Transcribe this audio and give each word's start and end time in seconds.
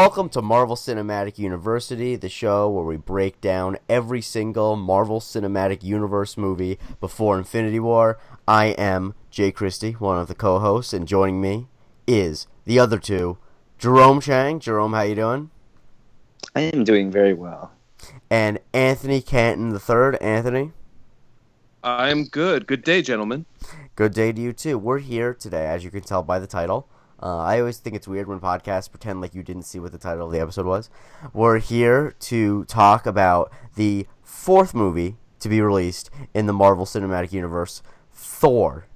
Welcome 0.00 0.28
to 0.28 0.42
Marvel 0.42 0.76
Cinematic 0.76 1.38
University, 1.40 2.14
the 2.14 2.28
show 2.28 2.70
where 2.70 2.84
we 2.84 2.96
break 2.96 3.40
down 3.40 3.78
every 3.88 4.22
single 4.22 4.76
Marvel 4.76 5.18
Cinematic 5.18 5.82
Universe 5.82 6.36
movie 6.36 6.78
before 7.00 7.36
Infinity 7.36 7.80
War. 7.80 8.16
I 8.46 8.66
am 8.66 9.14
Jay 9.28 9.50
Christie, 9.50 9.94
one 9.94 10.16
of 10.16 10.28
the 10.28 10.36
co-hosts, 10.36 10.92
and 10.92 11.08
joining 11.08 11.40
me 11.40 11.66
is 12.06 12.46
the 12.64 12.78
other 12.78 13.00
two, 13.00 13.38
Jerome 13.76 14.20
Chang. 14.20 14.60
Jerome, 14.60 14.92
how 14.92 15.02
you 15.02 15.16
doing? 15.16 15.50
I 16.54 16.60
am 16.60 16.84
doing 16.84 17.10
very 17.10 17.34
well. 17.34 17.72
And 18.30 18.60
Anthony 18.72 19.20
Canton 19.20 19.70
the 19.70 19.80
third. 19.80 20.14
Anthony, 20.22 20.70
I'm 21.82 22.26
good. 22.26 22.68
Good 22.68 22.84
day, 22.84 23.02
gentlemen. 23.02 23.46
good 23.96 24.14
day 24.14 24.30
to 24.30 24.40
you 24.40 24.52
too. 24.52 24.78
We're 24.78 25.00
here 25.00 25.34
today, 25.34 25.66
as 25.66 25.82
you 25.82 25.90
can 25.90 26.02
tell 26.02 26.22
by 26.22 26.38
the 26.38 26.46
title. 26.46 26.88
Uh, 27.20 27.38
I 27.38 27.58
always 27.58 27.78
think 27.78 27.96
it's 27.96 28.06
weird 28.06 28.28
when 28.28 28.40
podcasts 28.40 28.90
pretend 28.90 29.20
like 29.20 29.34
you 29.34 29.42
didn't 29.42 29.64
see 29.64 29.78
what 29.78 29.92
the 29.92 29.98
title 29.98 30.26
of 30.26 30.32
the 30.32 30.40
episode 30.40 30.66
was. 30.66 30.88
We're 31.32 31.58
here 31.58 32.14
to 32.20 32.64
talk 32.64 33.06
about 33.06 33.52
the 33.74 34.06
fourth 34.22 34.74
movie 34.74 35.16
to 35.40 35.48
be 35.48 35.60
released 35.60 36.10
in 36.34 36.46
the 36.46 36.52
Marvel 36.52 36.84
Cinematic 36.84 37.32
Universe, 37.32 37.82
Thor. 38.12 38.86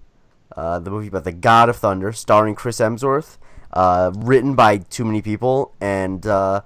Uh, 0.57 0.79
the 0.79 0.91
movie 0.91 1.09
about 1.09 1.25
the 1.25 1.33
God 1.33 1.69
of 1.69 1.77
Thunder, 1.77 2.13
starring 2.13 2.55
Chris 2.55 2.79
Hemsworth, 2.79 3.39
uh, 3.73 4.13
written 4.15 4.55
by 4.55 4.79
too 4.79 5.05
many 5.05 5.23
people, 5.23 5.75
and 5.81 6.27
uh, 6.27 6.61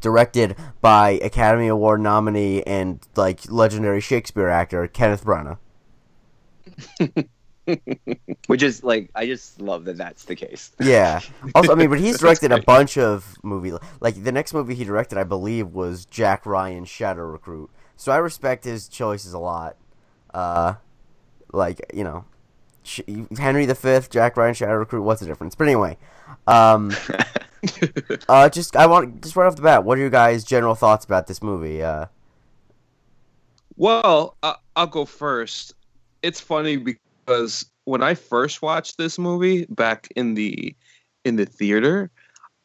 directed 0.00 0.56
by 0.80 1.10
Academy 1.22 1.68
Award 1.68 2.00
nominee 2.00 2.62
and 2.64 3.00
like 3.14 3.40
legendary 3.50 4.00
Shakespeare 4.00 4.48
actor 4.48 4.86
Kenneth 4.88 5.24
Branagh. 5.24 5.58
Which 8.46 8.62
is 8.62 8.82
like, 8.82 9.10
I 9.14 9.26
just 9.26 9.60
love 9.60 9.84
that 9.84 9.96
that's 9.96 10.24
the 10.24 10.34
case. 10.36 10.72
Yeah. 10.80 11.20
Also, 11.54 11.72
I 11.72 11.74
mean, 11.74 11.90
but 11.90 12.00
he's 12.00 12.18
directed 12.18 12.50
a 12.52 12.62
bunch 12.62 12.96
of 12.98 13.36
movies. 13.42 13.74
Like 14.00 14.22
the 14.24 14.32
next 14.32 14.54
movie 14.54 14.74
he 14.74 14.84
directed, 14.84 15.18
I 15.18 15.24
believe, 15.24 15.68
was 15.68 16.04
Jack 16.06 16.46
Ryan 16.46 16.84
Shadow 16.84 17.22
Recruit. 17.22 17.70
So 17.96 18.10
I 18.12 18.16
respect 18.16 18.64
his 18.64 18.88
choices 18.88 19.32
a 19.32 19.38
lot. 19.38 19.76
Uh, 20.32 20.74
like 21.52 21.80
you 21.92 22.04
know, 22.04 22.24
Sh- 22.82 23.00
Henry 23.38 23.66
V, 23.66 24.00
Jack 24.10 24.36
Ryan, 24.36 24.54
Shadow 24.54 24.74
Recruit. 24.76 25.02
What's 25.02 25.20
the 25.20 25.26
difference? 25.26 25.54
But 25.54 25.64
anyway, 25.68 25.98
um, 26.46 26.90
uh, 28.28 28.48
just 28.48 28.74
I 28.76 28.86
want 28.86 29.22
just 29.22 29.36
right 29.36 29.46
off 29.46 29.56
the 29.56 29.62
bat, 29.62 29.84
what 29.84 29.98
are 29.98 30.00
your 30.00 30.10
guys' 30.10 30.42
general 30.42 30.74
thoughts 30.74 31.04
about 31.04 31.26
this 31.26 31.42
movie? 31.42 31.82
Uh, 31.82 32.06
Well, 33.76 34.36
I- 34.42 34.56
I'll 34.76 34.86
go 34.86 35.04
first. 35.04 35.74
It's 36.22 36.40
funny 36.40 36.76
because 36.76 37.00
when 37.84 38.02
I 38.02 38.14
first 38.14 38.62
watched 38.62 38.98
this 38.98 39.18
movie 39.18 39.66
back 39.66 40.08
in 40.16 40.34
the 40.34 40.74
in 41.24 41.36
the 41.36 41.46
theater, 41.46 42.10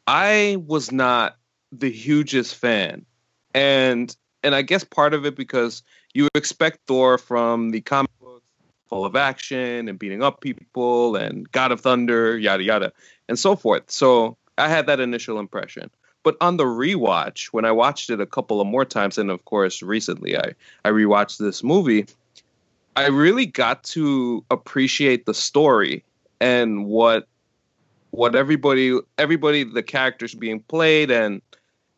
I 0.06 0.56
was 0.66 0.90
not 0.90 1.36
the 1.72 1.90
hugest 1.90 2.54
fan, 2.54 3.04
and 3.54 4.14
and 4.42 4.54
I 4.54 4.62
guess 4.62 4.84
part 4.84 5.14
of 5.14 5.26
it 5.26 5.36
because 5.36 5.82
you 6.14 6.28
expect 6.34 6.80
Thor 6.86 7.18
from 7.18 7.70
the 7.70 7.80
comic 7.80 8.10
books, 8.20 8.46
full 8.86 9.04
of 9.04 9.16
action 9.16 9.88
and 9.88 9.98
beating 9.98 10.22
up 10.22 10.40
people 10.40 11.16
and 11.16 11.50
God 11.52 11.72
of 11.72 11.80
Thunder, 11.80 12.38
yada 12.38 12.62
yada, 12.62 12.92
and 13.28 13.38
so 13.38 13.56
forth. 13.56 13.90
So 13.90 14.36
I 14.56 14.68
had 14.68 14.86
that 14.86 15.00
initial 15.00 15.38
impression. 15.38 15.90
But 16.24 16.36
on 16.40 16.56
the 16.56 16.64
rewatch, 16.64 17.46
when 17.46 17.64
I 17.64 17.72
watched 17.72 18.10
it 18.10 18.20
a 18.20 18.26
couple 18.26 18.60
of 18.60 18.66
more 18.66 18.84
times, 18.84 19.18
and 19.18 19.30
of 19.30 19.44
course 19.44 19.82
recently 19.82 20.36
I 20.36 20.54
I 20.84 20.90
rewatched 20.90 21.38
this 21.38 21.62
movie, 21.62 22.06
I 22.98 23.06
really 23.06 23.46
got 23.46 23.84
to 23.84 24.44
appreciate 24.50 25.24
the 25.24 25.32
story 25.32 26.04
and 26.40 26.84
what 26.84 27.28
what 28.10 28.34
everybody 28.34 28.98
everybody 29.16 29.62
the 29.62 29.84
characters 29.84 30.34
being 30.34 30.58
played 30.58 31.08
and 31.12 31.40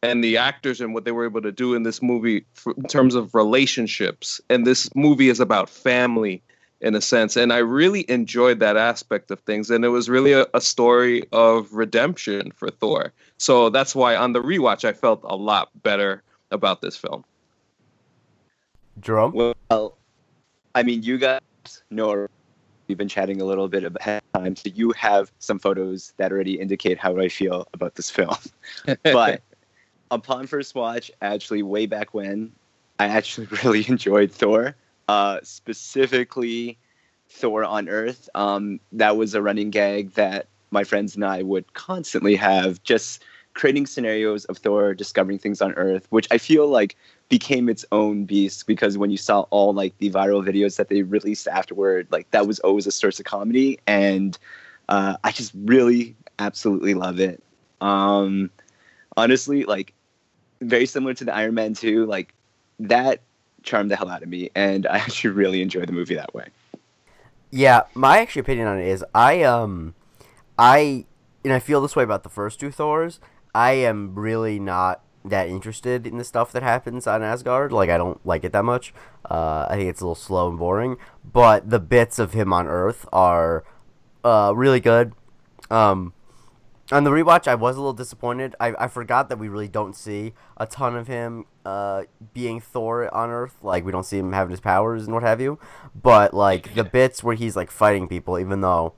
and 0.02 0.22
the 0.22 0.36
actors 0.36 0.78
and 0.78 0.92
what 0.92 1.06
they 1.06 1.12
were 1.12 1.24
able 1.24 1.40
to 1.40 1.52
do 1.52 1.74
in 1.74 1.84
this 1.84 2.02
movie 2.02 2.44
for, 2.52 2.74
in 2.76 2.82
terms 2.82 3.14
of 3.14 3.34
relationships. 3.34 4.42
And 4.50 4.66
this 4.66 4.94
movie 4.94 5.30
is 5.30 5.40
about 5.40 5.70
family 5.70 6.42
in 6.82 6.94
a 6.94 7.00
sense. 7.00 7.34
And 7.34 7.50
i 7.50 7.58
really 7.58 8.04
enjoyed 8.10 8.60
that 8.60 8.76
aspect 8.76 9.30
of 9.30 9.40
things. 9.40 9.70
And 9.70 9.86
it 9.86 9.88
was 9.88 10.10
really 10.10 10.32
a, 10.32 10.46
a 10.52 10.60
story 10.60 11.24
of 11.32 11.72
redemption 11.72 12.52
for 12.52 12.68
thor. 12.68 13.14
So 13.38 13.70
that's 13.70 13.94
why 13.94 14.16
on 14.16 14.34
the 14.34 14.42
rewatch 14.42 14.84
i 14.84 14.92
felt 14.92 15.22
a 15.24 15.36
lot 15.36 15.70
better 15.82 16.22
about 16.50 16.82
this 16.82 16.96
film. 16.96 17.24
Jerome. 19.00 19.32
Well, 19.32 19.96
I 20.74 20.82
mean, 20.82 21.02
you 21.02 21.18
guys 21.18 21.40
know 21.90 22.26
we've 22.86 22.98
been 22.98 23.08
chatting 23.08 23.40
a 23.40 23.44
little 23.44 23.68
bit 23.68 23.84
about 23.84 24.22
time, 24.34 24.56
so 24.56 24.68
you 24.74 24.92
have 24.92 25.30
some 25.38 25.58
photos 25.58 26.12
that 26.16 26.32
already 26.32 26.60
indicate 26.60 26.98
how 26.98 27.18
I 27.18 27.28
feel 27.28 27.68
about 27.72 27.94
this 27.94 28.10
film. 28.10 28.36
but 29.04 29.42
upon 30.10 30.46
first 30.46 30.74
watch, 30.74 31.10
actually, 31.22 31.62
way 31.62 31.86
back 31.86 32.14
when, 32.14 32.52
I 32.98 33.06
actually 33.06 33.46
really 33.64 33.84
enjoyed 33.88 34.32
Thor, 34.32 34.74
uh, 35.08 35.38
specifically 35.42 36.78
Thor 37.28 37.64
on 37.64 37.88
Earth. 37.88 38.28
Um, 38.34 38.80
that 38.92 39.16
was 39.16 39.34
a 39.34 39.42
running 39.42 39.70
gag 39.70 40.12
that 40.14 40.46
my 40.70 40.84
friends 40.84 41.16
and 41.16 41.24
I 41.24 41.42
would 41.42 41.72
constantly 41.74 42.36
have, 42.36 42.82
just 42.82 43.22
creating 43.60 43.84
scenarios 43.84 44.46
of 44.46 44.56
Thor 44.56 44.94
discovering 44.94 45.38
things 45.38 45.60
on 45.60 45.74
Earth, 45.74 46.06
which 46.08 46.26
I 46.30 46.38
feel 46.38 46.66
like 46.66 46.96
became 47.28 47.68
its 47.68 47.84
own 47.92 48.24
beast 48.24 48.66
because 48.66 48.96
when 48.96 49.10
you 49.10 49.18
saw 49.18 49.42
all 49.50 49.74
like 49.74 49.96
the 49.98 50.10
viral 50.10 50.42
videos 50.42 50.78
that 50.78 50.88
they 50.88 51.02
released 51.02 51.46
afterward, 51.46 52.06
like 52.10 52.30
that 52.30 52.46
was 52.46 52.58
always 52.60 52.86
a 52.86 52.90
source 52.90 53.20
of 53.20 53.26
comedy, 53.26 53.78
and 53.86 54.38
uh, 54.88 55.18
I 55.22 55.30
just 55.30 55.52
really 55.54 56.16
absolutely 56.38 56.94
love 56.94 57.20
it. 57.20 57.42
Um, 57.82 58.50
honestly, 59.18 59.64
like 59.64 59.92
very 60.62 60.86
similar 60.86 61.12
to 61.12 61.24
the 61.26 61.34
Iron 61.34 61.52
Man 61.52 61.74
2, 61.74 62.06
like 62.06 62.32
that 62.78 63.20
charmed 63.62 63.90
the 63.90 63.96
hell 63.96 64.08
out 64.08 64.22
of 64.22 64.28
me, 64.30 64.48
and 64.54 64.86
I 64.86 64.96
actually 65.04 65.30
really 65.30 65.60
enjoyed 65.60 65.86
the 65.86 65.92
movie 65.92 66.14
that 66.14 66.32
way. 66.32 66.46
Yeah, 67.50 67.82
my 67.92 68.20
actual 68.20 68.40
opinion 68.40 68.68
on 68.68 68.78
it 68.78 68.86
is 68.86 69.04
I 69.14 69.42
um 69.42 69.94
I 70.58 71.04
and 71.44 71.52
I 71.52 71.58
feel 71.58 71.82
this 71.82 71.94
way 71.94 72.04
about 72.04 72.22
the 72.22 72.30
first 72.30 72.58
two 72.58 72.70
Thors. 72.70 73.20
I 73.54 73.72
am 73.72 74.14
really 74.14 74.58
not 74.58 75.02
that 75.24 75.48
interested 75.48 76.06
in 76.06 76.16
the 76.16 76.24
stuff 76.24 76.52
that 76.52 76.62
happens 76.62 77.06
on 77.06 77.22
Asgard. 77.22 77.72
Like 77.72 77.90
I 77.90 77.98
don't 77.98 78.24
like 78.26 78.44
it 78.44 78.52
that 78.52 78.64
much. 78.64 78.94
Uh, 79.28 79.66
I 79.68 79.76
think 79.76 79.90
it's 79.90 80.00
a 80.00 80.04
little 80.04 80.14
slow 80.14 80.48
and 80.48 80.58
boring. 80.58 80.96
But 81.24 81.70
the 81.70 81.80
bits 81.80 82.18
of 82.18 82.32
him 82.32 82.52
on 82.52 82.66
Earth 82.66 83.06
are 83.12 83.64
uh, 84.24 84.52
really 84.54 84.80
good. 84.80 85.12
Um, 85.70 86.14
on 86.92 87.04
the 87.04 87.10
rewatch, 87.10 87.46
I 87.46 87.54
was 87.54 87.76
a 87.76 87.80
little 87.80 87.92
disappointed. 87.92 88.56
I, 88.58 88.74
I 88.78 88.88
forgot 88.88 89.28
that 89.28 89.38
we 89.38 89.48
really 89.48 89.68
don't 89.68 89.94
see 89.94 90.32
a 90.56 90.66
ton 90.66 90.96
of 90.96 91.06
him 91.06 91.46
uh, 91.64 92.04
being 92.32 92.60
Thor 92.60 93.12
on 93.14 93.30
Earth. 93.30 93.56
Like 93.62 93.84
we 93.84 93.92
don't 93.92 94.04
see 94.04 94.18
him 94.18 94.32
having 94.32 94.50
his 94.50 94.60
powers 94.60 95.04
and 95.04 95.14
what 95.14 95.22
have 95.22 95.40
you. 95.40 95.58
But 95.94 96.34
like 96.34 96.74
the 96.74 96.84
bits 96.98 97.22
where 97.22 97.36
he's 97.36 97.54
like 97.54 97.70
fighting 97.70 98.08
people, 98.08 98.38
even 98.38 98.60
though 98.60 98.94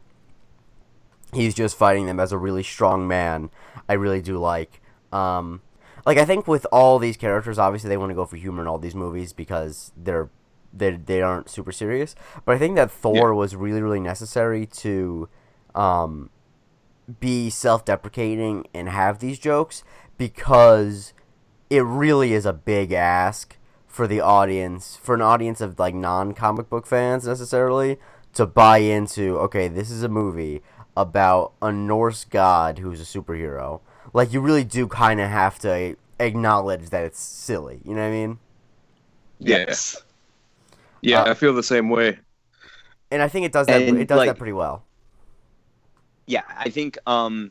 he's 1.32 1.54
just 1.54 1.76
fighting 1.76 2.06
them 2.06 2.20
as 2.20 2.32
a 2.32 2.38
really 2.38 2.62
strong 2.62 3.08
man, 3.08 3.50
I 3.88 3.94
really 3.94 4.22
do 4.22 4.38
like. 4.38 4.80
Um, 5.12 5.62
like 6.04 6.18
I 6.18 6.24
think 6.24 6.46
with 6.46 6.66
all 6.72 6.98
these 6.98 7.16
characters, 7.16 7.58
obviously 7.58 7.88
they 7.88 7.96
want 7.96 8.10
to 8.10 8.14
go 8.14 8.26
for 8.26 8.36
humor 8.36 8.62
in 8.62 8.68
all 8.68 8.78
these 8.78 8.94
movies 8.94 9.32
because 9.32 9.92
they're 9.96 10.30
they 10.72 10.92
they 10.92 11.22
aren't 11.22 11.48
super 11.48 11.72
serious. 11.72 12.14
But 12.44 12.56
I 12.56 12.58
think 12.58 12.76
that 12.76 12.90
Thor 12.90 13.34
was 13.34 13.54
really 13.54 13.82
really 13.82 14.00
necessary 14.00 14.66
to 14.66 15.28
um, 15.74 16.30
be 17.20 17.50
self-deprecating 17.50 18.66
and 18.74 18.88
have 18.88 19.18
these 19.18 19.38
jokes 19.38 19.84
because 20.18 21.12
it 21.70 21.80
really 21.80 22.32
is 22.32 22.46
a 22.46 22.52
big 22.52 22.92
ask 22.92 23.56
for 23.86 24.06
the 24.06 24.20
audience 24.20 24.96
for 24.96 25.14
an 25.14 25.20
audience 25.20 25.60
of 25.60 25.78
like 25.78 25.94
non-comic 25.94 26.70
book 26.70 26.86
fans 26.86 27.26
necessarily 27.26 27.98
to 28.32 28.46
buy 28.46 28.78
into 28.78 29.36
okay 29.38 29.68
this 29.68 29.90
is 29.90 30.02
a 30.02 30.08
movie 30.08 30.62
about 30.96 31.52
a 31.62 31.72
Norse 31.72 32.24
god 32.24 32.78
who's 32.78 33.00
a 33.00 33.04
superhero 33.04 33.80
like 34.12 34.32
you 34.32 34.40
really 34.40 34.64
do 34.64 34.86
kind 34.86 35.20
of 35.20 35.28
have 35.28 35.58
to 35.60 35.96
acknowledge 36.20 36.90
that 36.90 37.04
it's 37.04 37.20
silly 37.20 37.80
you 37.84 37.94
know 37.94 38.02
what 38.02 38.08
I 38.08 38.10
mean 38.10 38.38
Yes. 39.38 39.96
yeah 41.00 41.22
Uh, 41.22 41.30
i 41.30 41.34
feel 41.34 41.52
the 41.54 41.62
same 41.62 41.88
way 41.90 42.18
and 43.10 43.22
I 43.22 43.28
think 43.28 43.44
it 43.46 43.52
does 43.52 43.66
that 43.66 43.82
And, 43.82 43.98
it 43.98 44.08
does 44.08 44.24
that 44.24 44.38
pretty 44.38 44.52
well 44.52 44.84
yeah, 46.26 46.42
I 46.56 46.70
think 46.70 46.98
um, 47.06 47.50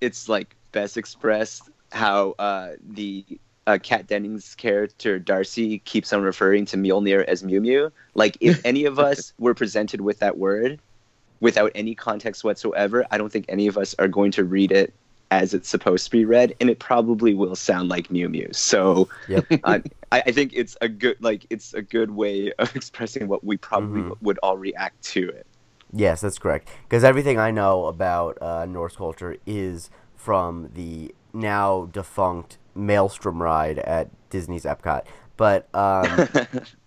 it's 0.00 0.28
like 0.28 0.56
best 0.72 0.96
expressed 0.96 1.70
how 1.92 2.34
uh, 2.38 2.72
the 2.82 3.24
uh, 3.66 3.78
Kat 3.82 4.06
Dennings 4.06 4.54
character 4.54 5.18
Darcy 5.18 5.78
keeps 5.80 6.12
on 6.12 6.22
referring 6.22 6.66
to 6.66 6.76
Mjolnir 6.76 7.24
as 7.24 7.44
Mew 7.44 7.60
Mew. 7.60 7.92
Like, 8.14 8.36
if 8.40 8.60
any 8.64 8.84
of 8.84 8.98
us 8.98 9.32
were 9.38 9.54
presented 9.54 10.00
with 10.00 10.18
that 10.20 10.38
word 10.38 10.80
without 11.44 11.70
any 11.74 11.94
context 11.94 12.42
whatsoever, 12.42 13.04
I 13.10 13.18
don't 13.18 13.30
think 13.30 13.44
any 13.48 13.66
of 13.66 13.76
us 13.76 13.94
are 13.98 14.08
going 14.08 14.32
to 14.32 14.44
read 14.44 14.72
it 14.72 14.94
as 15.30 15.52
it's 15.52 15.68
supposed 15.68 16.06
to 16.06 16.10
be 16.10 16.24
read, 16.24 16.54
and 16.60 16.70
it 16.70 16.78
probably 16.78 17.34
will 17.34 17.54
sound 17.54 17.88
like 17.90 18.10
Mew 18.10 18.28
Mew. 18.30 18.48
So, 18.52 19.08
Yep. 19.28 19.44
I, 19.64 19.82
I 20.10 20.22
I 20.26 20.32
think 20.32 20.52
it's 20.54 20.74
a 20.80 20.88
good 20.88 21.16
like 21.20 21.46
it's 21.50 21.74
a 21.74 21.82
good 21.82 22.10
way 22.12 22.52
of 22.58 22.74
expressing 22.80 23.28
what 23.28 23.44
we 23.44 23.56
probably 23.58 24.02
Mhm. 24.02 24.16
would 24.22 24.38
all 24.42 24.56
react 24.56 25.02
to 25.14 25.28
it. 25.28 25.46
Yes, 25.92 26.22
that's 26.22 26.38
correct. 26.38 26.68
Because 26.88 27.04
everything 27.04 27.38
I 27.38 27.50
know 27.50 27.86
about 27.86 28.38
uh, 28.40 28.64
Norse 28.66 28.96
culture 28.96 29.36
is 29.46 29.90
from 30.16 30.70
the 30.74 31.14
now 31.34 31.88
defunct 31.92 32.56
Maelstrom 32.74 33.42
ride 33.42 33.78
at 33.80 34.08
Disney's 34.30 34.64
Epcot. 34.64 35.02
But 35.36 35.68
um, 35.74 36.28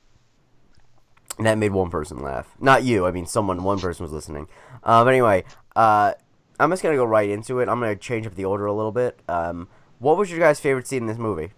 that 1.45 1.57
made 1.57 1.71
one 1.71 1.89
person 1.89 2.19
laugh. 2.19 2.47
Not 2.59 2.83
you. 2.83 3.05
I 3.05 3.11
mean, 3.11 3.25
someone. 3.25 3.63
One 3.63 3.79
person 3.79 4.03
was 4.03 4.11
listening. 4.11 4.47
Uh, 4.83 5.03
but 5.03 5.11
anyway, 5.11 5.43
uh, 5.75 6.13
I'm 6.59 6.69
just 6.71 6.81
gonna 6.81 6.95
go 6.95 7.05
right 7.05 7.29
into 7.29 7.59
it. 7.59 7.69
I'm 7.69 7.79
gonna 7.79 7.95
change 7.95 8.25
up 8.25 8.35
the 8.35 8.45
order 8.45 8.65
a 8.65 8.73
little 8.73 8.91
bit. 8.91 9.19
Um, 9.27 9.67
what 9.99 10.17
was 10.17 10.31
your 10.31 10.39
guys' 10.39 10.59
favorite 10.59 10.87
scene 10.87 11.03
in 11.03 11.07
this 11.07 11.17
movie? 11.17 11.51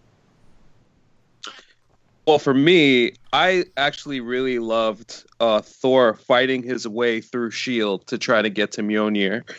Well, 2.26 2.40
for 2.40 2.54
me, 2.54 3.14
I 3.34 3.66
actually 3.76 4.20
really 4.20 4.60
loved 4.60 5.24
uh, 5.40 5.62
Thor 5.62 6.14
fighting 6.14 6.62
his 6.62 6.88
way 6.88 7.22
through 7.22 7.52
Shield 7.52 8.06
to 8.08 8.18
try 8.20 8.42
to 8.42 8.50
get 8.50 8.72
to 8.74 8.82
Mjolnir, 8.82 9.50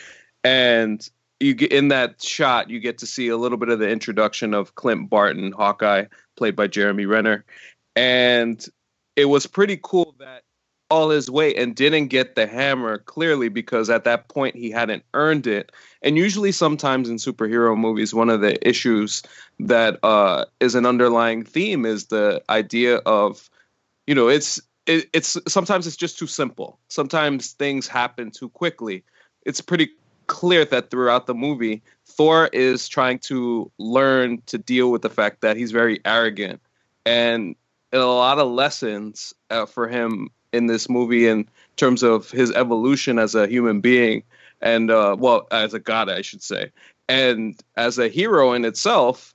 and 0.43 1.05
you 1.41 1.53
get 1.53 1.71
in 1.71 1.89
that 1.89 2.21
shot, 2.21 2.69
you 2.69 2.79
get 2.79 2.99
to 2.99 3.05
see 3.05 3.27
a 3.27 3.35
little 3.35 3.57
bit 3.57 3.69
of 3.69 3.79
the 3.79 3.89
introduction 3.89 4.53
of 4.53 4.75
Clint 4.75 5.09
Barton, 5.09 5.51
Hawkeye, 5.51 6.05
played 6.37 6.55
by 6.55 6.67
Jeremy 6.67 7.05
Renner, 7.05 7.43
and 7.95 8.65
it 9.15 9.25
was 9.25 9.47
pretty 9.47 9.79
cool 9.81 10.15
that 10.19 10.43
all 10.91 11.09
his 11.09 11.31
weight 11.31 11.57
and 11.57 11.73
didn't 11.73 12.07
get 12.07 12.35
the 12.35 12.45
hammer 12.45 12.97
clearly 12.97 13.47
because 13.47 13.89
at 13.89 14.03
that 14.03 14.27
point 14.27 14.55
he 14.55 14.69
hadn't 14.69 15.03
earned 15.13 15.47
it. 15.47 15.71
And 16.01 16.17
usually, 16.17 16.51
sometimes 16.51 17.09
in 17.09 17.15
superhero 17.15 17.77
movies, 17.77 18.13
one 18.13 18.29
of 18.29 18.41
the 18.41 18.67
issues 18.67 19.23
that 19.59 19.97
uh, 20.03 20.45
is 20.59 20.75
an 20.75 20.85
underlying 20.85 21.43
theme 21.43 21.85
is 21.85 22.07
the 22.07 22.43
idea 22.49 22.97
of, 22.97 23.49
you 24.05 24.13
know, 24.13 24.27
it's 24.27 24.59
it, 24.85 25.09
it's 25.13 25.37
sometimes 25.47 25.87
it's 25.87 25.95
just 25.95 26.19
too 26.19 26.27
simple. 26.27 26.77
Sometimes 26.89 27.53
things 27.53 27.87
happen 27.87 28.29
too 28.29 28.49
quickly. 28.49 29.03
It's 29.45 29.61
pretty 29.61 29.89
clear 30.27 30.65
that 30.65 30.91
throughout 30.91 31.25
the 31.25 31.33
movie, 31.33 31.83
Thor 32.05 32.49
is 32.51 32.87
trying 32.89 33.19
to 33.19 33.71
learn 33.77 34.41
to 34.47 34.57
deal 34.57 34.91
with 34.91 35.03
the 35.03 35.09
fact 35.09 35.41
that 35.41 35.55
he's 35.55 35.71
very 35.71 36.01
arrogant 36.03 36.61
and 37.05 37.55
a 37.93 37.99
lot 37.99 38.39
of 38.39 38.49
lessons 38.49 39.33
uh, 39.49 39.65
for 39.65 39.87
him 39.87 40.29
in 40.53 40.67
this 40.67 40.89
movie 40.89 41.27
in 41.27 41.47
terms 41.75 42.03
of 42.03 42.29
his 42.31 42.51
evolution 42.51 43.19
as 43.19 43.35
a 43.35 43.47
human 43.47 43.81
being 43.81 44.23
and 44.61 44.91
uh, 44.91 45.15
well 45.17 45.47
as 45.51 45.73
a 45.73 45.79
god 45.79 46.09
i 46.09 46.21
should 46.21 46.43
say. 46.43 46.71
And 47.09 47.59
as 47.75 47.97
a 47.97 48.07
hero 48.07 48.53
in 48.53 48.63
itself 48.63 49.33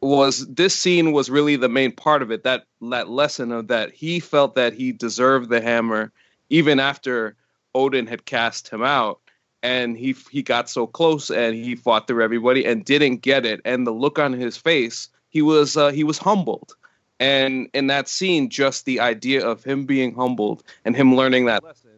was 0.00 0.46
this 0.46 0.74
scene 0.74 1.12
was 1.12 1.28
really 1.28 1.56
the 1.56 1.68
main 1.68 1.92
part 1.92 2.22
of 2.22 2.30
it 2.30 2.44
that 2.44 2.64
that 2.80 3.10
lesson 3.10 3.52
of 3.52 3.68
that 3.68 3.92
he 3.92 4.20
felt 4.20 4.54
that 4.54 4.72
he 4.72 4.92
deserved 4.92 5.50
the 5.50 5.60
hammer 5.60 6.12
even 6.50 6.78
after 6.78 7.36
odin 7.74 8.06
had 8.06 8.24
cast 8.24 8.68
him 8.68 8.82
out. 8.82 9.20
And 9.62 9.96
he 9.96 10.14
he 10.30 10.42
got 10.42 10.70
so 10.70 10.86
close 10.86 11.30
and 11.30 11.54
he 11.56 11.74
fought 11.74 12.06
through 12.06 12.22
everybody 12.22 12.64
and 12.64 12.84
didn't 12.84 13.18
get 13.18 13.44
it. 13.44 13.60
And 13.64 13.86
the 13.86 13.92
look 13.92 14.18
on 14.18 14.32
his 14.32 14.56
face 14.56 15.08
he 15.30 15.42
was 15.42 15.76
uh, 15.76 15.90
he 15.90 16.04
was 16.04 16.18
humbled 16.18 16.74
and 17.20 17.68
in 17.74 17.88
that 17.88 18.08
scene, 18.08 18.48
just 18.48 18.84
the 18.84 19.00
idea 19.00 19.46
of 19.46 19.64
him 19.64 19.84
being 19.84 20.14
humbled 20.14 20.62
and 20.84 20.94
him 20.96 21.14
learning 21.14 21.46
that 21.46 21.64
lesson 21.64 21.90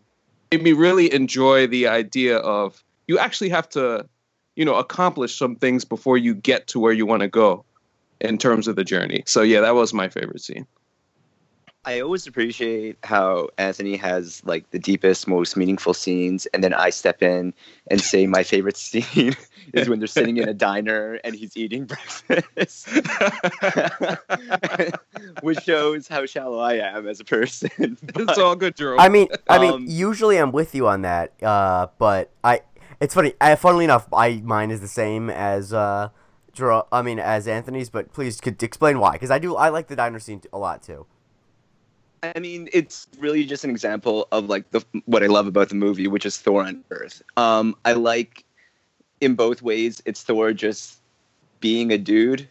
made 0.51 0.63
me 0.63 0.73
really 0.73 1.13
enjoy 1.13 1.67
the 1.67 1.87
idea 1.87 2.39
of 2.39 2.83
you 3.07 3.19
actually 3.19 3.51
have 3.51 3.69
to, 3.71 4.07
you 4.57 4.65
know, 4.65 4.77
accomplish 4.77 5.37
some 5.37 5.57
things 5.57 5.85
before 5.85 6.19
you 6.19 6.35
get 6.35 6.67
to 6.69 6.81
where 6.81 6.93
you 6.93 7.07
want 7.07 7.21
to 7.21 7.29
go 7.29 7.65
in 8.21 8.39
terms 8.39 8.69
of 8.69 8.77
the 8.77 8.85
journey. 8.85 9.23
So 9.27 9.43
yeah, 9.43 9.61
that 9.61 9.75
was 9.75 9.95
my 9.95 10.09
favorite 10.09 10.41
scene. 10.41 10.67
I 11.87 12.01
always 12.01 12.27
appreciate 12.27 12.99
how 13.05 13.49
Anthony 13.57 13.97
has 13.97 14.43
like 14.45 14.71
the 14.71 14.79
deepest, 14.79 15.27
most 15.27 15.57
meaningful 15.57 15.95
scenes, 15.95 16.45
and 16.47 16.63
then 16.63 16.75
I 16.75 16.91
step 16.91 17.23
in 17.23 17.55
and 17.91 18.03
say 18.03 18.27
my 18.27 18.43
favorite 18.43 18.77
scene 18.77 19.35
is 19.73 19.89
when 19.89 19.99
they're 19.99 20.07
sitting 20.07 20.37
in 20.37 20.47
a 20.47 20.53
diner 20.53 21.15
and 21.25 21.35
he's 21.35 21.57
eating 21.57 21.85
breakfast, 21.87 22.87
which 25.41 25.61
shows 25.63 26.07
how 26.07 26.27
shallow 26.27 26.59
I 26.59 26.75
am 26.75 27.09
as 27.09 27.19
a 27.19 27.25
person. 27.25 27.97
But, 28.13 28.29
it's 28.29 28.39
all 28.39 28.57
good, 28.57 28.77
Jerome. 28.77 29.01
I 29.01 29.09
mean, 29.09 29.29
I 29.49 29.59
mean, 29.59 29.73
Um, 29.73 29.87
usually 29.89 30.37
I'm 30.37 30.53
with 30.53 30.75
you 30.75 30.87
on 30.87 31.01
that. 31.03 31.33
Uh, 31.43 31.87
but 31.97 32.31
I, 32.45 32.61
it's 33.01 33.15
funny. 33.15 33.33
I, 33.41 33.57
funnily 33.57 33.87
enough, 33.87 34.07
I 34.13 34.43
mine 34.45 34.71
is 34.71 34.83
the 34.83 34.89
same 34.89 35.31
as 35.31 35.73
uh, 35.73 36.11
Jero- 36.55 36.87
I 36.93 37.01
mean, 37.01 37.19
as 37.19 37.49
Anthony's. 37.49 37.89
But 37.89 38.13
please, 38.13 38.39
could 38.39 38.63
explain 38.63 38.99
why? 38.99 39.13
Because 39.13 39.31
I 39.31 39.39
do. 39.39 39.57
I 39.57 39.71
like 39.71 39.89
the 39.89 39.97
diner 39.97 40.19
scene 40.19 40.43
a 40.53 40.59
lot 40.59 40.83
too. 40.83 41.07
I 42.23 42.39
mean, 42.39 42.69
it's 42.73 43.07
really 43.19 43.45
just 43.45 43.65
an 43.65 43.71
example 43.71 44.29
of 44.33 44.47
like 44.47 44.71
the 44.71 44.85
what 45.07 45.23
I 45.23 45.27
love 45.27 45.47
about 45.47 45.69
the 45.69 45.75
movie, 45.75 46.07
which 46.09 46.27
is 46.27 46.37
Thor 46.37 46.63
on 46.65 46.85
Earth. 46.91 47.23
Um, 47.37 47.75
I 47.85 47.93
like 47.93 48.45
in 49.21 49.35
both 49.35 49.63
ways. 49.63 50.03
It's 50.05 50.23
Thor 50.23 50.53
just 50.53 51.01
being 51.61 51.93
a 51.93 51.99
dude, 51.99 52.49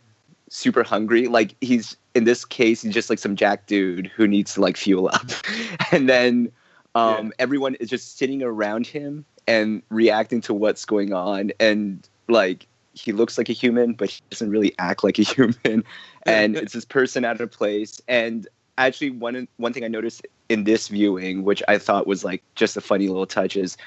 super 0.49 0.83
hungry. 0.83 1.27
Like 1.27 1.55
he's 1.61 1.95
in 2.15 2.23
this 2.23 2.45
case, 2.45 2.81
he's 2.81 2.93
just 2.93 3.09
like 3.09 3.19
some 3.19 3.35
jack 3.35 3.67
dude 3.67 4.07
who 4.07 4.27
needs 4.27 4.55
to 4.55 4.61
like 4.61 4.77
fuel 4.77 5.09
up, 5.13 5.29
and 5.91 6.09
then 6.09 6.51
um, 6.95 7.27
Yeah. 7.27 7.31
everyone 7.39 7.75
is 7.75 7.89
just 7.89 8.17
sitting 8.17 8.41
around 8.41 8.87
him 8.87 9.25
and 9.47 9.81
reacting 9.89 10.41
to 10.41 10.53
what's 10.53 10.85
going 10.85 11.13
on, 11.13 11.51
and 11.59 12.07
like 12.27 12.65
he 12.93 13.11
looks 13.11 13.37
like 13.37 13.49
a 13.49 13.53
human, 13.53 13.93
but 13.93 14.09
he 14.09 14.21
doesn't 14.31 14.49
really 14.49 14.73
act 14.79 15.03
like 15.03 15.19
a 15.19 15.23
human, 15.35 15.83
and 16.25 16.55
it's 16.57 16.73
this 16.73 16.85
person 16.85 17.23
out 17.23 17.39
of 17.39 17.51
place 17.51 18.01
and 18.07 18.47
actually 18.87 19.11
one 19.11 19.47
one 19.57 19.73
thing 19.73 19.83
I 19.83 19.87
noticed 19.87 20.25
in 20.49 20.63
this 20.63 20.87
viewing, 20.87 21.43
which 21.43 21.61
I 21.67 21.77
thought 21.77 22.07
was 22.07 22.23
like 22.23 22.43
just 22.55 22.77
a 22.77 22.81
funny 22.81 23.07
little 23.07 23.25
touch, 23.25 23.55
is 23.55 23.77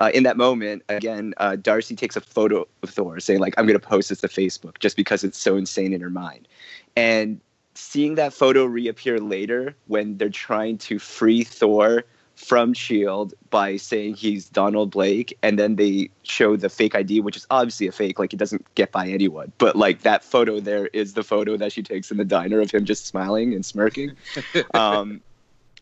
uh, 0.00 0.10
in 0.14 0.22
that 0.24 0.36
moment 0.36 0.82
again, 0.88 1.34
uh, 1.36 1.56
Darcy 1.56 1.94
takes 1.94 2.16
a 2.16 2.20
photo 2.20 2.66
of 2.82 2.90
Thor, 2.90 3.20
saying 3.20 3.40
like, 3.40 3.54
"I'm 3.56 3.66
going 3.66 3.78
to 3.78 3.86
post 3.86 4.08
this 4.08 4.20
to 4.20 4.28
Facebook 4.28 4.78
just 4.78 4.96
because 4.96 5.24
it's 5.24 5.38
so 5.38 5.56
insane 5.56 5.92
in 5.92 6.00
her 6.00 6.10
mind," 6.10 6.48
and 6.96 7.40
seeing 7.74 8.16
that 8.16 8.34
photo 8.34 8.64
reappear 8.64 9.18
later 9.18 9.74
when 9.86 10.18
they're 10.18 10.28
trying 10.28 10.76
to 10.76 10.98
free 10.98 11.42
Thor 11.44 12.04
from 12.36 12.74
Shield 12.74 13.34
by 13.50 13.76
saying 13.76 14.14
he's 14.14 14.48
Donald 14.48 14.90
Blake, 14.90 15.36
and 15.42 15.58
then 15.58 15.76
they 15.76 16.10
show 16.22 16.56
the 16.56 16.68
fake 16.68 16.94
ID, 16.94 17.20
which 17.20 17.36
is 17.36 17.46
obviously 17.50 17.86
a 17.86 17.92
fake, 17.92 18.18
like 18.18 18.32
it 18.32 18.38
doesn't 18.38 18.66
get 18.74 18.92
by 18.92 19.08
anyone. 19.08 19.52
But 19.58 19.76
like 19.76 20.02
that 20.02 20.24
photo 20.24 20.60
there 20.60 20.86
is 20.88 21.14
the 21.14 21.22
photo 21.22 21.56
that 21.56 21.72
she 21.72 21.82
takes 21.82 22.10
in 22.10 22.16
the 22.16 22.24
diner 22.24 22.60
of 22.60 22.70
him 22.70 22.84
just 22.84 23.06
smiling 23.06 23.54
and 23.54 23.64
smirking. 23.64 24.12
um, 24.74 25.20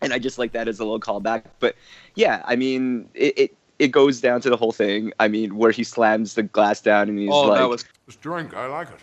and 0.03 0.13
I 0.13 0.19
just 0.19 0.39
like 0.39 0.53
that 0.53 0.69
as 0.69 0.81
a 0.81 0.85
little 0.85 1.01
callback. 1.01 1.45
But 1.59 1.77
yeah, 2.15 2.43
I 2.45 2.57
mean, 2.57 3.09
it, 3.15 3.39
it 3.39 3.57
it 3.79 3.89
goes 3.89 4.21
down 4.21 4.41
to 4.43 4.51
the 4.51 4.57
whole 4.57 4.73
thing. 4.73 5.13
I 5.19 5.29
mean, 5.29 5.57
where 5.57 5.71
he 5.71 5.85
slams 5.85 6.35
the 6.35 6.43
glass 6.43 6.81
down 6.81 7.09
and 7.09 7.19
he's 7.19 7.31
oh, 7.33 7.49
like, 7.49 7.59
that 7.59 7.69
was 7.69 7.85
This 8.07 8.17
drink, 8.17 8.55
I 8.55 8.67
like 8.67 8.89
it. 8.89 9.01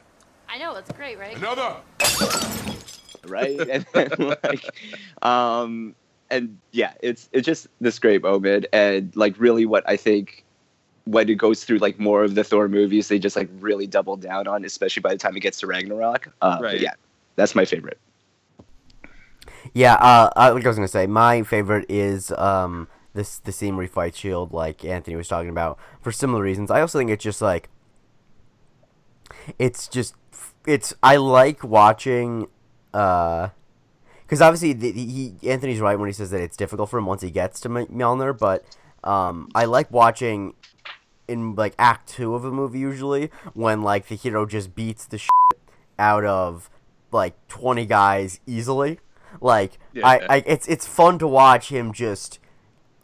I 0.48 0.60
know 0.60 0.75
it's 0.75 0.92
great, 0.92 1.18
right? 1.18 1.36
Another. 1.36 1.75
right? 3.27 3.60
and 3.70 3.86
then 3.94 4.36
like, 4.44 4.63
um, 5.24 5.96
and 6.29 6.57
yeah, 6.72 6.93
it's 7.01 7.29
it's 7.31 7.46
just 7.46 7.67
this 7.81 8.00
great 8.00 8.22
moment, 8.24 8.65
and 8.74 9.15
like 9.15 9.36
really 9.39 9.65
what 9.65 9.84
I 9.88 9.98
think 9.98 10.43
when 11.05 11.29
it 11.29 11.36
goes 11.36 11.63
through 11.63 11.77
like 11.77 12.00
more 12.00 12.24
of 12.24 12.36
the 12.36 12.43
Thor 12.43 12.67
movies, 12.67 13.07
they 13.07 13.19
just 13.19 13.36
like 13.36 13.50
really 13.60 13.88
double 13.88 14.17
down 14.17 14.48
on, 14.48 14.65
especially 14.65 15.01
by 15.01 15.12
the 15.13 15.17
time 15.17 15.38
it 15.38 15.39
gets 15.39 15.60
to 15.62 15.67
Ragnarok. 15.67 16.27
Uh, 16.41 16.60
Right. 16.62 16.81
yeah, 16.81 16.93
that's 17.36 17.55
my 17.55 17.65
favorite. 17.65 17.98
Yeah, 19.74 19.96
uh, 19.96 20.29
I, 20.36 20.50
like 20.50 20.65
I 20.65 20.67
was 20.67 20.77
gonna 20.77 20.88
say, 20.88 21.07
my 21.07 21.43
favorite 21.43 21.86
is 21.89 22.31
um 22.31 22.88
this 23.13 23.39
the 23.39 23.51
scene 23.51 23.75
where 23.75 23.84
he 23.84 23.89
fights 23.89 24.17
Shield, 24.19 24.53
like 24.53 24.86
Anthony 24.86 25.15
was 25.15 25.27
talking 25.27 25.50
about, 25.50 25.79
for 26.01 26.12
similar 26.12 26.43
reasons. 26.43 26.69
I 26.72 26.81
also 26.81 27.00
think 27.00 27.10
it's 27.10 27.24
just 27.24 27.41
like, 27.41 27.69
it's 29.57 29.88
just, 29.88 30.13
it's 30.65 30.93
I 31.01 31.15
like 31.17 31.63
watching, 31.63 32.48
uh, 32.93 33.50
because 34.27 34.41
obviously 34.41 34.74
the, 34.74 34.91
he 34.91 35.36
Anthony's 35.43 35.79
right 35.79 35.98
when 35.98 36.10
he 36.10 36.13
says 36.13 36.31
that 36.31 36.41
it's 36.41 36.57
difficult 36.57 36.89
for 36.89 37.00
him 37.00 37.05
once 37.05 37.22
he 37.22 37.31
gets 37.31 37.62
to 37.62 37.69
Mjolnir, 37.69 38.38
but 38.38 38.65
um, 39.05 39.50
I 39.55 39.63
like 39.63 39.89
watching 39.89 40.53
in 41.29 41.55
like 41.55 41.74
Act 41.79 42.10
Two 42.10 42.36
of 42.36 42.43
a 42.43 42.51
movie 42.51 42.79
usually 42.79 43.31
when 43.53 43.81
like 43.81 44.07
the 44.07 44.15
hero 44.15 44.46
just 44.46 44.75
beats 44.75 45.05
the 45.05 45.17
shit 45.17 45.31
out 45.98 46.25
of 46.25 46.69
like 47.12 47.36
twenty 47.48 47.86
guys 47.86 48.41
easily. 48.46 49.00
Like 49.39 49.79
Yeah. 49.93 50.05
I, 50.05 50.19
I, 50.29 50.43
it's 50.46 50.67
it's 50.67 50.86
fun 50.86 51.19
to 51.19 51.27
watch 51.27 51.69
him 51.69 51.93
just 51.93 52.39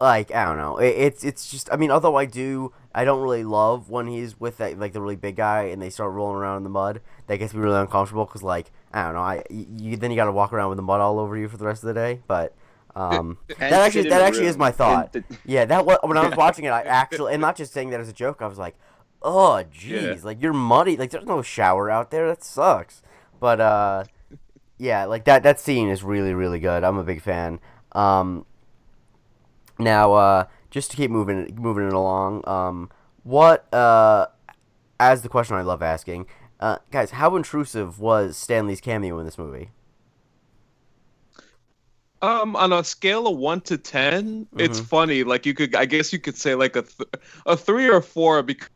like 0.02 0.34
I 0.36 0.44
don't 0.44 0.58
know. 0.58 0.78
It, 0.78 0.90
it's 0.90 1.24
it's 1.24 1.50
just 1.50 1.72
I 1.72 1.78
mean, 1.78 1.90
although 1.90 2.18
I 2.18 2.26
do, 2.26 2.74
I 2.94 3.06
don't 3.06 3.22
really 3.22 3.46
love 3.46 3.90
when 3.90 4.08
he's 4.08 4.38
with 4.42 4.58
that 4.58 4.78
like 4.78 4.92
the 4.92 5.02
really 5.02 5.16
big 5.16 5.38
guy 5.38 5.64
and 5.64 5.82
they 5.82 5.90
start 5.90 6.12
rolling 6.12 6.36
around 6.36 6.58
in 6.58 6.64
the 6.64 6.70
mud. 6.70 7.00
That 7.28 7.38
gets 7.38 7.54
me 7.54 7.62
really 7.62 7.80
uncomfortable 7.80 8.26
because 8.26 8.44
like 8.44 8.72
I 8.94 9.04
don't 9.04 9.14
know. 9.16 9.22
I 9.22 9.44
you 9.50 9.98
then 9.98 10.12
you 10.12 10.16
got 10.16 10.26
to 10.26 10.32
walk 10.32 10.54
around 10.54 10.70
with 10.70 10.78
the 10.78 10.84
mud 10.84 11.02
all 11.02 11.20
over 11.20 11.36
you 11.36 11.48
for 11.50 11.58
the 11.58 11.66
rest 11.66 11.84
of 11.84 11.88
the 11.88 11.94
day. 11.96 12.22
But 12.28 12.54
um, 12.96 13.38
that 13.60 13.74
actually 13.74 14.10
that 14.10 14.22
actually 14.22 14.46
is 14.46 14.58
my 14.58 14.72
thought. 14.72 15.16
Yeah, 15.46 15.66
that 15.66 15.86
was 15.86 15.98
when 16.04 16.18
I 16.18 16.28
was 16.28 16.36
watching 16.38 16.66
it. 16.66 16.70
I 16.70 16.82
actually, 16.84 17.34
and 17.34 17.42
not 17.42 17.56
just 17.56 17.74
saying 17.74 17.90
that 17.90 18.00
as 18.00 18.08
a 18.10 18.14
joke. 18.14 18.42
I 18.42 18.48
was 18.48 18.58
like, 18.60 18.76
"Oh, 19.22 19.64
jeez, 19.74 20.18
Yeah. 20.18 20.22
like 20.24 20.42
you're 20.42 20.54
muddy. 20.54 20.96
Like 20.96 21.10
there's 21.10 21.26
no 21.26 21.42
shower 21.42 21.90
out 21.90 22.12
there. 22.12 22.28
That 22.28 22.44
sucks." 22.44 23.02
But 23.40 23.60
uh, 23.60 24.04
yeah, 24.78 25.06
like 25.06 25.26
that 25.26 25.42
that 25.44 25.60
scene 25.60 25.90
is 25.90 26.04
really 26.04 26.34
really 26.36 26.60
good. 26.60 26.84
I'm 26.84 26.98
a 26.98 27.04
big 27.04 27.22
fan. 27.22 27.60
Um, 27.94 28.46
now, 29.80 30.14
uh, 30.14 30.46
just 30.70 30.92
to 30.92 30.98
keep 30.98 31.10
moving 31.10 31.56
moving 31.60 31.88
it 31.88 31.94
along, 31.94 32.48
um, 32.48 32.92
what 33.24 33.74
uh, 33.74 34.28
as 35.00 35.24
the 35.24 35.30
question 35.30 35.56
I 35.56 35.62
love 35.62 35.82
asking, 35.82 36.28
Uh, 36.64 36.78
guys, 36.92 37.12
how 37.12 37.36
intrusive 37.36 38.00
was 38.00 38.38
Stan 38.38 38.66
Lee's 38.68 38.80
cameo 38.80 39.20
in 39.20 39.26
this 39.26 39.38
movie? 39.38 39.72
Um, 42.22 42.56
on 42.56 42.72
a 42.72 42.86
scale 42.86 43.28
of 43.28 43.36
one 43.38 43.60
to 43.62 43.78
10 43.78 44.48
it's 44.56 44.80
Mhm. 44.80 44.86
funny. 44.86 45.24
Like 45.26 45.46
you 45.46 45.54
could, 45.54 45.76
I 45.76 45.84
guess 45.84 46.14
you 46.14 46.20
could 46.20 46.38
say 46.38 46.56
like 46.56 46.78
a 46.78 46.84
th- 46.84 47.10
a 47.46 47.58
three 47.58 47.90
or 47.90 48.00
four 48.00 48.42
because 48.44 48.70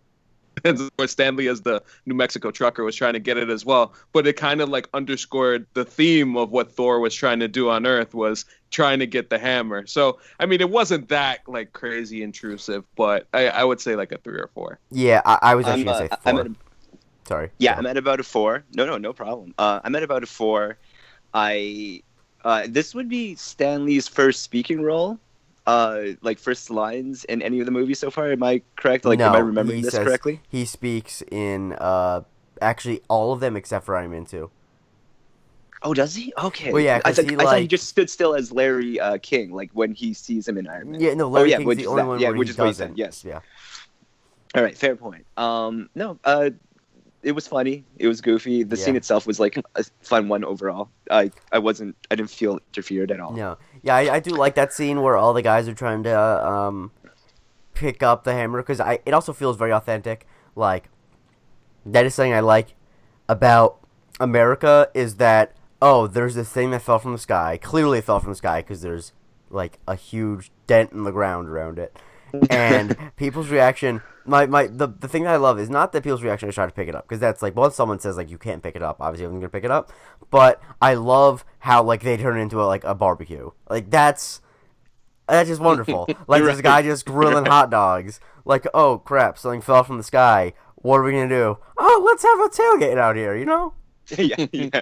where 0.98 1.08
Stanley 1.08 1.48
as 1.48 1.62
the 1.62 1.82
New 2.06 2.14
Mexico 2.14 2.52
trucker 2.52 2.84
was 2.84 2.94
trying 2.94 3.14
to 3.14 3.22
get 3.22 3.38
it 3.38 3.50
as 3.50 3.64
well. 3.64 3.94
But 4.12 4.28
it 4.28 4.34
kind 4.34 4.60
of 4.60 4.68
like 4.68 4.90
underscored 4.94 5.66
the 5.74 5.86
theme 5.86 6.36
of 6.36 6.52
what 6.52 6.70
Thor 6.74 7.00
was 7.00 7.16
trying 7.16 7.40
to 7.40 7.48
do 7.48 7.70
on 7.70 7.86
Earth 7.86 8.14
was 8.14 8.44
trying 8.70 9.00
to 9.00 9.08
get 9.08 9.30
the 9.30 9.40
hammer. 9.40 9.88
So 9.88 10.20
I 10.42 10.46
mean, 10.46 10.60
it 10.60 10.70
wasn't 10.70 11.08
that 11.08 11.40
like 11.48 11.72
crazy 11.72 12.22
intrusive, 12.22 12.84
but 12.98 13.28
I, 13.34 13.48
I 13.48 13.64
would 13.64 13.80
say 13.80 13.96
like 13.96 14.12
a 14.12 14.18
three 14.18 14.40
or 14.42 14.50
four. 14.54 14.78
Yeah, 14.92 15.22
I, 15.24 15.40
I 15.42 15.56
was 15.56 15.68
actually 15.68 15.84
I'm, 15.84 15.86
gonna 15.86 16.06
uh, 16.06 16.10
say 16.10 16.18
I'm 16.26 16.36
four. 16.36 16.42
at 16.42 16.48
a, 16.48 16.56
Sorry. 17.28 17.50
yeah, 17.60 17.76
I'm 17.78 17.86
at 17.86 17.98
about 17.98 18.20
a 18.20 18.24
four. 18.24 18.64
No, 18.74 18.86
no, 18.86 18.98
no 18.98 19.14
problem. 19.14 19.54
Uh, 19.58 19.80
I'm 19.84 19.96
at 19.96 20.04
about 20.04 20.24
a 20.24 20.28
four. 20.28 20.78
I 21.34 22.02
uh, 22.46 22.64
this 22.70 22.96
would 22.96 23.10
be 23.10 23.36
Stan 23.36 23.86
Lee's 23.86 24.08
first 24.08 24.44
speaking 24.44 24.82
role, 24.82 25.20
uh, 25.66 26.02
like 26.22 26.40
first 26.40 26.70
lines 26.70 27.26
in 27.26 27.42
any 27.42 27.60
of 27.60 27.66
the 27.66 27.72
movies 27.72 28.00
so 28.00 28.10
far. 28.10 28.32
Am 28.32 28.44
I 28.44 28.62
correct? 28.78 29.04
Like, 29.06 29.20
am 29.20 29.34
I 29.34 29.40
No, 29.40 29.46
remembering 29.46 29.82
this 29.82 29.94
says- 29.94 30.06
correctly? 30.06 30.42
He 30.50 30.64
speaks 30.66 31.22
in 31.32 31.74
uh 31.74 32.22
actually 32.62 33.02
all 33.10 33.34
of 33.34 33.40
them 33.40 33.56
except 33.58 33.86
for 33.86 33.96
Iron 33.98 34.12
Man 34.12 34.26
two. 34.26 34.50
Oh, 35.84 35.94
does 35.94 36.16
he? 36.16 36.34
Okay. 36.42 36.74
Well, 36.74 36.82
yeah, 36.82 37.00
I, 37.06 37.12
thought 37.14 37.30
he, 37.30 37.36
I 37.38 37.44
thought 37.44 37.60
he 37.60 37.68
just 37.68 37.88
stood 37.88 38.10
still 38.10 38.34
as 38.34 38.52
Larry 38.52 39.00
uh, 39.00 39.20
King, 39.22 39.52
like 39.52 39.70
when 39.74 39.92
he 39.94 40.12
sees 40.12 40.48
him 40.48 40.58
in 40.58 40.68
Iron 40.68 40.92
Man. 40.92 41.00
Yeah, 41.00 41.14
no, 41.14 41.28
Larry 41.30 41.52
yeah, 41.52 41.58
King's 41.58 41.68
which 41.68 41.78
the 41.80 41.86
only 41.86 42.02
that- 42.02 42.08
one 42.08 42.20
yeah, 42.20 42.30
where 42.30 42.38
which 42.40 42.48
he 42.48 42.52
is 42.54 42.58
what 42.58 42.68
he 42.68 42.74
said, 42.74 42.84
doesn't. 42.96 42.98
yes. 42.98 43.24
Yeah. 43.24 43.42
All 44.56 44.64
right, 44.64 44.76
fair 44.76 44.96
point. 44.96 45.26
Um, 45.38 45.90
no, 45.94 46.18
uh, 46.24 46.50
it 47.28 47.34
was 47.34 47.46
funny. 47.48 47.84
It 47.98 48.08
was 48.08 48.22
goofy. 48.22 48.64
The 48.64 48.78
Yeah. 48.78 48.84
scene 48.86 48.96
itself 48.96 49.28
was 49.28 49.38
like 49.40 49.58
a 49.76 49.84
fun 50.02 50.30
one 50.30 50.46
overall. 50.46 50.90
I, 51.12 51.30
I 51.52 51.60
wasn't, 51.60 51.96
I 52.10 52.16
didn't 52.16 52.30
feel 52.30 52.60
interfered 52.70 53.12
at 53.12 53.20
all. 53.20 53.34
No. 53.34 53.58
Yeah, 53.84 53.96
I, 53.96 54.16
I 54.16 54.20
do 54.22 54.32
like 54.32 54.56
that 54.56 54.72
scene 54.72 55.02
where 55.02 55.18
all 55.18 55.34
the 55.34 55.42
guys 55.42 55.68
are 55.68 55.74
trying 55.74 56.04
to 56.04 56.18
um 56.48 56.92
pick 57.74 58.02
up 58.02 58.24
the 58.24 58.34
hammer 58.34 58.62
because 58.62 58.80
I 58.80 59.00
it 59.06 59.14
also 59.14 59.34
feels 59.34 59.58
very 59.58 59.72
authentic. 59.74 60.26
Like 60.56 60.90
that 61.86 62.06
is 62.06 62.16
something 62.16 62.34
I 62.34 62.40
like 62.40 62.76
about 63.28 63.78
America 64.20 64.90
is 64.94 65.16
that 65.16 65.54
oh 65.82 66.08
there's 66.08 66.36
this 66.36 66.50
thing 66.50 66.72
that 66.72 66.82
fell 66.82 66.98
from 67.00 67.12
the 67.12 67.20
sky. 67.20 67.60
Clearly 67.62 68.00
it 68.00 68.06
fell 68.06 68.20
from 68.22 68.32
the 68.32 68.36
sky 68.36 68.62
because 68.62 68.82
there's 68.82 69.12
like 69.50 69.80
a 69.88 69.96
huge 69.96 70.50
dent 70.66 70.92
in 70.94 71.04
the 71.04 71.12
ground 71.12 71.50
around 71.50 71.78
it. 71.78 71.98
And 72.50 72.98
people's 73.16 73.50
reaction 73.50 74.02
my, 74.26 74.46
my 74.46 74.68
the, 74.68 74.88
the 74.88 75.08
thing 75.08 75.24
that 75.24 75.34
I 75.34 75.38
love 75.38 75.58
is 75.58 75.70
not 75.70 75.94
that 75.94 76.04
people's 76.04 76.22
reaction 76.22 76.50
is 76.50 76.56
trying 76.56 76.68
to 76.68 76.76
pick 76.76 76.90
it 76.90 76.96
up 76.96 77.08
because 77.08 77.20
that's 77.20 77.42
like 77.42 77.56
once 77.56 77.76
someone 77.76 78.00
says 78.00 78.18
like 78.18 78.30
you 78.30 78.38
can't 78.38 78.62
pick 78.62 78.76
it 78.76 78.82
up 78.82 78.98
obviously 79.00 79.26
I'm 79.26 79.36
gonna 79.36 79.48
pick 79.48 79.64
it 79.64 79.72
up 79.72 79.92
but 80.30 80.62
I 80.82 80.96
love 80.96 81.46
how 81.60 81.84
like 81.84 82.02
they 82.02 82.18
turn 82.18 82.38
it 82.38 82.42
into 82.42 82.62
a, 82.62 82.66
like 82.66 82.84
a 82.84 82.96
barbecue. 82.96 83.52
Like 83.70 83.90
that's 83.90 84.42
that's 85.28 85.50
just 85.50 85.62
wonderful. 85.62 86.08
Like 86.28 86.44
this 86.44 86.62
guy 86.62 86.82
just 86.82 87.06
grilling 87.06 87.46
hot 87.46 87.70
dogs. 87.70 88.20
Like 88.46 88.66
oh 88.74 89.00
crap 89.00 89.38
something 89.38 89.62
fell 89.62 89.84
from 89.84 89.98
the 89.98 90.04
sky. 90.04 90.54
What 90.76 90.98
are 90.98 91.04
we 91.04 91.12
gonna 91.12 91.30
do? 91.30 91.58
Oh 91.78 92.04
let's 92.06 92.24
have 92.24 92.40
a 92.40 92.50
tailgate 92.50 92.98
out 92.98 93.16
here 93.16 93.36
you 93.36 93.46
know? 93.46 93.74
Yeah, 94.18 94.46
yeah. 94.54 94.82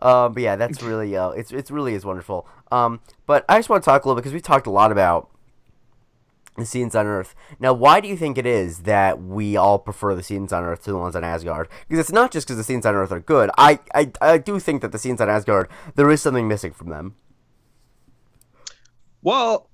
um, 0.00 0.34
but 0.34 0.42
yeah, 0.42 0.56
that's 0.56 0.82
really 0.82 1.16
uh, 1.16 1.30
it's 1.30 1.52
it's 1.52 1.70
really 1.70 1.94
is 1.94 2.04
wonderful. 2.04 2.46
Um, 2.70 3.00
but 3.26 3.44
I 3.48 3.58
just 3.58 3.68
want 3.68 3.82
to 3.82 3.88
talk 3.88 4.04
a 4.04 4.08
little 4.08 4.16
bit 4.16 4.24
because 4.24 4.34
we 4.34 4.40
talked 4.40 4.66
a 4.66 4.70
lot 4.70 4.92
about 4.92 5.30
the 6.60 6.66
scenes 6.66 6.94
on 6.94 7.06
Earth. 7.06 7.34
Now, 7.58 7.72
why 7.72 8.00
do 8.00 8.08
you 8.08 8.16
think 8.16 8.38
it 8.38 8.46
is 8.46 8.80
that 8.80 9.20
we 9.22 9.56
all 9.56 9.78
prefer 9.78 10.14
the 10.14 10.22
scenes 10.22 10.52
on 10.52 10.64
Earth 10.64 10.84
to 10.84 10.92
the 10.92 10.98
ones 10.98 11.16
on 11.16 11.24
Asgard? 11.24 11.68
Because 11.88 12.00
it's 12.00 12.12
not 12.12 12.30
just 12.30 12.46
because 12.46 12.56
the 12.56 12.64
scenes 12.64 12.86
on 12.86 12.94
Earth 12.94 13.12
are 13.12 13.20
good. 13.20 13.50
I, 13.58 13.80
I 13.94 14.12
I 14.20 14.38
do 14.38 14.60
think 14.60 14.82
that 14.82 14.92
the 14.92 14.98
scenes 14.98 15.20
on 15.20 15.28
Asgard 15.28 15.68
there 15.96 16.10
is 16.10 16.22
something 16.22 16.46
missing 16.46 16.72
from 16.72 16.90
them. 16.90 17.16
Well, 19.22 19.68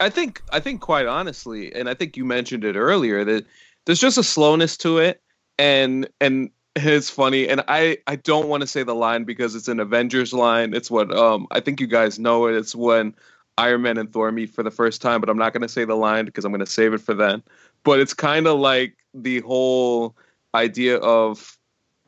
I 0.00 0.08
think 0.10 0.42
I 0.52 0.60
think 0.60 0.80
quite 0.80 1.06
honestly, 1.06 1.74
and 1.74 1.88
I 1.88 1.94
think 1.94 2.16
you 2.16 2.24
mentioned 2.24 2.64
it 2.64 2.76
earlier 2.76 3.24
that 3.24 3.46
there's 3.86 4.00
just 4.00 4.18
a 4.18 4.22
slowness 4.22 4.76
to 4.78 4.98
it, 4.98 5.20
and 5.58 6.08
and 6.20 6.50
it's 6.76 7.10
funny, 7.10 7.48
and 7.48 7.62
I 7.66 7.98
I 8.06 8.16
don't 8.16 8.48
want 8.48 8.60
to 8.60 8.66
say 8.66 8.82
the 8.82 8.94
line 8.94 9.24
because 9.24 9.54
it's 9.54 9.68
an 9.68 9.80
Avengers 9.80 10.32
line. 10.32 10.74
It's 10.74 10.90
what 10.90 11.16
um 11.16 11.46
I 11.50 11.60
think 11.60 11.80
you 11.80 11.86
guys 11.86 12.18
know 12.18 12.46
it. 12.46 12.54
It's 12.54 12.74
when 12.74 13.14
Iron 13.58 13.82
Man 13.82 13.98
and 13.98 14.12
Thor 14.12 14.32
meet 14.32 14.50
for 14.50 14.62
the 14.62 14.70
first 14.70 15.00
time, 15.00 15.20
but 15.20 15.28
I'm 15.28 15.38
not 15.38 15.52
going 15.52 15.62
to 15.62 15.68
say 15.68 15.84
the 15.84 15.94
line 15.94 16.24
because 16.24 16.44
I'm 16.44 16.52
going 16.52 16.60
to 16.60 16.66
save 16.66 16.92
it 16.92 17.00
for 17.00 17.14
then. 17.14 17.42
But 17.84 18.00
it's 18.00 18.14
kind 18.14 18.46
of 18.46 18.58
like 18.58 18.96
the 19.12 19.40
whole 19.40 20.16
idea 20.54 20.96
of 20.98 21.56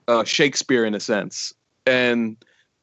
uh, 0.09 0.25
Shakespeare 0.25 0.85
in 0.85 0.95
a 0.95 1.01
sense, 1.01 1.53
and 1.87 2.37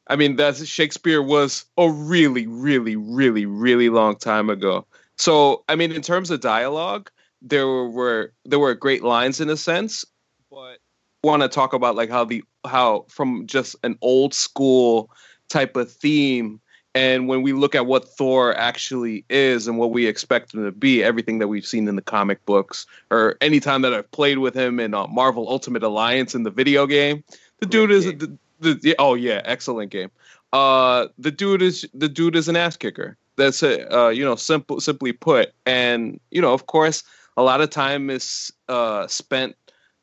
I 0.08 0.16
mean, 0.16 0.36
that's 0.36 0.64
Shakespeare 0.66 1.22
was 1.22 1.64
a 1.78 1.90
really, 1.90 2.46
really, 2.46 2.96
really, 2.96 3.46
really 3.46 3.88
long 3.88 4.16
time 4.16 4.50
ago. 4.50 4.86
So, 5.16 5.64
I 5.68 5.76
mean, 5.76 5.92
in 5.92 6.02
terms 6.02 6.30
of 6.30 6.40
dialogue, 6.40 7.10
there 7.40 7.66
were 7.66 8.32
there 8.44 8.58
were 8.58 8.74
great 8.74 9.02
lines 9.02 9.40
in 9.40 9.48
a 9.48 9.56
sense, 9.56 10.04
but 10.50 10.78
want 11.22 11.42
to 11.42 11.48
talk 11.48 11.72
about 11.72 11.96
like 11.96 12.10
how 12.10 12.24
the 12.24 12.44
how 12.66 13.06
from 13.08 13.46
just 13.46 13.76
an 13.82 13.96
old 14.00 14.34
school 14.34 15.10
type 15.48 15.76
of 15.76 15.90
theme 15.90 16.60
and 16.94 17.26
when 17.26 17.42
we 17.42 17.52
look 17.52 17.74
at 17.74 17.86
what 17.86 18.08
Thor 18.08 18.56
actually 18.56 19.24
is 19.28 19.66
and 19.66 19.78
what 19.78 19.90
we 19.90 20.06
expect 20.06 20.54
him 20.54 20.64
to 20.64 20.70
be, 20.70 21.02
everything 21.02 21.38
that 21.40 21.48
we've 21.48 21.66
seen 21.66 21.88
in 21.88 21.96
the 21.96 22.02
comic 22.02 22.44
books 22.46 22.86
or 23.10 23.36
any 23.40 23.58
time 23.58 23.82
that 23.82 23.92
I've 23.92 24.10
played 24.12 24.38
with 24.38 24.54
him 24.54 24.78
in 24.78 24.94
uh, 24.94 25.06
Marvel 25.08 25.48
Ultimate 25.48 25.82
Alliance 25.82 26.34
in 26.34 26.44
the 26.44 26.50
video 26.50 26.86
game, 26.86 27.24
the 27.58 27.66
dude 27.66 27.90
is 27.90 28.04
the, 28.04 28.38
the, 28.60 28.74
the 28.74 28.96
oh 28.98 29.14
yeah, 29.14 29.42
excellent 29.44 29.90
game. 29.90 30.10
Uh, 30.52 31.08
the 31.18 31.32
dude 31.32 31.62
is 31.62 31.86
the 31.94 32.08
dude 32.08 32.36
is 32.36 32.48
an 32.48 32.56
ass 32.56 32.76
kicker. 32.76 33.16
That's 33.36 33.62
it. 33.64 33.92
Uh, 33.92 34.08
you 34.08 34.24
know, 34.24 34.36
simple 34.36 34.80
simply 34.80 35.12
put, 35.12 35.52
and 35.66 36.20
you 36.30 36.40
know, 36.40 36.52
of 36.52 36.66
course, 36.66 37.02
a 37.36 37.42
lot 37.42 37.60
of 37.60 37.70
time 37.70 38.08
is 38.08 38.52
uh 38.68 39.08
spent 39.08 39.56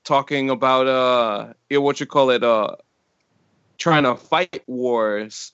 talking 0.04 0.50
about 0.50 0.88
uh, 0.88 1.54
you 1.70 1.78
know, 1.78 1.82
what 1.82 2.02
you 2.02 2.06
call 2.06 2.32
it, 2.32 2.44
uh, 2.44 2.76
trying 3.78 4.04
to 4.04 4.16
fight 4.16 4.62
wars 4.68 5.54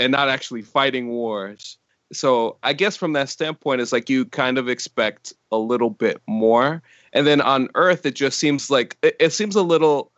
and 0.00 0.10
not 0.10 0.28
actually 0.28 0.62
fighting 0.62 1.08
wars. 1.08 1.76
So 2.12 2.56
I 2.64 2.72
guess 2.72 2.96
from 2.96 3.12
that 3.12 3.28
standpoint, 3.28 3.80
it's 3.80 3.92
like 3.92 4.10
you 4.10 4.24
kind 4.24 4.58
of 4.58 4.68
expect 4.68 5.32
a 5.52 5.58
little 5.58 5.90
bit 5.90 6.20
more. 6.26 6.82
And 7.12 7.26
then 7.26 7.40
on 7.40 7.68
Earth, 7.76 8.04
it 8.04 8.14
just 8.14 8.38
seems 8.38 8.70
like 8.70 8.96
it, 9.02 9.14
it 9.20 9.32
seems 9.32 9.54
a 9.54 9.62
little. 9.62 10.10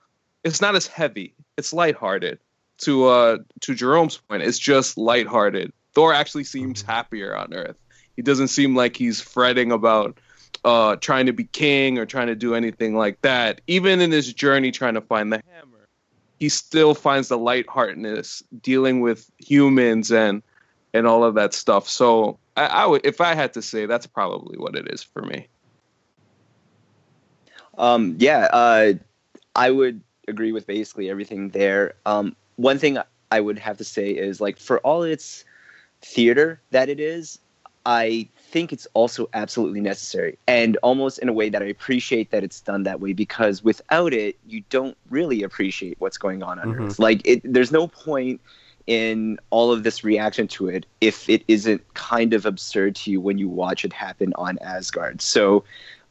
It's 0.44 0.60
not 0.60 0.74
as 0.74 0.86
heavy. 0.86 1.34
It's 1.58 1.72
lighthearted. 1.72 2.38
To 2.78 3.06
uh 3.06 3.38
to 3.60 3.74
Jerome's 3.74 4.16
point, 4.16 4.42
it's 4.42 4.58
just 4.58 4.96
lighthearted. 4.96 5.72
Thor 5.94 6.14
actually 6.14 6.44
seems 6.44 6.80
happier 6.80 7.36
on 7.36 7.52
Earth. 7.52 7.76
He 8.16 8.22
doesn't 8.22 8.48
seem 8.48 8.74
like 8.74 8.96
he's 8.96 9.20
fretting 9.20 9.72
about 9.72 10.18
uh 10.64 10.96
trying 10.96 11.26
to 11.26 11.32
be 11.32 11.44
king 11.44 11.98
or 11.98 12.06
trying 12.06 12.28
to 12.28 12.34
do 12.34 12.54
anything 12.54 12.96
like 12.96 13.20
that. 13.22 13.60
Even 13.66 14.00
in 14.00 14.10
his 14.10 14.32
journey 14.32 14.70
trying 14.70 14.94
to 14.94 15.00
find 15.00 15.32
the 15.32 15.42
hammer, 15.52 15.71
he 16.42 16.48
still 16.48 16.92
finds 16.92 17.28
the 17.28 17.38
lightheartedness 17.38 18.42
dealing 18.62 19.00
with 19.00 19.30
humans 19.38 20.10
and 20.10 20.42
and 20.92 21.06
all 21.06 21.22
of 21.22 21.36
that 21.36 21.54
stuff. 21.54 21.88
So 21.88 22.36
I, 22.56 22.66
I 22.66 22.86
would, 22.86 23.06
if 23.06 23.20
I 23.20 23.36
had 23.36 23.54
to 23.54 23.62
say, 23.62 23.86
that's 23.86 24.08
probably 24.08 24.58
what 24.58 24.74
it 24.74 24.92
is 24.92 25.04
for 25.04 25.22
me. 25.22 25.46
Um, 27.78 28.16
yeah, 28.18 28.48
uh, 28.52 28.94
I 29.54 29.70
would 29.70 30.00
agree 30.26 30.50
with 30.50 30.66
basically 30.66 31.08
everything 31.08 31.50
there. 31.50 31.94
Um, 32.06 32.34
one 32.56 32.76
thing 32.76 32.98
I 33.30 33.40
would 33.40 33.60
have 33.60 33.78
to 33.78 33.84
say 33.84 34.10
is 34.10 34.40
like 34.40 34.58
for 34.58 34.80
all 34.80 35.04
its 35.04 35.44
theater 36.00 36.60
that 36.72 36.88
it 36.88 36.98
is, 36.98 37.38
I 37.84 38.28
think 38.36 38.72
it's 38.72 38.86
also 38.94 39.28
absolutely 39.34 39.80
necessary 39.80 40.38
and 40.46 40.76
almost 40.84 41.18
in 41.18 41.28
a 41.28 41.32
way 41.32 41.48
that 41.48 41.62
I 41.62 41.66
appreciate 41.66 42.30
that 42.30 42.44
it's 42.44 42.60
done 42.60 42.84
that 42.84 43.00
way 43.00 43.12
because 43.12 43.64
without 43.64 44.12
it, 44.12 44.36
you 44.46 44.62
don't 44.70 44.96
really 45.10 45.42
appreciate 45.42 45.96
what's 45.98 46.16
going 46.18 46.42
on 46.44 46.58
on 46.60 46.68
Mhm. 46.74 46.86
Earth. 46.86 46.98
Like 47.00 47.22
it, 47.26 47.40
there's 47.44 47.72
no 47.72 47.88
point 47.88 48.40
in 48.86 49.38
all 49.50 49.72
of 49.72 49.82
this 49.82 50.04
reaction 50.04 50.46
to 50.48 50.68
it 50.68 50.86
if 51.00 51.28
it 51.28 51.42
isn't 51.48 51.82
kind 51.94 52.34
of 52.34 52.46
absurd 52.46 52.94
to 52.96 53.10
you 53.10 53.20
when 53.20 53.38
you 53.38 53.48
watch 53.48 53.84
it 53.84 53.92
happen 53.92 54.32
on 54.36 54.58
Asgard. 54.60 55.20
So 55.22 55.64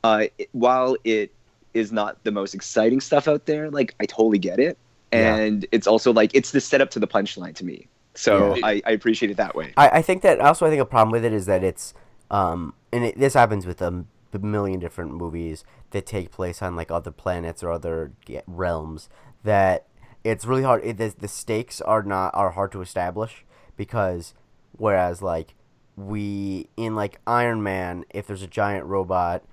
uh, 0.04 0.26
it- 0.38 0.50
while 0.52 0.98
it 1.06 1.32
is 1.74 1.92
not 1.92 2.22
the 2.24 2.32
most 2.32 2.54
exciting 2.54 3.00
stuff 3.00 3.28
out 3.30 3.46
there, 3.46 3.70
like 3.72 3.96
I 4.02 4.06
totally 4.06 4.40
get 4.40 4.60
it. 4.60 4.78
Yeah. 5.14 5.36
And 5.38 5.66
it's 5.72 5.88
also 5.88 6.12
like 6.12 6.32
it's 6.34 6.52
the 6.52 6.60
setup 6.62 6.92
to 6.92 7.00
the 7.00 7.08
punchline 7.08 7.56
to 7.56 7.66
me. 7.66 7.88
So 8.16 8.56
Yeah. 8.56 8.66
I, 8.66 8.82
I 8.86 8.92
appreciate 8.92 9.32
it 9.32 9.38
that 9.38 9.56
way. 9.56 9.74
I, 9.78 9.90
I 9.90 10.02
think 10.02 10.22
that 10.24 10.40
also 10.40 10.66
I 10.66 10.70
think 10.70 10.82
a 10.82 10.86
problem 10.86 11.12
with 11.12 11.26
it 11.26 11.34
is 11.34 11.46
that 11.46 11.64
it's 11.64 11.94
um 12.30 12.74
and 12.92 13.06
it, 13.06 13.20
this 13.20 13.34
happens 13.34 13.66
with 13.66 13.82
a 13.82 14.06
million 14.40 14.80
different 14.80 15.14
movies 15.14 15.64
that 15.92 16.06
take 16.06 16.32
place 16.32 16.62
on 16.62 16.76
like 16.76 16.92
other 16.92 17.12
planets 17.12 17.64
or 17.64 17.72
other 17.72 18.14
realms 18.48 19.10
that 19.44 19.88
it's 20.24 20.46
really 20.46 20.64
hard 20.64 20.84
it, 20.84 20.98
the, 20.98 21.14
the 21.18 21.28
stakes 21.28 21.82
are 21.82 22.04
not 22.04 22.34
are 22.34 22.52
hard 22.52 22.72
to 22.72 22.82
establish 22.82 23.46
because 23.76 24.34
whereas 24.74 25.22
like 25.22 25.56
we 25.96 26.70
in 26.78 26.96
like 26.96 27.20
Iron 27.28 27.62
Man 27.62 28.06
if 28.10 28.28
there's 28.28 28.44
a 28.44 28.48
giant 28.48 28.86
robot 28.86 29.44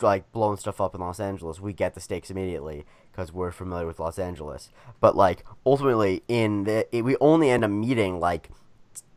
like 0.00 0.30
blowing 0.32 0.56
stuff 0.56 0.80
up 0.80 0.94
in 0.94 1.00
Los 1.00 1.20
Angeles 1.20 1.60
we 1.60 1.72
get 1.72 1.94
the 1.94 2.00
stakes 2.00 2.30
immediately 2.30 2.84
because 3.18 3.32
we're 3.32 3.50
familiar 3.50 3.84
with 3.84 3.98
Los 3.98 4.16
Angeles. 4.16 4.70
But 5.00 5.16
like 5.16 5.44
ultimately, 5.66 6.22
in 6.28 6.62
the 6.62 6.86
it, 6.96 7.02
we 7.02 7.16
only 7.20 7.50
end 7.50 7.64
up 7.64 7.70
meeting 7.70 8.20
like 8.20 8.48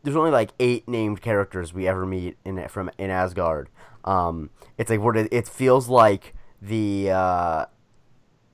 there's 0.02 0.16
only 0.16 0.32
like 0.32 0.50
eight 0.58 0.88
named 0.88 1.22
characters 1.22 1.72
we 1.72 1.86
ever 1.86 2.04
meet 2.04 2.36
in 2.44 2.66
from 2.66 2.90
in 2.98 3.10
Asgard. 3.10 3.68
Um, 4.04 4.50
it's 4.76 4.90
like 4.90 5.00
what 5.00 5.16
it, 5.16 5.28
it 5.32 5.46
feels 5.46 5.88
like 5.88 6.34
the 6.60 7.12
uh, 7.12 7.66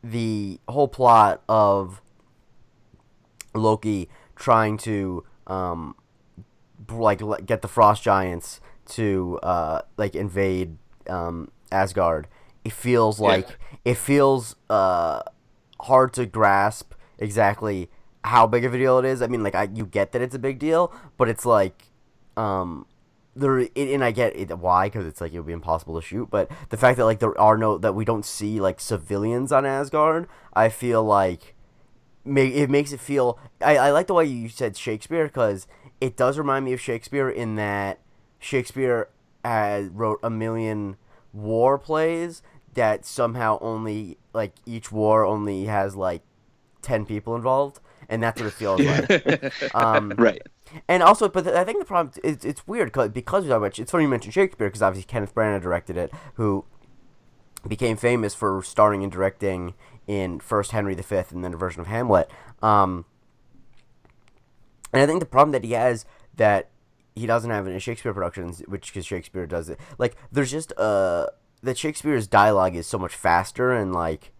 the 0.04 0.60
whole 0.68 0.86
plot 0.88 1.42
of 1.48 2.02
Loki 3.54 4.10
trying 4.36 4.76
to 4.78 5.24
um, 5.46 5.96
like 6.90 7.22
get 7.46 7.62
the 7.62 7.68
frost 7.68 8.02
giants 8.02 8.60
to 8.88 9.38
uh, 9.42 9.80
like 9.96 10.14
invade 10.14 10.76
um, 11.08 11.50
Asgard. 11.72 12.28
It 12.66 12.74
feels 12.74 13.18
like 13.18 13.48
yeah. 13.48 13.92
it 13.92 13.96
feels 13.96 14.54
uh, 14.68 15.22
hard 15.82 16.12
to 16.14 16.26
grasp 16.26 16.94
exactly 17.18 17.90
how 18.24 18.46
big 18.46 18.64
of 18.64 18.74
a 18.74 18.78
deal 18.78 18.98
it 18.98 19.04
is. 19.04 19.22
I 19.22 19.26
mean, 19.26 19.42
like 19.42 19.54
I 19.54 19.68
you 19.72 19.86
get 19.86 20.12
that 20.12 20.22
it's 20.22 20.34
a 20.34 20.38
big 20.38 20.58
deal, 20.58 20.92
but 21.16 21.28
it's 21.28 21.46
like 21.46 21.84
um 22.36 22.86
there 23.34 23.58
it, 23.58 23.72
and 23.76 24.04
I 24.04 24.10
get 24.10 24.36
it 24.36 24.56
why 24.58 24.88
because 24.88 25.06
it's 25.06 25.20
like 25.20 25.32
it 25.32 25.38
would 25.38 25.46
be 25.46 25.52
impossible 25.52 26.00
to 26.00 26.06
shoot, 26.06 26.28
but 26.30 26.50
the 26.70 26.76
fact 26.76 26.98
that 26.98 27.04
like 27.04 27.20
there 27.20 27.38
are 27.38 27.56
no 27.56 27.78
that 27.78 27.94
we 27.94 28.04
don't 28.04 28.24
see 28.24 28.60
like 28.60 28.80
civilians 28.80 29.52
on 29.52 29.64
Asgard, 29.64 30.28
I 30.54 30.68
feel 30.68 31.04
like 31.04 31.54
make 32.24 32.54
it 32.54 32.68
makes 32.70 32.92
it 32.92 33.00
feel. 33.00 33.38
I 33.60 33.76
I 33.76 33.90
like 33.90 34.08
the 34.08 34.14
way 34.14 34.24
you 34.24 34.48
said 34.48 34.76
Shakespeare 34.76 35.26
because 35.26 35.66
it 36.00 36.16
does 36.16 36.38
remind 36.38 36.64
me 36.64 36.72
of 36.72 36.80
Shakespeare 36.80 37.30
in 37.30 37.54
that 37.56 38.00
Shakespeare 38.38 39.08
had 39.44 39.96
wrote 39.96 40.18
a 40.22 40.30
million 40.30 40.96
war 41.32 41.78
plays 41.78 42.42
that 42.78 43.04
somehow 43.04 43.58
only 43.60 44.16
like 44.32 44.52
each 44.64 44.92
war 44.92 45.24
only 45.24 45.64
has 45.64 45.96
like 45.96 46.22
10 46.82 47.06
people 47.06 47.34
involved 47.34 47.80
and 48.08 48.22
that's 48.22 48.40
what 48.40 48.46
it 48.46 48.52
feels 48.52 48.80
like 48.80 49.74
um, 49.74 50.12
right 50.16 50.40
and 50.86 51.02
also 51.02 51.28
but 51.28 51.44
i 51.48 51.64
think 51.64 51.80
the 51.80 51.84
problem 51.84 52.14
is 52.22 52.44
it's 52.44 52.68
weird 52.68 52.92
cause, 52.92 53.08
because 53.08 53.48
of 53.48 53.60
much 53.60 53.80
it's 53.80 53.90
funny 53.90 54.04
you 54.04 54.08
mentioned 54.08 54.32
shakespeare 54.32 54.68
because 54.68 54.80
obviously 54.80 55.08
kenneth 55.08 55.34
branagh 55.34 55.60
directed 55.60 55.96
it 55.96 56.12
who 56.34 56.64
became 57.66 57.96
famous 57.96 58.32
for 58.32 58.62
starring 58.62 59.02
and 59.02 59.10
directing 59.10 59.74
in 60.06 60.38
first 60.38 60.70
henry 60.70 60.94
v 60.94 61.16
and 61.30 61.42
then 61.42 61.54
a 61.54 61.56
version 61.56 61.80
of 61.80 61.88
hamlet 61.88 62.30
um, 62.62 63.04
and 64.92 65.02
i 65.02 65.06
think 65.06 65.18
the 65.18 65.26
problem 65.26 65.50
that 65.50 65.64
he 65.64 65.72
has 65.72 66.06
that 66.36 66.70
he 67.16 67.26
doesn't 67.26 67.50
have 67.50 67.66
in 67.66 67.76
Shakespeare 67.80 68.14
productions, 68.14 68.62
which 68.68 68.92
because 68.92 69.04
Shakespeare 69.04 69.44
does 69.44 69.68
it. 69.68 69.80
Like 69.98 70.14
there's 70.30 70.52
just 70.52 70.72
uh 70.78 71.26
that 71.62 71.78
Shakespeare's 71.78 72.26
dialogue 72.26 72.76
is 72.76 72.86
so 72.86 72.98
much 72.98 73.14
faster 73.14 73.72
and 73.72 73.92
like 73.92 74.32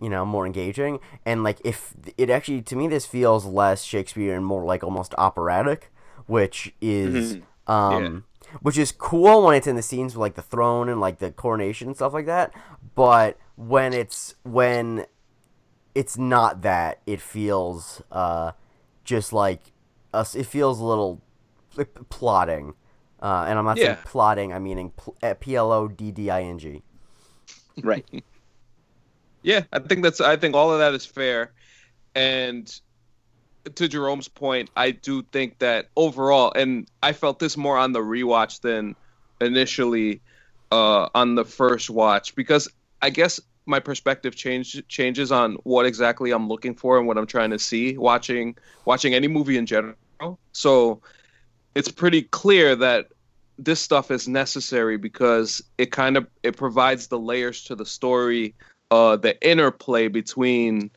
you 0.00 0.08
know 0.08 0.24
more 0.24 0.46
engaging 0.46 0.98
and 1.24 1.44
like 1.44 1.60
if 1.64 1.94
it 2.18 2.28
actually 2.28 2.62
to 2.62 2.76
me 2.76 2.88
this 2.88 3.06
feels 3.06 3.44
less 3.44 3.84
Shakespeare 3.84 4.34
and 4.34 4.44
more 4.44 4.64
like 4.64 4.82
almost 4.82 5.14
operatic, 5.18 5.92
which 6.26 6.74
is 6.80 7.36
mm-hmm. 7.36 7.72
um 7.72 8.24
yeah. 8.44 8.58
which 8.60 8.78
is 8.78 8.92
cool 8.92 9.44
when 9.44 9.54
it's 9.54 9.66
in 9.66 9.76
the 9.76 9.82
scenes 9.82 10.14
with 10.14 10.20
like 10.20 10.34
the 10.34 10.42
throne 10.42 10.88
and 10.88 11.00
like 11.00 11.18
the 11.18 11.30
coronation 11.30 11.88
and 11.88 11.96
stuff 11.96 12.12
like 12.12 12.26
that, 12.26 12.52
but 12.94 13.38
when 13.56 13.92
it's 13.92 14.34
when 14.42 15.06
it's 15.94 16.16
not 16.16 16.62
that 16.62 17.00
it 17.06 17.20
feels 17.20 18.02
uh 18.10 18.52
just 19.04 19.32
like 19.32 19.72
us 20.12 20.34
it 20.34 20.46
feels 20.46 20.80
a 20.80 20.84
little 20.84 21.22
plotting. 22.08 22.74
Uh, 23.22 23.46
and 23.48 23.56
I'm 23.56 23.64
not 23.64 23.76
yeah. 23.76 23.84
saying 23.84 23.98
plotting, 24.04 24.52
I'm 24.52 24.64
meaning 24.64 24.92
uh, 25.22 25.34
P 25.38 25.54
L 25.54 25.70
O 25.70 25.86
D 25.86 26.10
D 26.10 26.28
I 26.28 26.42
N 26.42 26.58
G. 26.58 26.82
Right. 27.82 28.04
yeah, 29.42 29.62
I 29.72 29.78
think 29.78 30.02
that's. 30.02 30.20
I 30.20 30.36
think 30.36 30.56
all 30.56 30.72
of 30.72 30.80
that 30.80 30.92
is 30.92 31.06
fair, 31.06 31.52
and 32.16 32.80
to 33.76 33.88
Jerome's 33.88 34.28
point, 34.28 34.70
I 34.76 34.90
do 34.90 35.22
think 35.22 35.60
that 35.60 35.88
overall, 35.96 36.52
and 36.56 36.88
I 37.02 37.12
felt 37.12 37.38
this 37.38 37.56
more 37.56 37.78
on 37.78 37.92
the 37.92 38.00
rewatch 38.00 38.60
than 38.60 38.96
initially 39.40 40.20
uh, 40.72 41.08
on 41.14 41.36
the 41.36 41.44
first 41.44 41.90
watch 41.90 42.34
because 42.34 42.68
I 43.02 43.10
guess 43.10 43.40
my 43.66 43.78
perspective 43.78 44.34
change 44.34 44.82
changes 44.88 45.30
on 45.30 45.54
what 45.62 45.86
exactly 45.86 46.32
I'm 46.32 46.48
looking 46.48 46.74
for 46.74 46.98
and 46.98 47.06
what 47.06 47.16
I'm 47.16 47.26
trying 47.26 47.50
to 47.50 47.58
see 47.58 47.96
watching 47.96 48.56
watching 48.84 49.14
any 49.14 49.28
movie 49.28 49.56
in 49.56 49.66
general. 49.66 49.94
So 50.52 51.00
it's 51.74 51.90
pretty 51.90 52.22
clear 52.22 52.76
that 52.76 53.08
this 53.58 53.80
stuff 53.80 54.10
is 54.10 54.28
necessary 54.28 54.96
because 54.96 55.62
it 55.78 55.92
kind 55.92 56.16
of 56.16 56.26
it 56.42 56.56
provides 56.56 57.08
the 57.08 57.18
layers 57.18 57.64
to 57.64 57.74
the 57.74 57.86
story, 57.86 58.54
uh, 58.90 59.16
the 59.16 59.40
interplay 59.48 60.08
between 60.08 60.90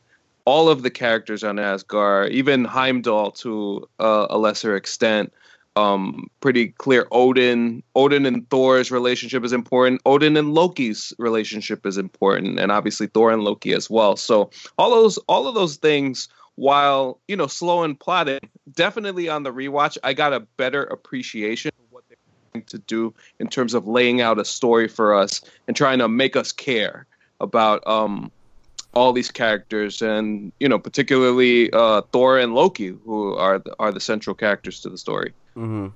all 0.44 0.68
of 0.68 0.82
the 0.82 0.90
characters 0.90 1.44
on 1.44 1.58
Asgard, 1.58 2.32
even 2.32 2.64
Heimdall 2.64 3.32
to 3.32 3.88
uh, 3.98 4.26
a 4.30 4.38
lesser 4.38 4.76
extent. 4.76 5.32
Um, 5.74 6.30
pretty 6.40 6.68
clear. 6.68 7.06
Odin, 7.12 7.82
Odin 7.94 8.24
and 8.24 8.48
Thor's 8.48 8.90
relationship 8.90 9.44
is 9.44 9.52
important. 9.52 10.00
Odin 10.06 10.34
and 10.38 10.54
Loki's 10.54 11.12
relationship 11.18 11.84
is 11.84 11.98
important, 11.98 12.58
and 12.58 12.72
obviously 12.72 13.08
Thor 13.08 13.30
and 13.30 13.42
Loki 13.42 13.74
as 13.74 13.90
well. 13.90 14.16
So 14.16 14.50
all 14.78 14.90
those, 14.90 15.18
all 15.28 15.46
of 15.46 15.54
those 15.54 15.76
things 15.76 16.28
while 16.56 17.20
you 17.28 17.36
know 17.36 17.46
slow 17.46 17.84
and 17.84 18.00
plotting 18.00 18.40
definitely 18.72 19.28
on 19.28 19.42
the 19.42 19.52
rewatch 19.52 19.96
i 20.02 20.12
got 20.12 20.32
a 20.32 20.40
better 20.40 20.82
appreciation 20.82 21.70
of 21.78 21.84
what 21.90 22.02
they're 22.08 22.16
trying 22.52 22.64
to 22.64 22.78
do 22.78 23.14
in 23.38 23.46
terms 23.46 23.74
of 23.74 23.86
laying 23.86 24.20
out 24.20 24.38
a 24.38 24.44
story 24.44 24.88
for 24.88 25.14
us 25.14 25.42
and 25.68 25.76
trying 25.76 25.98
to 25.98 26.08
make 26.08 26.34
us 26.34 26.52
care 26.52 27.06
about 27.40 27.86
um 27.86 28.30
all 28.94 29.12
these 29.12 29.30
characters 29.30 30.00
and 30.00 30.50
you 30.58 30.68
know 30.68 30.78
particularly 30.78 31.70
uh 31.72 32.00
thor 32.12 32.38
and 32.38 32.54
loki 32.54 32.88
who 32.88 33.34
are 33.34 33.58
the, 33.58 33.76
are 33.78 33.92
the 33.92 34.00
central 34.00 34.34
characters 34.34 34.80
to 34.80 34.88
the 34.88 34.96
story 34.96 35.34
mm-hmm. 35.54 35.88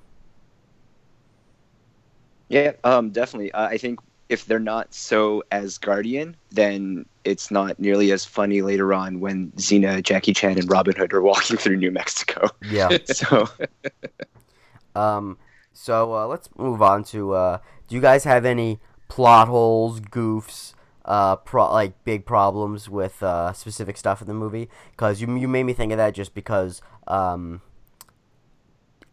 yeah 2.49 2.73
um 2.83 3.09
definitely 3.09 3.51
uh, 3.51 3.67
i 3.67 3.77
think 3.77 3.99
if 4.31 4.45
they're 4.45 4.59
not 4.59 4.93
so 4.93 5.43
Asgardian, 5.51 6.35
then 6.51 7.05
it's 7.25 7.51
not 7.51 7.77
nearly 7.79 8.13
as 8.13 8.23
funny 8.23 8.61
later 8.61 8.93
on 8.93 9.19
when 9.19 9.51
Xena, 9.57 10.01
Jackie 10.01 10.33
Chan, 10.33 10.57
and 10.57 10.71
Robin 10.71 10.95
Hood 10.95 11.13
are 11.13 11.21
walking 11.31 11.57
through 11.57 11.75
New 11.75 11.91
Mexico. 11.91 12.47
Yeah. 12.63 12.97
so, 13.05 13.49
um, 14.95 15.37
so 15.73 16.15
uh, 16.15 16.27
let's 16.27 16.49
move 16.57 16.81
on 16.81 17.03
to. 17.05 17.33
Uh, 17.33 17.57
do 17.89 17.95
you 17.95 18.01
guys 18.01 18.23
have 18.23 18.45
any 18.45 18.79
plot 19.09 19.49
holes, 19.49 19.99
goofs, 19.99 20.75
uh, 21.03 21.35
pro- 21.35 21.73
like 21.73 22.01
big 22.05 22.25
problems 22.25 22.87
with 22.87 23.21
uh, 23.21 23.51
specific 23.51 23.97
stuff 23.97 24.21
in 24.21 24.29
the 24.29 24.33
movie? 24.33 24.69
Because 24.91 25.19
you 25.19 25.35
you 25.35 25.49
made 25.49 25.63
me 25.63 25.73
think 25.73 25.91
of 25.91 25.97
that 25.97 26.13
just 26.13 26.33
because 26.33 26.81
um, 27.05 27.61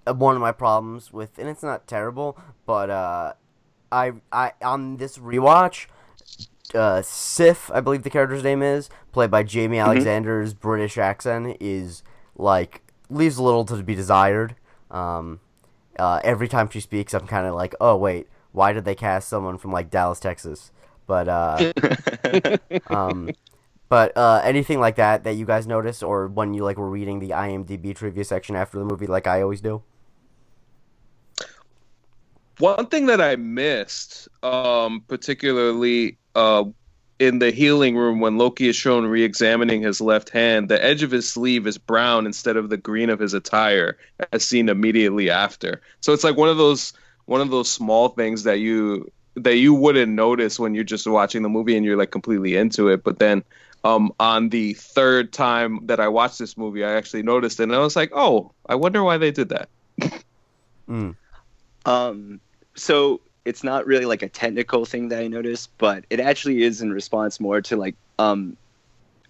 one 0.07 0.37
of 0.37 0.40
my 0.40 0.52
problems 0.52 1.12
with, 1.12 1.40
and 1.40 1.48
it's 1.48 1.64
not 1.64 1.88
terrible, 1.88 2.38
but 2.66 2.88
uh 2.88 3.33
I 3.90 4.12
I 4.33 4.53
on 4.62 4.96
this 4.96 5.18
rewatch, 5.18 5.87
uh, 6.74 7.03
Sif, 7.03 7.70
I 7.72 7.81
believe 7.81 8.03
the 8.03 8.11
character's 8.11 8.44
name 8.44 8.62
is, 8.62 8.90
played 9.12 9.31
by 9.31 9.44
Jaimie 9.44 9.77
mm-hmm. 9.77 9.90
Alexander's 9.90 10.55
British 10.55 10.98
accent 10.98 11.57
is 11.61 12.03
like 12.37 12.83
leaves 13.11 13.38
a 13.38 13.42
little 13.42 13.64
to 13.66 13.83
be 13.83 13.94
desired. 13.94 14.57
Um, 14.90 15.40
uh, 15.98 16.20
every 16.22 16.48
time 16.48 16.68
she 16.70 16.81
speaks, 16.81 17.14
I'm 17.14 17.27
kind 17.27 17.46
of 17.46 17.55
like, 17.55 17.74
oh 17.81 17.96
wait, 17.96 18.29
why 18.53 18.72
did 18.72 18.85
they 18.85 18.94
cast 18.94 19.29
someone 19.29 19.59
from 19.59 19.72
like 19.72 19.90
Dallas, 19.90 20.20
Texas? 20.20 20.70
But 21.07 21.29
uh, 21.29 21.72
um, 22.88 23.31
but 23.88 24.16
uh, 24.16 24.40
anything 24.44 24.81
like 24.81 24.96
that 24.96 25.24
that 25.24 25.35
you 25.35 25.46
guys 25.46 25.66
noticed, 25.66 26.03
or 26.03 26.29
when 26.29 26.55
you 26.55 26.62
like 26.62 26.77
were 26.77 26.90
reading 26.90 27.20
the 27.20 27.31
IMDb 27.31 27.94
trivia 27.94 28.24
section 28.24 28.55
after 28.55 28.79
the 28.79 28.85
movie, 28.85 29.07
like 29.07 29.27
I 29.27 29.42
always 29.42 29.61
do. 29.61 29.83
One 32.58 32.86
thing 32.86 33.06
that 33.06 33.20
I 33.20 33.36
missed, 33.36 34.28
um, 34.42 35.02
particularly 35.06 36.18
uh, 36.34 36.64
in 37.18 37.38
the 37.38 37.50
healing 37.50 37.96
room 37.96 38.20
when 38.20 38.36
Loki 38.38 38.68
is 38.68 38.76
shown 38.76 39.06
re-examining 39.06 39.82
his 39.82 40.00
left 40.00 40.30
hand, 40.30 40.68
the 40.68 40.82
edge 40.82 41.02
of 41.02 41.10
his 41.10 41.28
sleeve 41.28 41.66
is 41.66 41.78
brown 41.78 42.26
instead 42.26 42.56
of 42.56 42.68
the 42.68 42.76
green 42.76 43.10
of 43.10 43.18
his 43.20 43.34
attire, 43.34 43.96
as 44.32 44.44
seen 44.44 44.68
immediately 44.68 45.30
after. 45.30 45.80
So 46.00 46.12
it's 46.12 46.24
like 46.24 46.36
one 46.36 46.48
of 46.48 46.56
those 46.56 46.92
one 47.26 47.40
of 47.40 47.50
those 47.50 47.70
small 47.70 48.08
things 48.08 48.44
that 48.44 48.58
you 48.58 49.10
that 49.34 49.56
you 49.56 49.74
wouldn't 49.74 50.12
notice 50.12 50.58
when 50.58 50.74
you're 50.74 50.84
just 50.84 51.06
watching 51.06 51.42
the 51.42 51.48
movie 51.48 51.76
and 51.76 51.84
you're 51.84 51.96
like 51.96 52.10
completely 52.10 52.56
into 52.56 52.88
it, 52.88 53.04
but 53.04 53.18
then 53.18 53.44
um, 53.84 54.12
on 54.18 54.48
the 54.48 54.74
third 54.74 55.32
time 55.32 55.86
that 55.86 56.00
I 56.00 56.08
watched 56.08 56.38
this 56.38 56.56
movie, 56.56 56.84
I 56.84 56.94
actually 56.94 57.22
noticed 57.22 57.60
it, 57.60 57.64
and 57.64 57.74
I 57.74 57.78
was 57.78 57.94
like, 57.94 58.10
"Oh, 58.12 58.52
I 58.68 58.74
wonder 58.74 59.04
why 59.04 59.18
they 59.18 59.30
did 59.30 59.50
that." 59.50 59.68
mm. 60.88 61.14
Um, 61.84 62.40
so 62.78 63.20
it's 63.44 63.64
not 63.64 63.86
really 63.86 64.04
like 64.04 64.22
a 64.22 64.28
technical 64.28 64.84
thing 64.84 65.08
that 65.08 65.20
I 65.20 65.28
noticed, 65.28 65.70
but 65.78 66.04
it 66.10 66.20
actually 66.20 66.62
is 66.62 66.82
in 66.82 66.92
response 66.92 67.40
more 67.40 67.60
to 67.62 67.76
like 67.76 67.94
um 68.18 68.56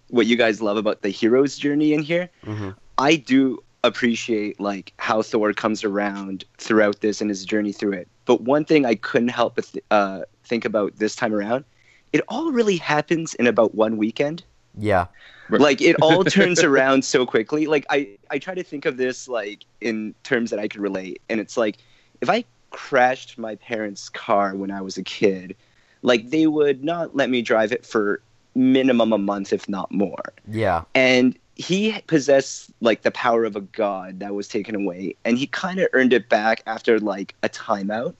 what 0.09 0.25
you 0.25 0.35
guys 0.35 0.61
love 0.61 0.77
about 0.77 1.01
the 1.01 1.09
hero's 1.09 1.57
journey 1.57 1.93
in 1.93 2.01
here. 2.01 2.29
Mm-hmm. 2.45 2.71
I 2.97 3.15
do 3.15 3.63
appreciate 3.83 4.59
like 4.59 4.93
how 4.97 5.21
Thor 5.21 5.53
comes 5.53 5.83
around 5.83 6.43
throughout 6.57 6.99
this 7.01 7.21
and 7.21 7.29
his 7.29 7.45
journey 7.45 7.71
through 7.71 7.93
it. 7.93 8.07
But 8.25 8.41
one 8.41 8.65
thing 8.65 8.85
I 8.85 8.95
couldn't 8.95 9.29
help 9.29 9.55
but 9.55 9.65
th- 9.65 9.85
uh, 9.89 10.21
think 10.43 10.65
about 10.65 10.97
this 10.97 11.15
time 11.15 11.33
around, 11.33 11.63
it 12.11 12.21
all 12.27 12.51
really 12.51 12.77
happens 12.77 13.35
in 13.35 13.47
about 13.47 13.75
one 13.75 13.97
weekend. 13.97 14.43
Yeah. 14.77 15.07
like 15.49 15.81
it 15.81 15.95
all 16.01 16.23
turns 16.23 16.63
around 16.63 17.03
so 17.03 17.25
quickly 17.25 17.65
like 17.65 17.83
i 17.89 18.07
i 18.29 18.37
try 18.37 18.53
to 18.53 18.63
think 18.63 18.85
of 18.85 18.97
this 18.97 19.27
like 19.27 19.65
in 19.81 20.13
terms 20.23 20.51
that 20.51 20.59
i 20.59 20.67
could 20.67 20.79
relate 20.79 21.23
and 21.27 21.39
it's 21.39 21.57
like 21.57 21.77
if 22.21 22.29
i 22.29 22.45
crashed 22.71 23.37
my 23.37 23.55
parents 23.55 24.09
car 24.09 24.55
when 24.55 24.71
i 24.71 24.81
was 24.81 24.97
a 24.97 25.03
kid 25.03 25.55
like 26.01 26.29
they 26.29 26.47
would 26.47 26.83
not 26.83 27.15
let 27.15 27.29
me 27.29 27.41
drive 27.41 27.71
it 27.71 27.85
for 27.85 28.21
minimum 28.55 29.13
a 29.13 29.17
month 29.17 29.53
if 29.53 29.67
not 29.69 29.91
more 29.91 30.33
Yeah. 30.47 30.83
and 30.95 31.37
he 31.55 31.99
possessed 32.07 32.71
like 32.81 33.01
the 33.01 33.11
power 33.11 33.43
of 33.45 33.55
a 33.55 33.61
god 33.61 34.19
that 34.21 34.33
was 34.33 34.47
taken 34.47 34.75
away 34.75 35.15
and 35.25 35.37
he 35.37 35.47
kind 35.47 35.79
of 35.79 35.87
earned 35.93 36.13
it 36.13 36.29
back 36.29 36.63
after 36.65 36.99
like 36.99 37.35
a 37.43 37.49
timeout 37.49 38.15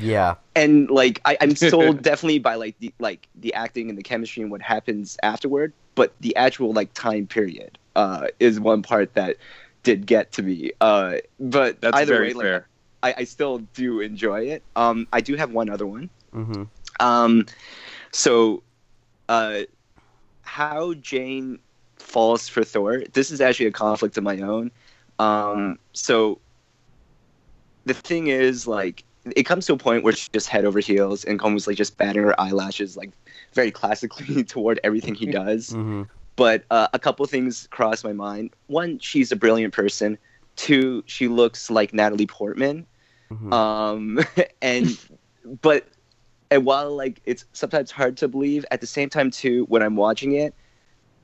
Yeah. 0.00 0.36
and 0.54 0.90
like 0.90 1.20
I, 1.24 1.36
I'm 1.40 1.54
sold 1.56 2.02
definitely 2.10 2.38
by 2.38 2.54
like 2.54 2.76
the 2.80 2.92
like 2.98 3.28
the 3.36 3.54
acting 3.54 3.88
and 3.88 3.98
the 3.98 4.02
chemistry 4.02 4.42
and 4.42 4.50
what 4.50 4.62
happens 4.62 5.16
afterward, 5.22 5.72
but 5.94 6.14
the 6.20 6.34
actual 6.36 6.72
like 6.72 6.92
time 6.94 7.26
period 7.26 7.78
uh, 7.94 8.28
is 8.40 8.58
one 8.60 8.82
part 8.82 9.14
that 9.14 9.36
did 9.82 10.06
get 10.06 10.32
to 10.32 10.42
me. 10.42 10.72
Uh, 10.80 11.16
but 11.38 11.80
That's 11.80 11.96
either 11.98 12.14
very 12.14 12.28
way, 12.28 12.34
like, 12.34 12.42
fair. 12.44 12.68
I, 13.02 13.14
I 13.18 13.24
still 13.24 13.58
do 13.74 14.00
enjoy 14.00 14.48
it. 14.48 14.62
Um, 14.74 15.06
I 15.12 15.20
do 15.20 15.36
have 15.36 15.52
one 15.52 15.70
other 15.70 15.86
one. 15.86 16.10
Mm-hmm. 16.34 16.64
Um, 17.00 17.46
so, 18.12 18.62
uh, 19.28 19.60
how 20.42 20.94
Jane 20.94 21.58
falls 21.96 22.48
for 22.48 22.64
Thor. 22.64 23.02
This 23.12 23.30
is 23.30 23.40
actually 23.40 23.66
a 23.66 23.72
conflict 23.72 24.16
of 24.16 24.24
my 24.24 24.40
own. 24.40 24.70
Um, 25.18 25.78
so, 25.92 26.38
the 27.84 27.94
thing 27.94 28.28
is, 28.28 28.66
like, 28.66 29.04
it 29.34 29.42
comes 29.44 29.66
to 29.66 29.72
a 29.72 29.76
point 29.76 30.04
where 30.04 30.12
she's 30.12 30.28
just 30.28 30.48
head 30.48 30.64
over 30.64 30.80
heels 30.80 31.24
and 31.24 31.40
almost 31.40 31.66
like 31.66 31.76
just 31.76 31.96
batting 31.98 32.22
her 32.22 32.38
eyelashes, 32.40 32.96
like, 32.96 33.10
very 33.52 33.70
classically 33.70 34.44
toward 34.44 34.80
everything 34.84 35.14
he 35.14 35.26
does. 35.26 35.70
Mm-hmm. 35.70 36.02
But 36.36 36.64
uh, 36.70 36.88
a 36.92 36.98
couple 36.98 37.24
things 37.26 37.66
cross 37.70 38.04
my 38.04 38.12
mind. 38.12 38.50
One, 38.66 38.98
she's 38.98 39.32
a 39.32 39.36
brilliant 39.36 39.72
person. 39.72 40.18
Two, 40.56 41.04
she 41.06 41.28
looks 41.28 41.70
like 41.70 41.92
Natalie 41.94 42.26
Portman. 42.26 42.86
Mm-hmm. 43.32 43.52
um 43.52 44.20
and 44.62 44.98
but 45.62 45.88
and 46.50 46.64
while 46.66 46.94
like 46.96 47.20
it's 47.24 47.44
sometimes 47.52 47.90
hard 47.90 48.16
to 48.18 48.28
believe 48.28 48.64
at 48.70 48.80
the 48.80 48.86
same 48.86 49.08
time 49.10 49.30
too 49.30 49.64
when 49.66 49.82
i'm 49.82 49.96
watching 49.96 50.32
it 50.32 50.54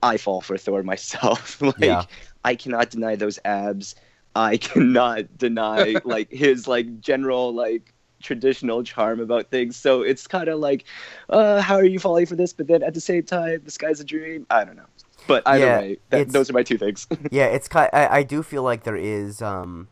i 0.03 0.17
fall 0.17 0.41
for 0.41 0.57
thor 0.59 0.83
myself. 0.93 1.61
Like 1.81 1.81
Yeah. 1.81 2.07
i 2.45 2.55
cannot 2.55 2.91
deny 2.91 3.17
those 3.17 3.39
abs. 3.45 3.95
I 4.35 4.57
cannot 4.59 5.37
deny 5.39 6.01
like 6.05 6.31
his 6.33 6.67
like 6.69 7.01
general 7.01 7.55
like 7.55 7.95
traditional 8.23 8.83
charm 8.85 9.21
about 9.21 9.51
things. 9.51 9.77
So 9.77 10.03
it's 10.03 10.27
kind 10.27 10.49
of 10.49 10.61
like 10.61 10.85
uh 11.29 11.61
how 11.61 11.77
are 11.77 11.85
you 11.85 11.99
falling 11.99 12.27
for 12.27 12.37
this? 12.37 12.53
But 12.53 12.69
then 12.69 12.83
at 12.83 12.95
the 12.95 13.01
same 13.01 13.25
time 13.25 13.63
this 13.65 13.79
guy's 13.79 14.01
a 14.01 14.05
dream. 14.05 14.47
I 14.51 14.65
don't 14.65 14.77
know 14.77 14.87
but 15.27 15.43
either 15.47 15.67
Yeah, 15.67 15.79
way 15.79 15.99
that, 16.11 16.29
those 16.31 16.51
are 16.51 16.53
my 16.53 16.63
two 16.63 16.79
things 16.79 17.07
yeah, 17.31 17.47
it's 17.47 17.69
kind. 17.69 17.91
I, 17.93 18.19
I 18.19 18.23
do 18.23 18.43
feel 18.43 18.63
like 18.63 18.85
there 18.85 18.97
is 18.97 19.41
um, 19.43 19.89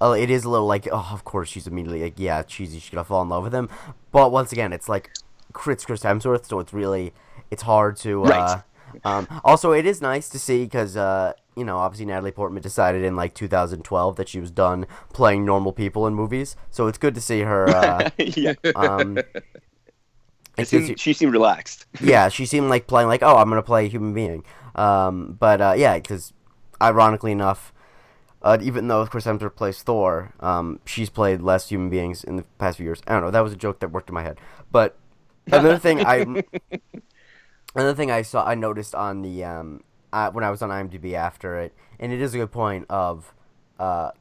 oh, 0.00 0.12
it 0.12 0.30
is 0.30 0.44
a 0.44 0.50
little 0.50 0.66
like 0.66 0.88
oh, 0.90 1.10
of 1.12 1.24
course 1.24 1.48
she's 1.48 1.66
immediately 1.66 2.02
like 2.02 2.14
yeah, 2.18 2.42
cheesy. 2.42 2.78
She's 2.78 2.90
gonna 2.90 3.04
fall 3.04 3.22
in 3.22 3.28
love 3.28 3.44
with 3.44 3.54
him, 3.54 3.68
but 4.12 4.32
once 4.32 4.52
again, 4.52 4.72
it's 4.72 4.88
like 4.88 5.10
Chris 5.52 5.84
Chris 5.84 6.02
Hemsworth, 6.02 6.46
so 6.46 6.60
it's 6.60 6.72
really 6.72 7.12
it's 7.50 7.62
hard 7.62 7.96
to. 7.98 8.24
Uh, 8.26 8.28
Right. 8.28 8.62
Um, 9.04 9.28
also, 9.44 9.72
it 9.72 9.84
is 9.84 10.00
nice 10.00 10.30
to 10.30 10.38
see 10.38 10.64
because 10.64 10.96
uh, 10.96 11.34
you 11.56 11.64
know 11.64 11.76
obviously 11.76 12.06
Natalie 12.06 12.32
Portman 12.32 12.62
decided 12.62 13.04
in 13.04 13.16
like 13.16 13.34
2012 13.34 14.16
that 14.16 14.28
she 14.28 14.40
was 14.40 14.50
done 14.50 14.86
playing 15.12 15.44
normal 15.44 15.72
people 15.72 16.06
in 16.06 16.14
movies, 16.14 16.56
so 16.70 16.86
it's 16.86 16.96
good 16.98 17.14
to 17.14 17.20
see 17.20 17.40
her. 17.40 17.74
Uh, 17.74 18.08
yeah 18.18 18.54
um, 18.74 19.18
it 20.58 20.68
seemed, 20.68 20.98
she 20.98 21.12
seemed 21.12 21.32
relaxed 21.32 21.86
yeah, 22.00 22.28
she 22.28 22.46
seemed 22.46 22.68
like 22.68 22.86
playing 22.86 23.08
like, 23.08 23.22
oh, 23.22 23.36
I'm 23.36 23.48
gonna 23.48 23.62
play 23.62 23.86
a 23.86 23.88
human 23.88 24.14
being. 24.14 24.44
Um, 24.74 25.36
but 25.38 25.60
uh, 25.60 25.74
yeah, 25.76 25.98
because 25.98 26.32
ironically 26.80 27.32
enough, 27.32 27.72
uh, 28.42 28.58
even 28.60 28.88
though 28.88 29.04
Chris 29.06 29.24
Hemsworth 29.24 29.56
plays 29.56 29.82
Thor, 29.82 30.32
um, 30.40 30.80
she's 30.84 31.10
played 31.10 31.42
less 31.42 31.68
human 31.68 31.90
beings 31.90 32.22
in 32.22 32.36
the 32.36 32.44
past 32.58 32.76
few 32.76 32.84
years. 32.84 33.02
I 33.06 33.12
don't 33.12 33.22
know. 33.22 33.30
That 33.30 33.40
was 33.40 33.52
a 33.52 33.56
joke 33.56 33.80
that 33.80 33.90
worked 33.90 34.08
in 34.08 34.14
my 34.14 34.22
head. 34.22 34.38
But 34.70 34.96
another 35.46 35.78
thing 35.78 36.04
I, 36.06 36.18
another 37.74 37.94
thing 37.94 38.10
I 38.10 38.22
saw, 38.22 38.44
I 38.44 38.54
noticed 38.54 38.94
on 38.94 39.22
the 39.22 39.44
um, 39.44 39.82
uh, 40.12 40.30
when 40.30 40.44
I 40.44 40.50
was 40.50 40.62
on 40.62 40.70
IMDb 40.70 41.14
after 41.14 41.58
it, 41.58 41.74
and 41.98 42.12
it 42.12 42.20
is 42.20 42.34
a 42.34 42.38
good 42.38 42.52
point 42.52 42.86
of, 42.88 43.34
uh, 43.78 44.12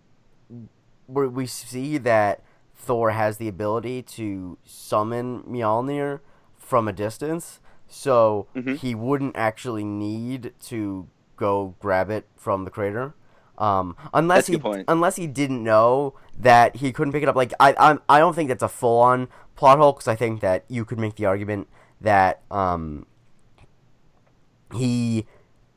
where 1.05 1.29
we 1.29 1.45
see 1.45 1.97
that 1.99 2.43
Thor 2.75 3.11
has 3.11 3.37
the 3.37 3.47
ability 3.47 4.01
to 4.03 4.57
summon 4.65 5.43
Mjolnir 5.43 6.21
from 6.67 6.87
a 6.87 6.93
distance, 6.93 7.59
so 7.87 8.47
Mhm. 8.55 8.75
he 8.77 8.93
wouldn't 8.93 9.37
actually 9.37 9.83
need 9.85 10.53
to 10.67 11.07
go 11.37 11.75
grab 11.79 12.09
it 12.09 12.27
from 12.35 12.65
the 12.65 12.71
crater. 12.71 13.13
Um, 13.57 13.95
unless 14.13 14.47
he 14.47 14.53
good 14.53 14.61
point. 14.61 14.85
unless 14.87 15.15
he 15.15 15.25
didn't 15.25 15.63
know 15.63 16.13
that 16.37 16.75
he 16.77 16.91
couldn't 16.91 17.13
pick 17.13 17.23
it 17.23 17.29
up. 17.29 17.35
Like 17.35 17.53
I 17.59 17.73
I, 17.79 17.97
I 18.09 18.19
don't 18.19 18.35
think 18.35 18.49
that's 18.49 18.61
a 18.63 18.67
full 18.69 18.99
on 19.01 19.29
plot 19.55 19.77
hole 19.79 19.93
because 19.93 20.07
I 20.07 20.15
think 20.15 20.41
that 20.41 20.65
you 20.67 20.83
could 20.85 20.99
make 20.99 21.15
the 21.15 21.25
argument 21.25 21.67
that 22.01 22.41
um 22.51 23.05
he 24.73 25.25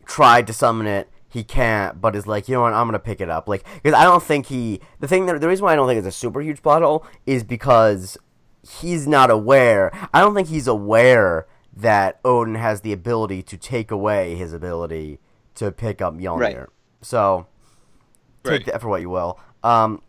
tried 0.05 0.47
to 0.49 0.53
summon 0.53 0.87
it 0.87 1.09
he 1.29 1.45
can't 1.45 2.01
but 2.01 2.17
is 2.17 2.27
like 2.27 2.49
you 2.49 2.55
know 2.57 2.63
what 2.63 2.73
i'm 2.73 2.87
gonna 2.89 2.99
pick 2.99 3.21
it 3.21 3.31
up 3.31 3.49
like 3.49 3.65
because 3.81 3.95
i 3.97 4.03
don't 4.03 4.23
think 4.25 4.47
he 4.47 4.81
the 4.99 5.07
thing 5.07 5.27
that 5.27 5.41
the 5.41 5.47
reason 5.47 5.65
why 5.65 5.73
i 5.73 5.77
don't 5.77 5.87
think 5.87 5.97
it's 5.99 6.07
a 6.09 6.11
super 6.13 6.41
huge 6.43 6.61
plot 6.61 6.83
hole 6.83 7.07
is 7.25 7.45
because 7.45 8.19
he's 8.69 9.07
not 9.07 9.31
aware 9.31 9.91
i 10.13 10.21
don't 10.21 10.35
think 10.35 10.49
he's 10.49 10.67
aware 10.67 11.47
that 11.75 12.19
odin 12.25 12.55
has 12.57 12.83
the 12.83 12.93
ability 12.93 13.43
to 13.43 13.57
take 13.57 13.91
away 13.91 14.35
his 14.37 14.53
ability 14.53 15.19
to 15.55 15.71
pick 15.73 16.01
up 16.03 16.15
Mjolnir. 16.15 16.39
Right. 16.41 16.67
so 17.01 17.47
take 18.45 18.51
Right. 18.53 18.67
that 18.67 18.81
for 18.81 18.89
what 18.89 19.01
you 19.01 19.11
will 19.11 19.39
um 19.63 20.03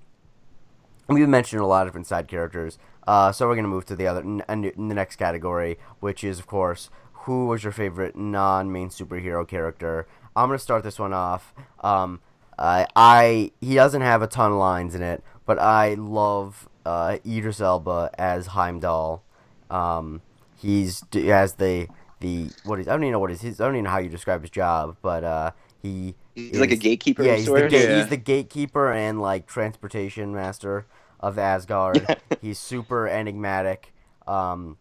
we've 1.07 1.27
mentioned 1.29 1.61
a 1.61 1.65
lot 1.65 1.81
of 1.83 1.87
different 1.89 2.07
side 2.07 2.27
characters 2.27 2.77
uh, 3.07 3.31
so 3.31 3.47
we're 3.47 3.55
going 3.55 3.63
to 3.63 3.69
move 3.69 3.85
to 3.85 3.95
the 3.95 4.05
other 4.05 4.21
n- 4.21 4.43
n- 4.47 4.61
the 4.61 4.93
next 4.93 5.15
category 5.15 5.77
which 5.99 6.23
is 6.23 6.39
of 6.39 6.45
course 6.47 6.89
who 7.25 7.47
was 7.47 7.63
your 7.63 7.73
favorite 7.73 8.15
non-main 8.15 8.89
superhero 8.89 9.45
character 9.47 10.07
i'm 10.35 10.47
going 10.47 10.57
to 10.57 10.63
start 10.63 10.83
this 10.83 10.99
one 10.99 11.11
off 11.13 11.53
um, 11.81 12.19
I, 12.59 12.85
I 12.95 13.51
he 13.59 13.75
doesn't 13.75 14.01
have 14.01 14.21
a 14.21 14.27
ton 14.27 14.51
of 14.51 14.57
lines 14.59 14.93
in 14.95 15.01
it 15.01 15.23
but 15.45 15.57
i 15.59 15.95
love 15.95 16.69
uh, 16.85 17.17
idris 17.25 17.61
elba 17.61 18.09
as 18.17 18.47
heimdall 18.47 19.23
um, 19.69 20.21
he's 20.57 21.01
d- 21.11 21.27
has 21.27 21.53
the 21.55 21.87
the 22.19 22.49
what 22.65 22.79
is 22.79 22.87
i 22.87 22.91
don't 22.91 23.03
even 23.03 23.11
know 23.13 23.19
what 23.19 23.31
is 23.31 23.41
his 23.41 23.59
i 23.61 23.65
don't 23.65 23.75
even 23.75 23.85
know 23.85 23.89
how 23.89 23.97
you 23.99 24.09
describe 24.09 24.41
his 24.41 24.49
job 24.49 24.95
but 25.01 25.23
uh, 25.23 25.51
he 25.81 26.15
He's 26.33 26.59
like 26.59 26.71
a 26.71 26.77
gatekeeper 26.77 27.23
yeah, 27.23 27.35
he's 27.35 27.45
the, 27.45 27.67
ga- 27.67 27.83
Yeah. 27.89 27.95
he's 27.97 28.07
the 28.07 28.15
gatekeeper 28.17 28.91
and 28.93 29.21
like 29.21 29.47
transportation 29.47 30.33
master 30.33 30.85
of 31.19 31.37
Asgard. 31.37 32.15
he's 32.41 32.57
super 32.57 33.05
enigmatic. 33.05 33.93
Um, 34.25 34.77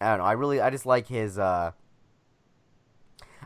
I 0.00 0.08
don't 0.10 0.18
know. 0.20 0.24
I 0.24 0.32
really, 0.32 0.62
I 0.62 0.70
just 0.70 0.86
like 0.86 1.06
his. 1.08 1.38
Uh, 1.38 1.72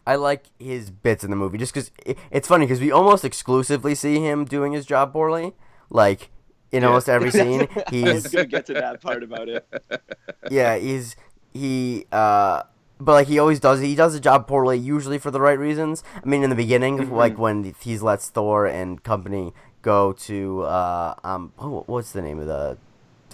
I 0.06 0.14
like 0.14 0.44
his 0.58 0.90
bits 0.90 1.24
in 1.24 1.30
the 1.30 1.36
movie 1.36 1.58
just 1.58 1.74
because 1.74 1.90
it, 2.06 2.16
it's 2.30 2.48
funny 2.48 2.64
because 2.64 2.80
we 2.80 2.90
almost 2.90 3.24
exclusively 3.24 3.94
see 3.94 4.20
him 4.20 4.44
doing 4.44 4.72
his 4.72 4.86
job 4.86 5.12
poorly. 5.12 5.52
Like 5.90 6.30
in 6.72 6.82
Yeah. 6.82 6.88
almost 6.88 7.08
every 7.08 7.30
scene, 7.38 7.62
I 7.62 8.12
was 8.12 8.24
he's 8.24 8.26
gonna 8.28 8.46
get 8.46 8.66
to 8.66 8.74
that 8.74 9.00
part 9.00 9.22
about 9.22 9.48
it. 9.48 9.66
yeah, 10.50 10.76
he's 10.76 11.16
he 11.52 12.06
uh 12.12 12.62
but 13.00 13.12
like 13.12 13.26
he 13.28 13.38
always 13.38 13.60
does 13.60 13.80
he 13.80 13.94
does 13.94 14.12
the 14.14 14.20
job 14.20 14.46
poorly 14.48 14.76
usually 14.78 15.18
for 15.18 15.30
the 15.30 15.40
right 15.40 15.58
reasons. 15.58 16.02
I 16.22 16.26
mean 16.28 16.42
in 16.42 16.50
the 16.50 16.56
beginning 16.56 16.98
Mhm. 16.98 17.10
like 17.12 17.38
when 17.38 17.74
he's 17.80 18.02
lets 18.02 18.28
Thor 18.30 18.66
and 18.66 19.02
company 19.02 19.52
go 19.82 20.12
to 20.12 20.62
uh 20.62 21.14
um 21.24 21.52
oh, 21.58 21.84
what's 21.86 22.12
the 22.12 22.22
name 22.22 22.38
of 22.40 22.46
the 22.46 22.76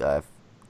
uh 0.04 0.20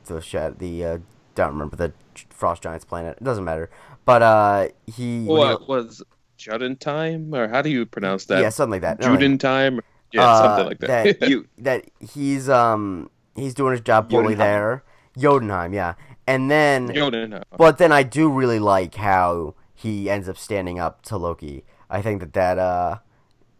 the 0.07 0.21
shed 0.21 0.59
the 0.59 0.85
uh 0.85 0.99
don't 1.35 1.49
remember 1.53 1.77
the 1.77 1.93
frost 2.31 2.63
giants 2.63 2.85
planet. 2.85 3.19
It 3.21 3.25
doesn't 3.25 3.45
matter. 3.45 3.69
But 4.05 4.23
uh 4.23 4.69
he 4.87 5.25
when 5.25 5.25
he- 5.25 5.27
What 5.55 5.69
was 5.69 6.03
Juden 6.39 6.79
time 6.79 7.35
or 7.35 7.49
how 7.49 7.63
do 7.63 7.71
you 7.71 7.87
pronounce 7.87 8.27
that? 8.27 8.41
yeah, 8.41 8.51
something 8.51 8.81
like 8.81 8.83
that. 8.83 9.01
No, 9.01 9.11
like- 9.11 9.19
Juden 9.21 9.39
time. 9.41 9.81
Yeah, 10.15 10.23
Uh, 10.31 10.43
something 10.57 10.67
like 10.67 10.79
that. 10.81 11.23
You 11.29 11.47
that 11.59 11.85
he's 12.01 12.49
um 12.49 13.11
he's 13.35 13.53
doing 13.55 13.73
his 13.73 13.81
job 13.81 14.09
poorly 14.09 14.35
Jotunheim. 14.35 14.39
there. 14.39 14.85
Jotunheim, 15.19 15.73
yeah. 15.75 15.95
And 16.27 16.51
then 16.51 16.89
Juden. 16.89 17.43
But 17.57 17.79
then 17.79 17.93
I 17.93 18.03
do 18.03 18.31
really 18.31 18.59
like 18.59 18.95
how 18.95 19.55
he 19.75 20.09
ends 20.09 20.29
up 20.29 20.39
standing 20.39 20.79
up 20.79 21.03
to 21.03 21.17
Loki. 21.17 21.65
I 21.91 22.01
think 22.01 22.21
that 22.21 22.33
that 22.33 22.59
uh, 22.59 22.99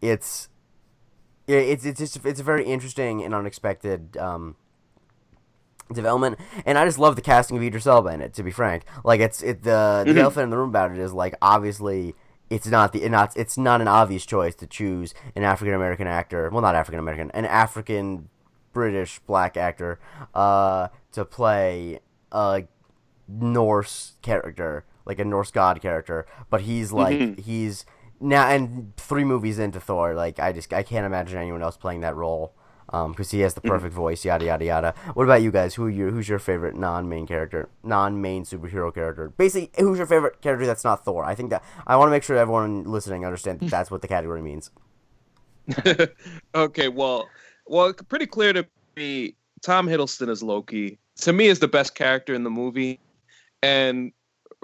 it's 0.01 0.49
yeah, 1.47 1.57
it's 1.59 1.85
it's 1.85 1.99
just 1.99 2.25
it's 2.25 2.39
a 2.39 2.43
very 2.43 2.65
interesting 2.65 3.21
and 3.23 3.33
unexpected 3.35 4.17
um 4.17 4.55
development, 5.93 6.39
and 6.65 6.77
I 6.77 6.85
just 6.85 6.97
love 6.97 7.15
the 7.15 7.21
casting 7.21 7.57
of 7.57 7.63
Idris 7.63 7.85
Elba 7.85 8.09
in 8.09 8.21
it. 8.21 8.33
To 8.33 8.43
be 8.43 8.51
frank, 8.51 8.83
like 9.03 9.19
it's 9.19 9.43
it 9.43 9.63
the 9.63 10.03
the 10.05 10.13
Mhm. 10.13 10.17
elephant 10.17 10.43
in 10.45 10.49
the 10.49 10.57
room 10.57 10.69
about 10.69 10.91
it 10.91 10.97
is 10.97 11.13
like 11.13 11.35
obviously. 11.41 12.15
It's 12.49 12.67
not 12.67 12.93
the 12.93 13.07
not 13.09 13.35
it's 13.35 13.57
not 13.57 13.81
an 13.81 13.87
obvious 13.87 14.25
choice 14.25 14.55
to 14.55 14.67
choose 14.67 15.13
an 15.35 15.43
African 15.43 15.73
American 15.73 16.07
actor. 16.07 16.49
Well, 16.51 16.61
not 16.61 16.75
African 16.75 16.99
American, 16.99 17.31
an 17.31 17.45
African 17.45 18.29
British 18.73 19.19
black 19.19 19.57
actor 19.57 19.99
uh, 20.33 20.89
to 21.13 21.25
play 21.25 21.99
a 22.31 22.63
Norse 23.27 24.13
character 24.21 24.85
like 25.05 25.19
a 25.19 25.25
Norse 25.25 25.51
god 25.51 25.81
character, 25.81 26.25
but 26.49 26.61
he's 26.61 26.91
like 26.91 27.17
Mhm. 27.19 27.39
he's 27.39 27.85
now 28.19 28.47
and 28.47 28.95
three 28.97 29.23
movies 29.23 29.59
into 29.59 29.79
Thor, 29.79 30.13
like 30.13 30.39
I 30.39 30.51
just 30.51 30.73
I 30.73 30.83
can't 30.83 31.05
imagine 31.05 31.37
anyone 31.37 31.61
else 31.61 31.77
playing 31.77 32.01
that 32.01 32.15
role. 32.15 32.53
Um, 32.95 33.11
because 33.11 33.29
he 33.29 33.41
has 33.41 33.53
the 33.53 33.59
perfect 33.59 33.93
voice, 33.93 34.23
yada 34.23 34.45
yada 34.45 34.63
yada. 34.63 34.93
What 35.15 35.25
about 35.25 35.41
you 35.41 35.51
guys? 35.51 35.75
Who? 35.75 35.89
Who's 35.89 36.29
your 36.29 36.39
favorite 36.39 36.77
non-main 36.77 37.27
character, 37.27 37.67
non-main 37.83 38.45
superhero 38.45 38.93
character? 38.93 39.33
Basically, 39.37 39.69
who's 39.83 39.97
your 39.97 40.07
favorite 40.07 40.41
character 40.41 40.65
that's 40.65 40.85
not 40.85 41.03
Thor? 41.03 41.25
I 41.25 41.35
think 41.35 41.49
that 41.49 41.61
I 41.85 41.97
want 41.97 42.07
to 42.07 42.11
make 42.11 42.23
sure 42.23 42.37
everyone 42.37 42.85
listening 42.85 43.25
understands 43.25 43.59
that 43.59 43.69
that's 43.69 43.91
what 43.91 44.01
the 44.01 44.07
category 44.07 44.41
means. 44.41 44.71
okay, 46.55 46.87
well, 46.87 47.27
well, 47.67 47.91
pretty 47.93 48.27
clear 48.27 48.53
to 48.53 48.65
me. 48.95 49.35
Tom 49.61 49.87
Hiddleston 49.87 50.29
as 50.29 50.41
Loki 50.41 50.97
to 51.17 51.33
me 51.33 51.47
is 51.47 51.59
the 51.59 51.67
best 51.67 51.95
character 51.95 52.33
in 52.33 52.45
the 52.45 52.49
movie, 52.49 53.01
and 53.61 54.13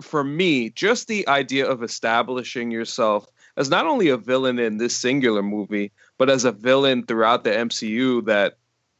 for 0.02 0.24
me, 0.24 0.70
just 0.70 1.10
the 1.10 1.28
idea 1.28 1.68
of 1.68 1.84
establishing 1.84 2.72
yourself 2.72 3.28
as 3.58 3.70
not 3.70 3.86
only 3.86 4.10
a 4.10 4.18
villain 4.18 4.60
in 4.60 4.78
this 4.78 4.96
singular 4.96 5.44
movie, 5.44 5.92
but 6.18 6.30
as 6.30 6.46
a 6.46 6.52
villain 6.52 7.06
throughout 7.06 7.44
the 7.44 7.52
MCU 7.52 8.26
that 8.26 8.58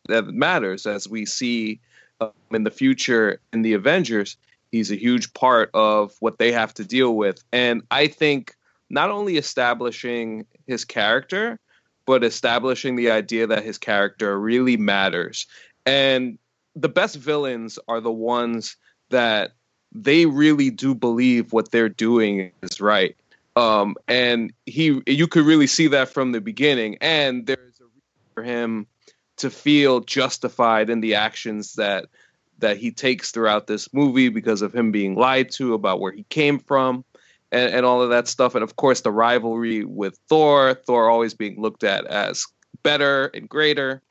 that 0.10 0.28
matters 0.28 0.86
as 0.86 1.08
we 1.08 1.26
see 1.26 1.80
um, 2.20 2.32
in 2.52 2.64
the 2.64 2.72
future 2.72 3.40
in 3.54 3.62
the 3.62 3.74
Avengers. 3.74 4.36
He's 4.72 4.92
a 4.92 4.96
huge 4.96 5.34
part 5.34 5.70
of 5.74 6.14
what 6.20 6.40
they 6.40 6.52
have 6.52 6.74
to 6.76 6.86
deal 6.86 7.16
with, 7.16 7.44
and 7.52 7.84
I 7.92 8.08
think 8.08 8.56
not 8.90 9.10
only 9.10 9.38
establishing 9.38 10.46
his 10.68 10.86
character, 10.86 11.60
but 12.06 12.24
establishing 12.24 12.96
the 12.96 13.12
idea 13.12 13.48
that 13.48 13.64
his 13.64 13.78
character 13.78 14.40
really 14.40 14.78
matters. 14.78 15.48
And 15.86 16.38
the 16.76 16.90
best 16.90 17.16
villains 17.16 17.80
are 17.88 18.02
the 18.02 18.12
ones 18.12 18.76
that 19.10 19.52
they 19.94 20.26
really 20.26 20.70
do 20.70 20.96
believe 20.96 21.54
what 21.54 21.72
they're 21.72 21.90
doing 21.90 22.52
is 22.62 22.82
right. 22.82 23.16
Um, 23.56 23.96
and 24.08 24.54
he, 24.66 25.02
you 25.06 25.28
could 25.28 25.46
really 25.46 25.68
see 25.68 25.88
that 25.88 26.10
from 26.10 26.32
the 26.32 26.42
beginning. 26.42 26.98
And 27.02 27.46
there's 27.46 27.80
a 27.80 27.86
reason 27.86 27.92
for 28.34 28.44
him 28.44 28.88
to 29.38 29.50
feel 29.50 30.02
justified 30.02 30.90
in 30.90 31.02
the 31.02 31.16
actions 31.16 31.74
that 31.76 32.06
that 32.60 32.78
he 32.78 32.92
takes 32.92 33.32
throughout 33.32 33.66
this 33.66 33.92
movie 33.92 34.30
because 34.30 34.62
of 34.62 34.74
him 34.74 34.92
being 34.92 35.16
lied 35.16 35.50
to 35.50 35.74
about 35.74 36.00
where 36.00 36.12
he 36.12 36.24
came 36.30 36.60
from 36.60 37.04
and, 37.52 37.74
and 37.74 37.86
all 37.86 38.02
of 38.02 38.12
that 38.12 38.28
stuff. 38.28 38.56
And 38.56 38.64
of 38.64 38.76
course, 38.76 39.02
the 39.02 39.12
rivalry 39.12 39.84
with 39.84 40.18
Thor, 40.30 40.76
Thor 40.86 41.10
always 41.10 41.34
being 41.34 41.60
looked 41.60 41.84
at 41.84 42.06
as 42.06 42.46
better 42.84 43.32
and 43.34 43.50
greater. 43.50 44.02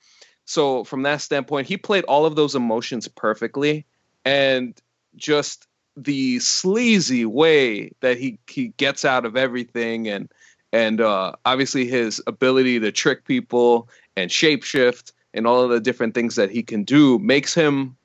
So, 0.44 0.84
from 0.84 1.02
that 1.02 1.20
standpoint, 1.20 1.68
he 1.68 1.76
played 1.76 2.04
all 2.04 2.26
of 2.26 2.34
those 2.34 2.54
emotions 2.56 3.06
perfectly. 3.08 3.86
And 4.24 4.78
just 5.16 5.66
the 6.04 6.38
sleazy 6.38 7.24
way 7.24 7.92
that 8.00 8.18
he, 8.18 8.38
he 8.48 8.68
gets 8.76 9.04
out 9.04 9.24
of 9.24 9.36
everything 9.36 10.08
and 10.08 10.30
and 10.72 11.00
uh, 11.00 11.32
obviously 11.44 11.86
his 11.86 12.22
ability 12.28 12.78
to 12.78 12.92
trick 12.92 13.24
people 13.24 13.88
and 14.16 14.30
shapeshift 14.30 15.12
and 15.34 15.46
all 15.46 15.62
of 15.62 15.70
the 15.70 15.80
different 15.80 16.14
things 16.14 16.36
that 16.36 16.50
he 16.50 16.62
can 16.62 16.84
do 16.84 17.18
makes 17.18 17.52
him 17.54 17.96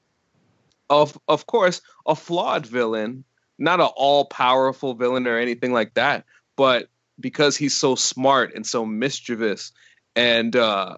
of 0.90 1.18
of 1.28 1.46
course 1.46 1.82
a 2.08 2.16
flawed 2.16 2.66
villain 2.66 3.24
not 3.58 3.80
an 3.80 3.90
all 3.96 4.26
powerful 4.26 4.94
villain 4.94 5.28
or 5.28 5.38
anything 5.38 5.72
like 5.72 5.94
that, 5.94 6.26
but 6.56 6.90
because 7.20 7.56
he's 7.56 7.76
so 7.76 7.96
smart 7.96 8.54
and 8.56 8.66
so 8.66 8.86
mischievous 8.86 9.72
and 10.16 10.56
uh 10.56 10.98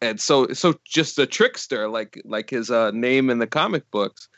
and 0.00 0.20
so 0.20 0.48
so 0.52 0.74
just 0.84 1.18
a 1.18 1.26
trickster 1.26 1.88
like 1.88 2.20
like 2.24 2.48
his 2.48 2.70
uh 2.70 2.90
name 2.92 3.28
in 3.28 3.38
the 3.38 3.46
comic 3.46 3.90
books 3.90 4.28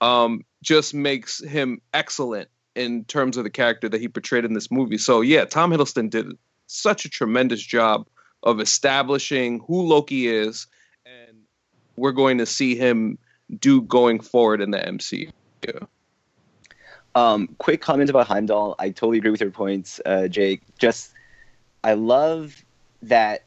um 0.00 0.44
just 0.62 0.94
makes 0.94 1.42
him 1.42 1.80
excellent 1.92 2.48
in 2.74 3.04
terms 3.04 3.36
of 3.36 3.44
the 3.44 3.50
character 3.50 3.88
that 3.88 4.00
he 4.00 4.08
portrayed 4.08 4.44
in 4.44 4.54
this 4.54 4.70
movie. 4.70 4.98
So 4.98 5.20
yeah, 5.20 5.44
Tom 5.44 5.70
Hiddleston 5.70 6.10
did 6.10 6.32
such 6.66 7.04
a 7.04 7.08
tremendous 7.08 7.62
job 7.62 8.06
of 8.42 8.60
establishing 8.60 9.60
who 9.66 9.82
Loki 9.82 10.28
is 10.28 10.66
and 11.06 11.38
we're 11.96 12.12
going 12.12 12.38
to 12.38 12.46
see 12.46 12.74
him 12.74 13.18
do 13.58 13.82
going 13.82 14.20
forward 14.20 14.60
in 14.60 14.70
the 14.70 14.78
MCU. 14.78 15.30
Um, 17.14 17.48
quick 17.58 17.80
comment 17.80 18.10
about 18.10 18.26
Heimdall. 18.26 18.74
I 18.78 18.90
totally 18.90 19.18
agree 19.18 19.30
with 19.30 19.40
your 19.40 19.50
points, 19.50 20.00
uh, 20.04 20.28
Jake. 20.28 20.62
Just, 20.78 21.12
I 21.82 21.94
love 21.94 22.64
that. 23.02 23.44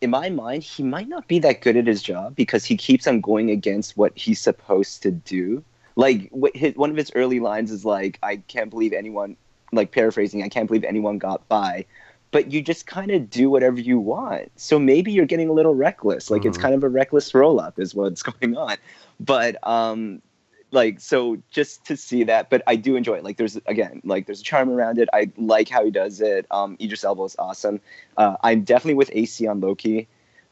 In 0.00 0.10
my 0.10 0.30
mind, 0.30 0.62
he 0.62 0.84
might 0.84 1.08
not 1.08 1.26
be 1.26 1.40
that 1.40 1.60
good 1.60 1.76
at 1.76 1.88
his 1.88 2.00
job 2.00 2.36
because 2.36 2.64
he 2.64 2.76
keeps 2.76 3.08
on 3.08 3.20
going 3.20 3.50
against 3.50 3.96
what 3.96 4.16
he's 4.16 4.40
supposed 4.40 5.02
to 5.02 5.10
do. 5.10 5.64
Like 5.98 6.30
his, 6.54 6.76
one 6.76 6.90
of 6.90 6.96
his 6.96 7.10
early 7.16 7.40
lines 7.40 7.72
is 7.72 7.84
like, 7.84 8.18
"I 8.22 8.36
can't 8.36 8.70
believe 8.70 8.92
anyone." 8.94 9.36
Like 9.72 9.92
paraphrasing, 9.92 10.42
"I 10.44 10.48
can't 10.48 10.68
believe 10.68 10.84
anyone 10.84 11.18
got 11.18 11.46
by." 11.48 11.84
But 12.30 12.52
you 12.52 12.62
just 12.62 12.86
kind 12.86 13.10
of 13.10 13.30
do 13.30 13.50
whatever 13.50 13.80
you 13.80 13.98
want. 13.98 14.52
So 14.56 14.78
maybe 14.78 15.12
you're 15.12 15.26
getting 15.26 15.48
a 15.48 15.52
little 15.52 15.74
reckless. 15.74 16.30
Like 16.30 16.44
it's 16.46 16.58
Mhm. 16.58 16.62
kind 16.62 16.74
of 16.74 16.84
a 16.84 16.88
reckless 16.88 17.34
roll 17.34 17.60
up, 17.60 17.78
is 17.80 17.94
what's 17.94 18.22
going 18.32 18.56
on. 18.56 18.76
But 19.20 19.56
um, 19.66 20.22
like 20.70 21.00
so 21.00 21.38
just 21.50 21.84
to 21.86 21.96
see 21.96 22.24
that 22.24 22.50
but 22.50 22.62
i 22.66 22.76
do 22.76 22.94
enjoy 22.96 23.14
it 23.14 23.24
like 23.24 23.38
there's 23.38 23.56
again 23.66 24.00
like 24.04 24.26
there's 24.26 24.40
a 24.40 24.44
charm 24.44 24.68
around 24.68 24.98
it 24.98 25.08
i 25.14 25.30
like 25.38 25.68
how 25.68 25.82
he 25.84 25.90
does 25.90 26.20
it 26.20 26.46
um 26.50 26.76
idris 26.80 27.04
elba 27.04 27.22
is 27.22 27.36
awesome 27.38 27.80
uh, 28.18 28.36
i'm 28.42 28.62
definitely 28.64 28.94
with 28.94 29.10
ac 29.14 29.46
on 29.46 29.60
loki 29.60 30.06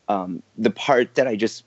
um 0.08 0.42
the 0.56 0.70
part 0.70 1.14
that 1.16 1.28
i 1.28 1.36
just 1.36 1.64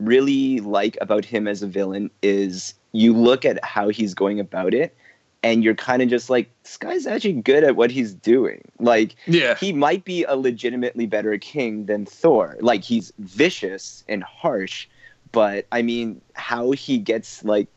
really 0.00 0.60
like 0.60 0.96
about 1.00 1.24
him 1.24 1.48
as 1.48 1.62
a 1.62 1.66
villain 1.66 2.10
is 2.22 2.74
you 2.96 3.12
look 3.12 3.44
at 3.44 3.62
how 3.64 3.88
he's 3.88 4.14
going 4.14 4.40
about 4.40 4.72
it 4.74 4.96
and 5.42 5.62
you're 5.62 5.74
kind 5.74 6.00
of 6.02 6.08
just 6.08 6.30
like 6.30 6.48
this 6.62 6.76
guy's 6.76 7.06
actually 7.06 7.34
good 7.34 7.62
at 7.62 7.76
what 7.76 7.90
he's 7.90 8.14
doing 8.14 8.60
like 8.80 9.14
Yeah. 9.26 9.54
he 9.56 9.72
might 9.72 10.04
be 10.04 10.24
a 10.24 10.34
legitimately 10.34 11.06
better 11.06 11.36
king 11.38 11.86
than 11.86 12.06
Thor. 12.06 12.56
Like 12.60 12.82
he's 12.82 13.12
vicious 13.18 14.02
and 14.08 14.22
harsh, 14.24 14.88
but 15.32 15.66
I 15.70 15.82
mean, 15.82 16.20
how 16.34 16.70
he 16.72 16.98
gets 16.98 17.44
like 17.44 17.68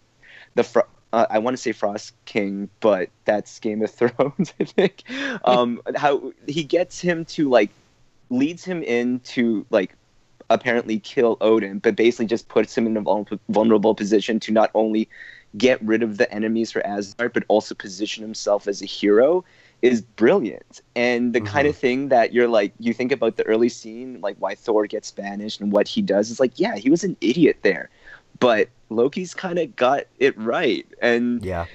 the 0.55 0.63
fro- 0.63 0.87
uh, 1.11 1.25
I 1.29 1.39
want 1.39 1.57
to 1.57 1.61
say 1.61 1.71
Frost 1.71 2.13
King, 2.25 2.69
but 2.79 3.09
that's 3.25 3.59
Game 3.59 3.81
of 3.81 3.91
Thrones, 3.99 4.53
I 4.59 4.63
think. 4.63 5.03
Um, 5.43 5.81
how 5.95 6.31
he 6.47 6.63
gets 6.63 7.01
him 7.01 7.25
to 7.35 7.49
like 7.49 7.71
leads 8.29 8.63
him 8.63 8.83
into 8.83 9.65
like 9.71 9.95
apparently 10.49 10.99
kill 10.99 11.37
Odin, 11.41 11.79
but 11.79 11.95
basically 11.95 12.25
just 12.25 12.47
puts 12.47 12.77
him 12.77 12.87
in 12.87 12.97
a 12.97 13.01
vulnerable 13.49 13.95
position 13.95 14.39
to 14.41 14.51
not 14.51 14.71
only 14.73 15.09
get 15.57 15.81
rid 15.81 16.03
of 16.03 16.17
the 16.17 16.31
enemies 16.31 16.71
for 16.71 16.85
Asgard, 16.85 17.33
but 17.33 17.43
also 17.47 17.73
position 17.75 18.21
himself 18.23 18.67
as 18.67 18.81
a 18.81 18.85
hero 18.85 19.43
is 19.81 20.01
brilliant. 20.01 20.81
And 20.95 21.33
the 21.33 21.41
kind 21.41 21.67
Mhm. 21.67 21.69
of 21.69 21.75
thing 21.75 22.09
that 22.09 22.33
you're 22.33 22.47
like, 22.47 22.73
you 22.79 22.93
think 22.93 23.11
about 23.11 23.37
the 23.37 23.43
early 23.47 23.69
scene, 23.69 24.19
like 24.21 24.35
why 24.39 24.55
Thor 24.55 24.87
gets 24.87 25.11
banished 25.11 25.61
and 25.61 25.71
what 25.71 25.87
he 25.87 26.01
does 26.01 26.29
is 26.29 26.39
like, 26.39 26.59
yeah, 26.59 26.75
he 26.75 26.89
was 26.89 27.03
an 27.03 27.17
idiot 27.21 27.59
there. 27.63 27.89
But 28.39 28.69
Loki's 28.89 29.33
kind 29.33 29.59
of 29.59 29.75
got 29.75 30.03
it 30.19 30.37
right. 30.37 30.85
And 31.01 31.43
Yeah. 31.43 31.65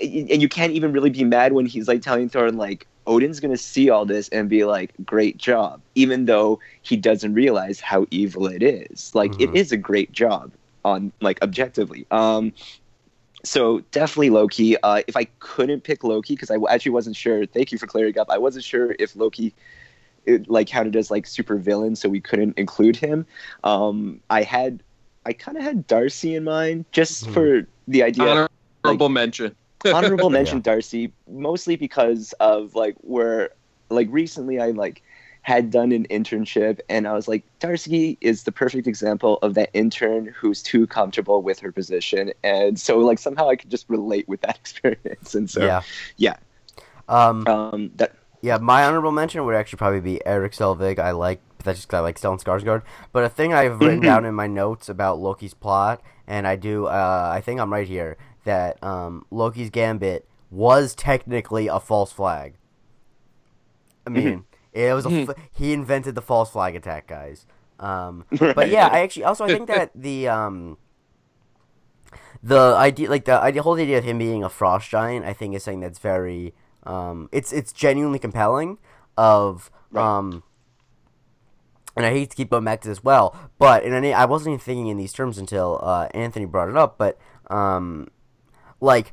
and 0.00 0.40
you 0.40 0.48
can't 0.48 0.72
even 0.72 0.92
really 0.92 1.10
be 1.10 1.24
mad 1.24 1.52
when 1.52 1.66
he's 1.66 1.88
like 1.88 2.00
telling 2.02 2.28
Thor 2.28 2.50
like 2.52 2.86
Odin's 3.10 3.40
gonna 3.40 3.56
see 3.56 3.90
all 3.90 4.06
this 4.06 4.28
and 4.28 4.48
be 4.48 4.64
like, 4.64 4.92
"Great 5.04 5.36
job," 5.36 5.82
even 5.96 6.26
though 6.26 6.60
he 6.82 6.96
doesn't 6.96 7.34
realize 7.34 7.80
how 7.80 8.06
evil 8.10 8.46
it 8.46 8.62
is. 8.62 9.10
Like 9.14 9.38
it 9.40 9.50
Mhm. 9.50 9.56
is 9.56 9.72
a 9.72 9.76
great 9.76 10.12
job 10.12 10.52
on 10.84 11.12
like 11.20 11.42
objectively. 11.42 12.06
Um, 12.12 12.52
so 13.44 13.80
definitely 13.90 14.30
Loki. 14.30 14.76
Uh, 14.82 15.02
if 15.08 15.16
I 15.16 15.24
couldn't 15.40 15.82
pick 15.82 16.04
Loki 16.04 16.34
because 16.34 16.50
I 16.50 16.56
actually 16.70 16.92
wasn't 16.92 17.16
sure. 17.16 17.46
Thank 17.46 17.72
you 17.72 17.78
for 17.78 17.86
clearing 17.86 18.16
up. 18.18 18.30
I 18.30 18.38
wasn't 18.38 18.64
sure 18.64 18.94
if 18.98 19.16
Loki. 19.16 19.52
It, 20.26 20.50
like 20.50 20.68
counted 20.68 20.94
as 20.96 21.10
like 21.10 21.26
super 21.26 21.56
villain, 21.56 21.96
so 21.96 22.06
we 22.06 22.20
couldn't 22.20 22.58
include 22.58 22.94
him. 22.94 23.24
Um, 23.64 24.20
I 24.28 24.42
had, 24.42 24.82
I 25.24 25.32
kind 25.32 25.56
of 25.56 25.64
had 25.64 25.86
Darcy 25.86 26.34
in 26.34 26.44
mind 26.44 26.84
just 26.92 27.26
Mhm. 27.26 27.32
for 27.32 27.66
the 27.88 28.02
idea 28.02 28.48
Honorable 28.84 29.08
mention. 29.08 29.56
honorable 29.94 30.30
mention 30.30 30.60
Darcy 30.60 31.12
mostly 31.28 31.76
because 31.76 32.32
of 32.40 32.74
like 32.74 32.96
where 33.00 33.50
like 33.88 34.08
recently 34.10 34.60
I 34.60 34.70
like 34.70 35.02
had 35.42 35.70
done 35.70 35.90
an 35.92 36.06
internship 36.08 36.80
and 36.88 37.08
I 37.08 37.14
was 37.14 37.26
like 37.26 37.44
Darcy 37.60 38.18
is 38.20 38.44
the 38.44 38.52
perfect 38.52 38.86
example 38.86 39.38
of 39.42 39.54
that 39.54 39.70
intern 39.72 40.26
who's 40.26 40.62
too 40.62 40.86
comfortable 40.86 41.42
with 41.42 41.58
her 41.60 41.72
position 41.72 42.32
and 42.44 42.78
so 42.78 42.98
like 42.98 43.18
somehow 43.18 43.48
I 43.48 43.56
could 43.56 43.70
just 43.70 43.88
relate 43.88 44.28
with 44.28 44.42
that 44.42 44.56
experience 44.60 45.34
and 45.34 45.48
so 45.48 45.64
yeah. 45.64 45.82
yeah. 46.16 46.36
Um, 47.08 47.46
um 47.48 47.90
that 47.96 48.14
Yeah, 48.42 48.58
my 48.58 48.84
honorable 48.84 49.12
mention 49.12 49.44
would 49.44 49.54
actually 49.54 49.78
probably 49.78 50.00
be 50.00 50.24
Erik 50.26 50.52
Selvig. 50.52 50.98
I 50.98 51.12
like 51.12 51.40
but 51.60 51.66
that's 51.66 51.78
just 51.78 51.88
'cause 51.88 51.98
I 51.98 52.00
like 52.00 52.18
Stellan 52.18 52.42
Skarsgård. 52.42 52.82
But 53.12 53.24
a 53.24 53.28
thing 53.28 53.52
I've 53.54 53.78
written 53.80 54.00
down 54.00 54.24
in 54.24 54.34
my 54.34 54.46
notes 54.46 54.88
about 54.88 55.18
Loki's 55.18 55.54
plot, 55.54 56.00
and 56.26 56.46
I 56.46 56.56
do, 56.56 56.86
uh, 56.86 57.30
I 57.32 57.40
think 57.40 57.60
I'm 57.60 57.72
right 57.72 57.86
here, 57.86 58.16
that 58.44 58.82
um, 58.82 59.24
Loki's 59.30 59.70
gambit 59.70 60.26
was 60.50 60.94
technically 60.94 61.66
a 61.68 61.78
false 61.78 62.12
flag. 62.12 62.54
I 64.06 64.10
mean, 64.10 64.44
it 64.72 64.94
was 64.94 65.04
a 65.06 65.10
f- 65.28 65.36
he 65.52 65.72
invented 65.72 66.14
the 66.14 66.22
false 66.22 66.50
flag 66.50 66.74
attack, 66.74 67.06
guys. 67.06 67.46
Um, 67.78 68.24
but 68.38 68.68
yeah, 68.70 68.88
I 68.90 69.00
actually 69.00 69.24
also 69.24 69.44
I 69.44 69.48
think 69.48 69.68
that 69.68 69.90
the 69.94 70.28
um, 70.28 70.78
the 72.42 72.74
idea, 72.76 73.10
like 73.10 73.24
the 73.26 73.38
idea, 73.40 73.62
whole 73.62 73.74
idea 73.78 73.98
of 73.98 74.04
him 74.04 74.18
being 74.18 74.42
a 74.42 74.48
frost 74.48 74.88
giant, 74.88 75.24
I 75.26 75.32
think 75.32 75.54
is 75.54 75.62
something 75.64 75.80
that's 75.80 75.98
very, 75.98 76.54
um, 76.84 77.28
it's 77.32 77.52
it's 77.52 77.72
genuinely 77.72 78.18
compelling. 78.18 78.78
Of 79.18 79.70
Right. 79.92 80.02
um, 80.18 80.42
and 81.96 82.06
I 82.06 82.10
hate 82.10 82.30
to 82.30 82.36
keep 82.36 82.50
going 82.50 82.64
back 82.64 82.80
to 82.82 82.88
this 82.88 83.04
well, 83.04 83.36
but 83.58 83.82
in 83.84 83.92
any, 83.92 84.12
I 84.12 84.24
wasn't 84.24 84.54
even 84.54 84.60
thinking 84.60 84.86
in 84.88 84.96
these 84.96 85.12
terms 85.12 85.38
until 85.38 85.80
uh, 85.82 86.08
Anthony 86.14 86.46
brought 86.46 86.68
it 86.68 86.76
up. 86.76 86.98
But 86.98 87.18
um, 87.48 88.08
like 88.80 89.12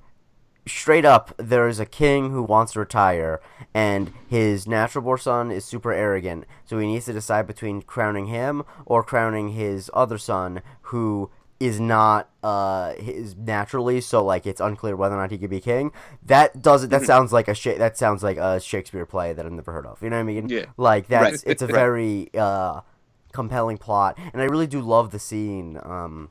straight 0.67 1.05
up, 1.05 1.33
there 1.37 1.67
is 1.67 1.79
a 1.79 1.85
king 1.85 2.31
who 2.31 2.43
wants 2.43 2.73
to 2.73 2.79
retire, 2.79 3.41
and 3.73 4.11
his 4.27 4.67
natural 4.67 5.03
born 5.03 5.19
son 5.19 5.51
is 5.51 5.65
super 5.65 5.91
arrogant, 5.91 6.45
so 6.65 6.77
he 6.77 6.87
needs 6.87 7.05
to 7.05 7.13
decide 7.13 7.47
between 7.47 7.81
crowning 7.81 8.27
him 8.27 8.63
or 8.85 9.03
crowning 9.03 9.49
his 9.49 9.89
other 9.93 10.17
son, 10.17 10.61
who 10.81 11.31
is 11.59 11.79
not 11.79 12.29
uh 12.43 12.93
his 12.95 13.35
naturally 13.35 13.99
so 13.99 14.23
like 14.23 14.45
it's 14.45 14.61
unclear 14.61 14.95
whether 14.95 15.15
or 15.15 15.19
not 15.19 15.31
he 15.31 15.37
could 15.39 15.49
be 15.49 15.59
king 15.59 15.91
that 16.23 16.61
doesn't 16.61 16.89
that 16.91 17.01
sounds 17.03 17.33
like 17.33 17.47
a 17.47 17.53
Sha- 17.55 17.77
that 17.77 17.97
sounds 17.97 18.21
like 18.21 18.37
a 18.37 18.59
shakespeare 18.59 19.05
play 19.07 19.33
that 19.33 19.45
i've 19.45 19.51
never 19.51 19.71
heard 19.71 19.85
of 19.87 20.01
you 20.03 20.09
know 20.11 20.17
what 20.17 20.21
i 20.21 20.23
mean 20.23 20.49
Yeah. 20.49 20.65
like 20.77 21.07
that's 21.07 21.43
Right. 21.43 21.51
it's 21.51 21.61
a 21.63 21.67
very 21.81 22.29
uh 22.35 22.81
compelling 23.33 23.77
plot 23.77 24.17
and 24.33 24.41
i 24.41 24.45
really 24.45 24.67
do 24.67 24.79
love 24.81 25.09
the 25.11 25.19
scene 25.19 25.79
um 25.83 26.29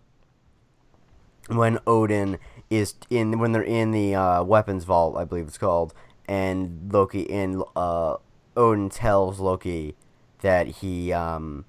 when 1.49 1.79
Odin 1.87 2.39
is 2.71 2.95
in 3.11 3.39
when 3.39 3.53
they're 3.53 3.63
in 3.63 3.93
the 3.93 4.15
uh, 4.17 4.43
weapons 4.43 4.83
vault, 4.85 5.17
I 5.17 5.25
believe 5.25 5.47
it's 5.47 5.59
called, 5.59 5.95
and 6.27 6.91
Loki 6.93 7.31
and 7.31 7.63
uh, 7.77 8.17
Odin 8.57 8.89
tells 8.91 9.39
Loki 9.39 9.95
that 10.41 10.67
he 10.67 11.13
um, 11.13 11.65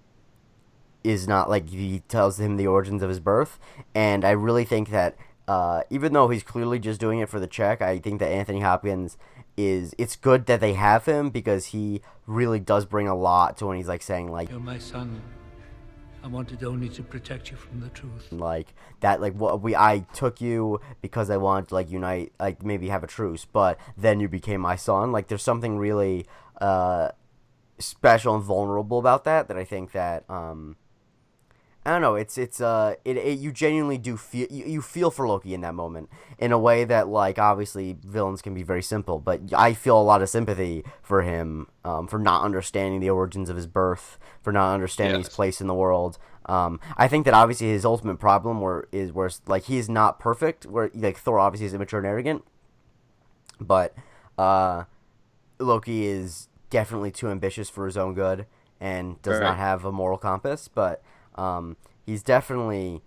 is 1.07 1.27
not 1.27 1.49
like 1.49 1.69
he 1.69 2.01
tells 2.07 2.39
him 2.39 2.57
the 2.57 2.67
origins 2.67 3.01
of 3.01 3.09
his 3.09 3.19
birth, 3.19 3.59
and 3.95 4.25
I 4.25 4.31
really 4.31 4.65
think 4.65 4.89
that 4.89 5.15
uh, 5.47 5.83
even 5.89 6.11
though 6.13 6.27
he's 6.27 6.43
clearly 6.43 6.79
just 6.79 6.99
doing 6.99 7.19
it 7.19 7.29
for 7.29 7.39
the 7.39 7.47
check, 7.47 7.81
I 7.81 7.99
think 7.99 8.19
that 8.19 8.29
Anthony 8.29 8.59
Hopkins 8.59 9.17
is 9.55 9.95
it's 9.97 10.15
good 10.15 10.45
that 10.45 10.59
they 10.59 10.73
have 10.73 11.05
him 11.05 11.29
because 11.29 11.67
he 11.67 12.01
really 12.27 12.59
does 12.59 12.85
bring 12.85 13.07
a 13.07 13.15
lot 13.15 13.57
to 13.57 13.65
when 13.65 13.77
he's 13.77 13.87
like 13.87 14.01
saying 14.03 14.31
like 14.31 14.49
You're 14.49 14.59
my 14.59 14.77
son. 14.77 15.21
I 16.23 16.27
wanted 16.27 16.61
only 16.63 16.89
to 16.89 17.03
protect 17.03 17.49
you 17.51 17.57
from 17.57 17.79
the 17.79 17.89
truth. 17.89 18.27
like 18.31 18.73
that 18.99 19.21
like 19.21 19.33
what 19.33 19.61
we 19.61 19.75
I 19.75 19.99
took 20.13 20.41
you 20.41 20.81
because 21.01 21.29
I 21.29 21.37
wanted 21.37 21.69
to 21.69 21.75
like 21.75 21.89
unite 21.89 22.33
like 22.39 22.63
maybe 22.63 22.89
have 22.89 23.03
a 23.03 23.07
truce 23.07 23.45
but 23.45 23.79
then 23.95 24.19
you 24.19 24.27
became 24.27 24.59
my 24.59 24.75
son 24.75 25.11
like 25.13 25.27
there's 25.27 25.43
something 25.43 25.77
really 25.77 26.25
uh 26.59 27.11
special 27.79 28.35
and 28.35 28.43
vulnerable 28.43 28.99
about 28.99 29.23
that 29.23 29.47
that 29.47 29.55
I 29.57 29.63
think 29.63 29.91
that 29.93 30.29
um 30.29 30.75
I 31.87 31.91
don't 31.91 32.01
know 32.01 32.15
it's 32.15 32.37
it's 32.37 32.59
uh 32.59 32.95
it, 33.05 33.15
it 33.15 33.39
you 33.39 33.53
genuinely 33.53 33.97
do 33.97 34.17
feel 34.17 34.45
you, 34.51 34.65
you 34.65 34.81
feel 34.81 35.09
for 35.09 35.25
Loki 35.25 35.53
in 35.53 35.61
that 35.61 35.73
moment 35.73 36.09
in 36.37 36.51
a 36.51 36.59
way 36.59 36.83
that 36.83 37.07
like 37.07 37.39
obviously 37.39 37.95
villains 38.03 38.41
can 38.41 38.53
be 38.53 38.61
very 38.61 38.83
simple 38.83 39.19
but 39.19 39.39
I 39.55 39.73
feel 39.73 39.97
a 39.97 40.03
lot 40.03 40.21
of 40.21 40.27
sympathy 40.27 40.83
for 41.01 41.21
him 41.21 41.67
um, 41.85 42.09
for 42.09 42.19
not 42.19 42.43
understanding 42.43 42.99
the 42.99 43.09
origins 43.09 43.49
of 43.49 43.55
his 43.55 43.67
birth 43.67 44.19
for 44.41 44.51
not 44.51 44.73
understanding 44.73 45.19
his 45.19 45.29
place 45.29 45.61
in 45.61 45.67
the 45.67 45.73
world 45.73 46.17
um, 46.47 46.81
I 46.97 47.07
think 47.07 47.23
that 47.23 47.33
obviously 47.33 47.69
his 47.69 47.85
ultimate 47.85 48.19
problem 48.19 48.59
where 48.59 48.89
is 48.91 49.13
where 49.13 49.29
like 49.47 49.63
he's 49.63 49.87
not 49.87 50.19
perfect 50.19 50.65
where 50.65 50.91
like 50.93 51.17
Thor 51.17 51.39
obviously 51.39 51.67
is 51.67 51.73
immature 51.73 51.99
and 51.99 52.07
arrogant 52.07 52.43
but 53.61 53.95
uh 54.37 54.83
Loki 55.57 56.05
is 56.05 56.49
definitely 56.69 57.11
too 57.11 57.29
ambitious 57.29 57.69
for 57.69 57.85
his 57.85 57.95
own 57.95 58.13
good 58.13 58.45
and 58.79 59.21
does 59.21 59.39
not 59.39 59.57
have 59.57 59.85
a 59.85 59.91
moral 59.91 60.17
compass, 60.17 60.67
but 60.67 61.01
um, 61.37 61.77
he's 62.05 62.23
definitely 62.23 63.01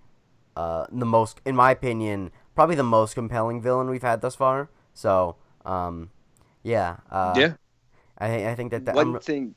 uh, 0.57 0.87
the 0.91 1.07
most, 1.07 1.41
in 1.45 1.57
my 1.57 1.71
opinion, 1.71 2.31
probably 2.55 2.77
the 2.77 2.83
most 2.83 3.15
compelling 3.15 3.61
villain 3.61 3.89
we've 3.89 4.03
had 4.03 4.21
thus 4.21 4.35
far. 4.35 4.69
So, 4.95 5.37
um, 5.65 6.11
yeah, 6.63 6.99
uh, 7.11 7.35
yeah. 7.37 7.53
I 8.19 8.29
think 8.29 8.47
I 8.47 8.55
think 8.55 8.71
that, 8.73 8.85
that 8.85 8.95
One 8.95 9.15
I'm, 9.15 9.21
thing 9.21 9.55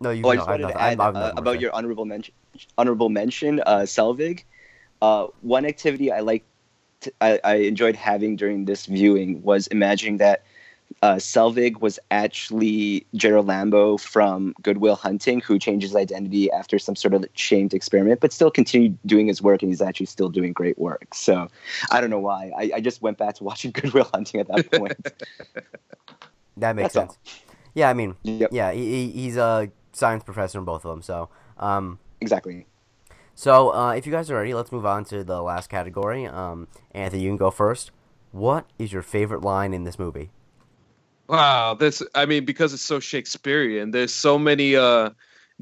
no, 0.00 0.10
you 0.10 0.22
Oh, 0.24 0.30
I 0.30 0.36
just 0.36 0.48
wanted 0.48 0.68
to 0.68 0.80
add 0.80 1.00
I 1.00 1.04
have 1.04 1.16
uh, 1.16 1.18
nothing 1.18 1.22
more 1.22 1.32
to 1.32 1.38
about 1.40 1.60
your 1.60 1.74
honorable 1.74 2.04
mention. 2.04 2.34
Honorable 2.78 3.08
mention, 3.08 3.60
uh, 3.60 3.80
Selvig. 3.80 4.44
Uh, 5.02 5.26
one 5.42 5.64
activity 5.64 6.10
I 6.10 6.20
liked, 6.20 6.46
I, 7.20 7.38
I 7.44 7.54
enjoyed 7.56 7.96
having 7.96 8.36
during 8.36 8.64
this 8.64 8.86
viewing 8.86 9.42
was 9.42 9.66
imagining 9.68 10.18
that 10.18 10.42
uh, 11.02 11.14
Selvig 11.14 11.80
was 11.80 11.98
actually 12.10 13.06
Gerald 13.14 13.46
Lambeau 13.46 13.98
from 13.98 14.54
Good 14.62 14.78
Will 14.78 14.96
Hunting, 14.96 15.40
who 15.40 15.58
changed 15.58 15.84
his 15.84 15.96
identity 15.96 16.50
after 16.52 16.78
some 16.78 16.94
sort 16.94 17.14
of 17.14 17.24
shamed 17.34 17.72
experiment, 17.72 18.20
but 18.20 18.32
still 18.32 18.50
continued 18.50 18.98
doing 19.06 19.26
his 19.26 19.40
work, 19.40 19.62
and 19.62 19.70
he's 19.70 19.80
actually 19.80 20.06
still 20.06 20.28
doing 20.28 20.52
great 20.52 20.78
work. 20.78 21.14
So 21.14 21.48
I 21.90 22.00
don't 22.02 22.10
know 22.10 22.18
why. 22.18 22.52
I, 22.56 22.70
I 22.76 22.80
just 22.80 23.00
went 23.00 23.16
back 23.16 23.36
to 23.36 23.44
watching 23.44 23.70
Good 23.74 23.92
Will 23.94 24.08
Hunting 24.12 24.40
at 24.40 24.48
that 24.48 24.70
point. 24.72 24.94
That 26.56 26.76
makes 26.76 26.92
That's 26.92 26.96
all. 27.08 27.14
sense. 27.14 27.42
Yeah, 27.74 27.88
I 27.88 27.94
mean, 27.94 28.16
Yep. 28.24 28.50
yeah, 28.52 28.72
he- 28.72 29.10
he's 29.10 29.36
a 29.38 29.70
science 29.92 30.22
professor 30.24 30.58
in 30.58 30.64
both 30.66 30.84
of 30.84 30.90
them. 30.90 31.00
So, 31.00 31.30
um, 31.58 31.98
exactly. 32.20 32.66
So, 33.34 33.72
uh, 33.72 33.92
if 33.92 34.04
you 34.04 34.12
guys 34.12 34.30
are 34.30 34.34
ready, 34.36 34.52
let's 34.52 34.70
move 34.70 34.84
on 34.84 35.04
to 35.06 35.24
the 35.24 35.40
last 35.40 35.70
category. 35.70 36.26
Um, 36.26 36.68
Anthony, 36.92 37.22
you 37.22 37.30
can 37.30 37.38
go 37.38 37.50
first. 37.50 37.92
What 38.32 38.66
is 38.78 38.92
your 38.92 39.00
favorite 39.00 39.40
line 39.42 39.72
in 39.72 39.84
this 39.84 39.98
movie? 39.98 40.30
Wow, 41.30 41.74
this 41.74 42.02
I 42.16 42.26
mean 42.26 42.44
because 42.44 42.74
it's 42.74 42.82
so 42.82 42.98
Shakespearean. 42.98 43.92
There's 43.92 44.12
so 44.12 44.36
many 44.36 44.74
uh 44.74 45.10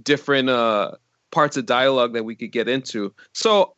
different 0.03 0.49
uh 0.49 0.93
parts 1.31 1.59
of 1.59 1.67
dialogue 1.67 2.15
that 2.15 2.25
we 2.25 2.35
could 2.35 2.53
get 2.53 2.69
into. 2.69 3.13
So 3.35 3.75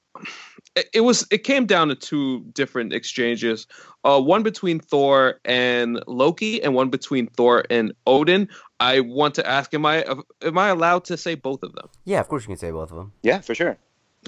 it, 0.76 0.88
it 0.94 1.00
was 1.00 1.26
it 1.33 1.38
came 1.38 1.66
down 1.66 1.88
to 1.88 1.96
two 1.96 2.44
different 2.53 2.92
exchanges. 2.92 3.66
Uh 4.05 4.20
one 4.20 4.44
between 4.44 4.79
Thor 4.79 5.40
and 5.44 6.00
Loki 6.07 6.62
and 6.62 6.76
one 6.76 6.90
between 6.90 7.26
Thor 7.26 7.64
and 7.70 7.92
Odin. 8.07 8.48
I 8.79 9.00
want 9.00 9.35
to 9.35 9.44
ask 9.44 9.74
am 9.74 9.85
I 9.85 10.05
am 10.42 10.59
I 10.59 10.68
allowed 10.68 11.05
to 11.07 11.16
say 11.16 11.35
both 11.35 11.64
of 11.64 11.72
them? 11.72 11.88
Yeah, 12.05 12.20
of 12.20 12.29
course 12.29 12.44
you 12.44 12.48
can 12.48 12.57
say 12.57 12.70
both 12.70 12.92
of 12.92 12.98
them. 12.98 13.12
Yeah, 13.24 13.40
for 13.40 13.57
sure. 13.57 13.76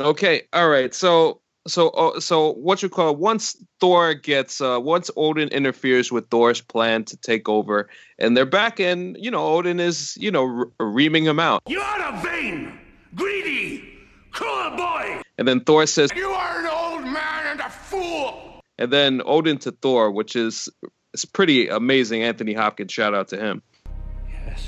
Okay, 0.01 0.49
all 0.53 0.69
right. 0.69 0.93
So 0.93 1.42
so 1.67 1.91
uh, 1.91 2.19
so 2.21 2.53
what 2.55 2.83
you 2.83 2.89
call 2.89 3.15
once 3.17 3.57
Thor 3.81 4.15
gets 4.15 4.61
uh 4.61 4.79
once 4.81 5.11
Odin 5.17 5.49
interferes 5.49 6.11
with 6.11 6.29
Thor's 6.29 6.61
plan 6.61 7.05
to 7.05 7.17
take 7.17 7.49
over 7.49 7.89
and 8.19 8.37
they're 8.37 8.45
back 8.47 8.81
and 8.81 9.17
you 9.19 9.31
know 9.31 9.47
Odin 9.47 9.79
is 9.81 10.17
you 10.19 10.31
know 10.31 10.43
re- 10.45 10.67
reaming 10.81 11.25
him 11.25 11.39
out 11.39 11.63
You 11.69 11.81
are 11.81 12.15
a 12.15 12.21
vain, 12.23 12.79
greedy, 13.15 13.85
cruel 14.33 14.71
boy. 14.77 15.23
and 15.39 15.47
then 15.47 15.61
Thor 15.61 15.87
says 15.87 16.11
You 16.17 16.31
are 16.31 16.61
an 16.61 16.67
old 16.67 17.05
man 17.05 17.47
and 17.53 17.61
a 17.61 17.71
fool. 17.71 18.61
and 18.79 18.93
then 18.93 19.23
Odin 19.25 19.59
to 19.59 19.71
Thor 19.71 20.11
which 20.11 20.35
is 20.35 20.69
it's 21.15 21.25
pretty 21.25 21.69
amazing 21.69 22.23
Anthony 22.23 22.55
Hopkins 22.55 22.93
shout 22.93 23.15
out 23.15 23.29
to 23.29 23.37
him 23.37 23.63
Yes. 24.47 24.67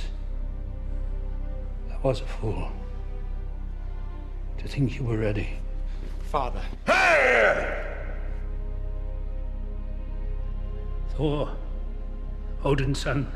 I 1.92 1.96
was 2.06 2.20
a 2.20 2.26
fool. 2.26 2.70
To 4.58 4.68
think 4.68 4.96
you 4.96 5.04
were 5.04 5.18
ready. 5.18 5.48
Father. 6.34 6.62
Hey! 6.84 7.80
Thor, 11.10 11.54
Odin's 12.64 12.98
son. 12.98 13.30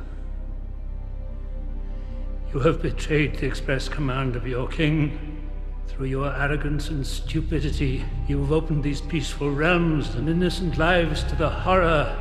You 2.52 2.58
have 2.58 2.82
betrayed 2.82 3.37
the 3.37 3.46
express 3.46 3.88
command 3.88 4.34
of 4.34 4.48
your 4.48 4.66
king. 4.66 5.46
Through 5.87 6.06
your 6.06 6.34
arrogance 6.34 6.88
and 6.88 7.06
stupidity, 7.06 8.04
you 8.26 8.40
have 8.40 8.50
opened 8.50 8.82
these 8.82 9.00
peaceful 9.00 9.52
realms 9.52 10.16
and 10.16 10.28
innocent 10.28 10.76
lives 10.76 11.22
to 11.22 11.37
the 11.37 11.48
horror 11.48 12.18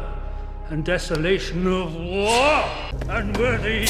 and 0.70 0.86
desolation 0.86 1.66
of 1.66 1.96
war. 1.96 2.64
Unworthy 3.10 3.86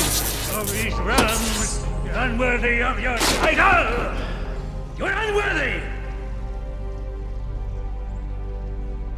of 0.56 0.72
these 0.72 0.98
realms, 1.00 1.86
unworthy 2.14 2.82
of 2.82 2.98
your 2.98 3.18
title! 3.18 4.16
You're 4.98 5.12
unworthy 5.12 5.97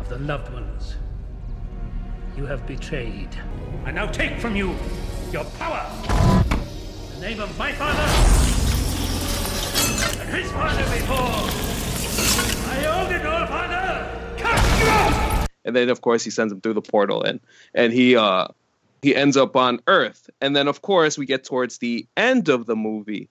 the 0.09 0.17
loved 0.19 0.51
ones 0.51 0.95
you 2.35 2.43
have 2.47 2.65
betrayed. 2.65 3.29
I 3.85 3.91
now 3.91 4.07
take 4.07 4.39
from 4.39 4.55
you 4.55 4.75
your 5.31 5.45
power. 5.59 5.85
In 7.13 7.19
the 7.19 7.27
name 7.27 7.39
of 7.39 7.55
my 7.59 7.71
father 7.73 8.01
and 10.19 10.29
his 10.35 10.51
father 10.51 10.83
before. 10.97 11.45
I 12.71 13.05
Odin, 13.05 13.27
all 13.27 13.45
father. 13.45 14.35
Cast 14.37 14.81
you 14.81 14.89
out! 14.89 15.47
and 15.65 15.75
then 15.75 15.89
of 15.89 16.01
course 16.01 16.23
he 16.23 16.31
sends 16.31 16.51
him 16.51 16.59
through 16.61 16.73
the 16.73 16.81
portal 16.81 17.21
and 17.21 17.39
and 17.75 17.93
he 17.93 18.15
uh 18.15 18.47
he 19.03 19.15
ends 19.15 19.37
up 19.37 19.55
on 19.55 19.79
earth 19.85 20.27
and 20.41 20.55
then 20.55 20.67
of 20.67 20.81
course 20.81 21.19
we 21.19 21.25
get 21.27 21.43
towards 21.43 21.77
the 21.77 22.07
end 22.17 22.49
of 22.49 22.65
the 22.65 22.75
movie 22.75 23.29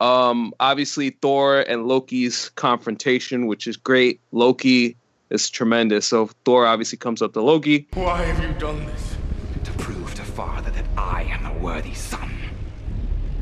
um 0.00 0.52
obviously 0.60 1.10
thor 1.10 1.60
and 1.60 1.86
loki's 1.86 2.50
confrontation 2.50 3.46
which 3.46 3.66
is 3.66 3.76
great 3.76 4.20
loki 4.32 4.96
is 5.30 5.50
tremendous 5.50 6.06
so 6.06 6.28
thor 6.44 6.66
obviously 6.66 6.98
comes 6.98 7.20
up 7.22 7.32
to 7.32 7.40
loki 7.40 7.86
Why 7.94 8.22
have 8.22 8.42
you 8.42 8.52
done 8.58 8.84
this? 8.86 9.16
to 9.64 9.72
prove 9.72 10.14
to 10.14 10.22
father 10.22 10.70
that 10.70 10.84
I 10.96 11.24
am 11.24 11.44
a 11.46 11.58
worthy 11.58 11.94
son. 11.94 12.30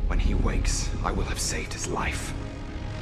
When 0.08 0.18
he 0.18 0.34
wakes, 0.34 0.88
I 1.04 1.12
will 1.12 1.24
have 1.24 1.38
saved 1.38 1.72
his 1.72 1.86
life. 1.88 2.32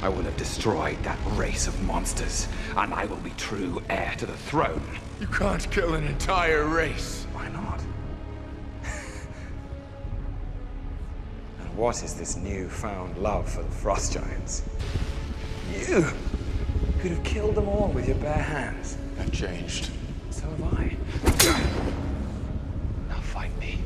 I 0.01 0.09
will 0.09 0.23
have 0.23 0.35
destroyed 0.37 1.01
that 1.03 1.17
race 1.31 1.65
of 1.67 1.81
monsters, 1.83 2.47
and 2.75 2.93
I 2.93 3.05
will 3.05 3.17
be 3.17 3.29
true 3.37 3.81
heir 3.89 4.13
to 4.17 4.25
the 4.25 4.35
throne. 4.37 4.81
You 5.19 5.27
can't 5.27 5.69
kill 5.71 5.93
an 5.95 6.05
entire 6.05 6.65
race. 6.65 7.25
Why 7.33 7.47
not? 7.49 7.81
and 11.61 11.75
what 11.77 12.03
is 12.03 12.13
this 12.15 12.35
newfound 12.35 13.17
love 13.17 13.49
for 13.49 13.63
the 13.63 13.71
Frost 13.71 14.13
Giants? 14.13 14.63
You 15.71 16.05
could 17.05 17.17
have 17.17 17.23
killed 17.23 17.53
them 17.53 17.67
all 17.67 17.89
with 17.89 18.07
your 18.07 18.17
bare 18.17 18.33
hands. 18.33 18.97
I've 19.19 19.31
changed. 19.31 19.91
So 20.31 20.49
have 20.49 20.73
I. 20.73 20.97
Now 23.07 23.19
fight 23.21 23.51
me. 23.59 23.77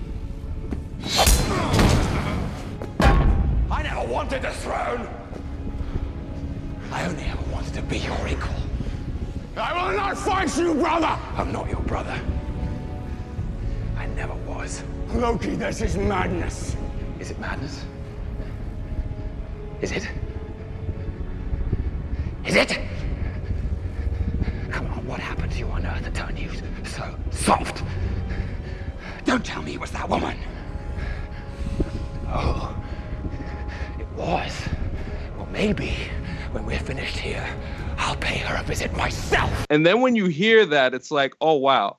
I 3.69 3.83
never 3.83 4.07
wanted 4.07 4.41
the 4.41 4.51
throne. 4.51 5.05
I 6.93 7.05
only 7.07 7.23
ever 7.23 7.43
wanted 7.51 7.73
to 7.73 7.81
be 7.81 7.97
your 7.97 8.25
equal. 8.25 8.55
I 9.57 9.73
will 9.73 9.97
not 9.97 10.17
fight 10.17 10.57
you, 10.57 10.75
brother! 10.75 11.19
I'm 11.35 11.51
not 11.51 11.69
your 11.69 11.81
brother. 11.81 12.17
I 13.97 14.05
never 14.05 14.35
was. 14.47 14.81
Loki, 15.13 15.55
this 15.55 15.81
is 15.81 15.97
madness. 15.97 16.77
Is 17.19 17.31
it 17.31 17.39
madness? 17.39 17.83
Is 19.81 19.91
it? 19.91 20.07
Is 22.45 22.55
it? 22.55 22.79
Come 24.71 24.85
on, 24.93 25.05
what 25.07 25.19
happened 25.19 25.48
to 25.48 25.48
you 25.59 25.67
on 25.67 25.85
Earth 25.85 26.03
that 26.03 26.15
turned 26.15 26.39
you 26.39 26.49
so 26.85 27.15
soft? 27.31 27.83
Don't 29.25 29.45
tell 29.45 29.61
me 29.61 29.73
it 29.73 29.79
was 29.79 29.91
that 29.91 30.07
woman. 30.07 30.37
Oh, 32.27 32.75
it 33.99 34.07
was. 34.15 34.57
Well, 35.35 35.47
maybe 35.51 35.93
when 36.51 36.65
we're 36.65 36.79
finished 36.79 37.17
here, 37.17 37.45
I'll 37.97 38.15
pay 38.15 38.37
her 38.37 38.55
a 38.55 38.63
visit 38.63 38.95
myself. 38.95 39.67
And 39.69 39.85
then 39.85 40.01
when 40.01 40.15
you 40.15 40.27
hear 40.27 40.65
that, 40.67 40.93
it's 40.93 41.11
like, 41.11 41.33
oh 41.41 41.55
wow. 41.55 41.97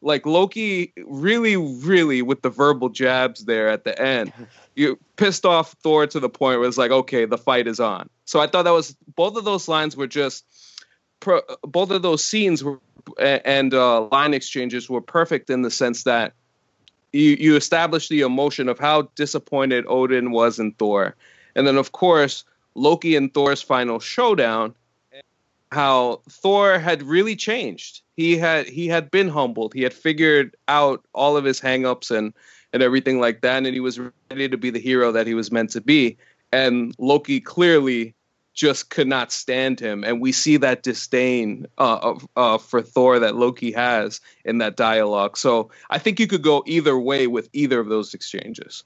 Like 0.00 0.26
Loki 0.26 0.92
really, 1.06 1.56
really 1.56 2.22
with 2.22 2.42
the 2.42 2.50
verbal 2.50 2.88
jabs 2.88 3.44
there 3.44 3.68
at 3.68 3.84
the 3.84 4.00
end, 4.00 4.32
you 4.74 4.98
pissed 5.16 5.44
off 5.44 5.72
Thor 5.82 6.06
to 6.06 6.18
the 6.18 6.30
point 6.30 6.58
where 6.58 6.68
it's 6.68 6.78
like, 6.78 6.90
okay, 6.90 7.26
the 7.26 7.38
fight 7.38 7.66
is 7.66 7.78
on. 7.78 8.08
So 8.24 8.40
I 8.40 8.46
thought 8.46 8.62
that 8.62 8.72
was 8.72 8.96
both 9.14 9.36
of 9.36 9.44
those 9.44 9.68
lines 9.68 9.96
were 9.96 10.06
just, 10.06 10.44
both 11.20 11.90
of 11.90 12.02
those 12.02 12.24
scenes 12.24 12.64
were 12.64 12.80
and 13.18 13.74
uh, 13.74 14.08
line 14.08 14.34
exchanges 14.34 14.88
were 14.88 15.00
perfect 15.00 15.50
in 15.50 15.62
the 15.62 15.70
sense 15.70 16.04
that 16.04 16.32
you 17.12 17.36
you 17.38 17.56
establish 17.56 18.08
the 18.08 18.22
emotion 18.22 18.68
of 18.68 18.78
how 18.78 19.02
disappointed 19.14 19.84
Odin 19.88 20.30
was 20.30 20.58
in 20.58 20.72
Thor, 20.72 21.14
and 21.54 21.66
then 21.66 21.76
of 21.76 21.92
course 21.92 22.44
Loki 22.74 23.16
and 23.16 23.32
Thor's 23.32 23.62
final 23.62 24.00
showdown 24.00 24.74
how 25.72 26.20
Thor 26.28 26.78
had 26.78 27.02
really 27.02 27.34
changed. 27.34 28.02
He 28.16 28.36
had 28.36 28.66
he 28.66 28.86
had 28.88 29.10
been 29.10 29.28
humbled. 29.28 29.72
He 29.74 29.82
had 29.82 29.94
figured 29.94 30.54
out 30.68 31.04
all 31.14 31.36
of 31.36 31.44
his 31.44 31.60
hangups 31.60 32.10
and 32.10 32.32
and 32.72 32.82
everything 32.82 33.20
like 33.20 33.40
that, 33.42 33.56
and 33.56 33.66
he 33.66 33.80
was 33.80 33.98
ready 34.30 34.48
to 34.48 34.56
be 34.56 34.70
the 34.70 34.78
hero 34.78 35.12
that 35.12 35.26
he 35.26 35.34
was 35.34 35.50
meant 35.50 35.70
to 35.70 35.80
be. 35.80 36.16
And 36.52 36.94
Loki 36.98 37.40
clearly 37.40 38.14
just 38.54 38.90
could 38.90 39.08
not 39.08 39.32
stand 39.32 39.80
him, 39.80 40.04
and 40.04 40.20
we 40.20 40.32
see 40.32 40.56
that 40.58 40.82
disdain 40.82 41.66
uh, 41.78 41.98
of, 42.02 42.28
uh, 42.36 42.58
for 42.58 42.82
Thor 42.82 43.18
that 43.18 43.36
Loki 43.36 43.72
has 43.72 44.20
in 44.44 44.58
that 44.58 44.76
dialogue. 44.76 45.36
So 45.36 45.70
I 45.90 45.98
think 45.98 46.20
you 46.20 46.26
could 46.26 46.42
go 46.42 46.62
either 46.66 46.98
way 46.98 47.26
with 47.26 47.48
either 47.52 47.80
of 47.80 47.88
those 47.88 48.14
exchanges. 48.14 48.84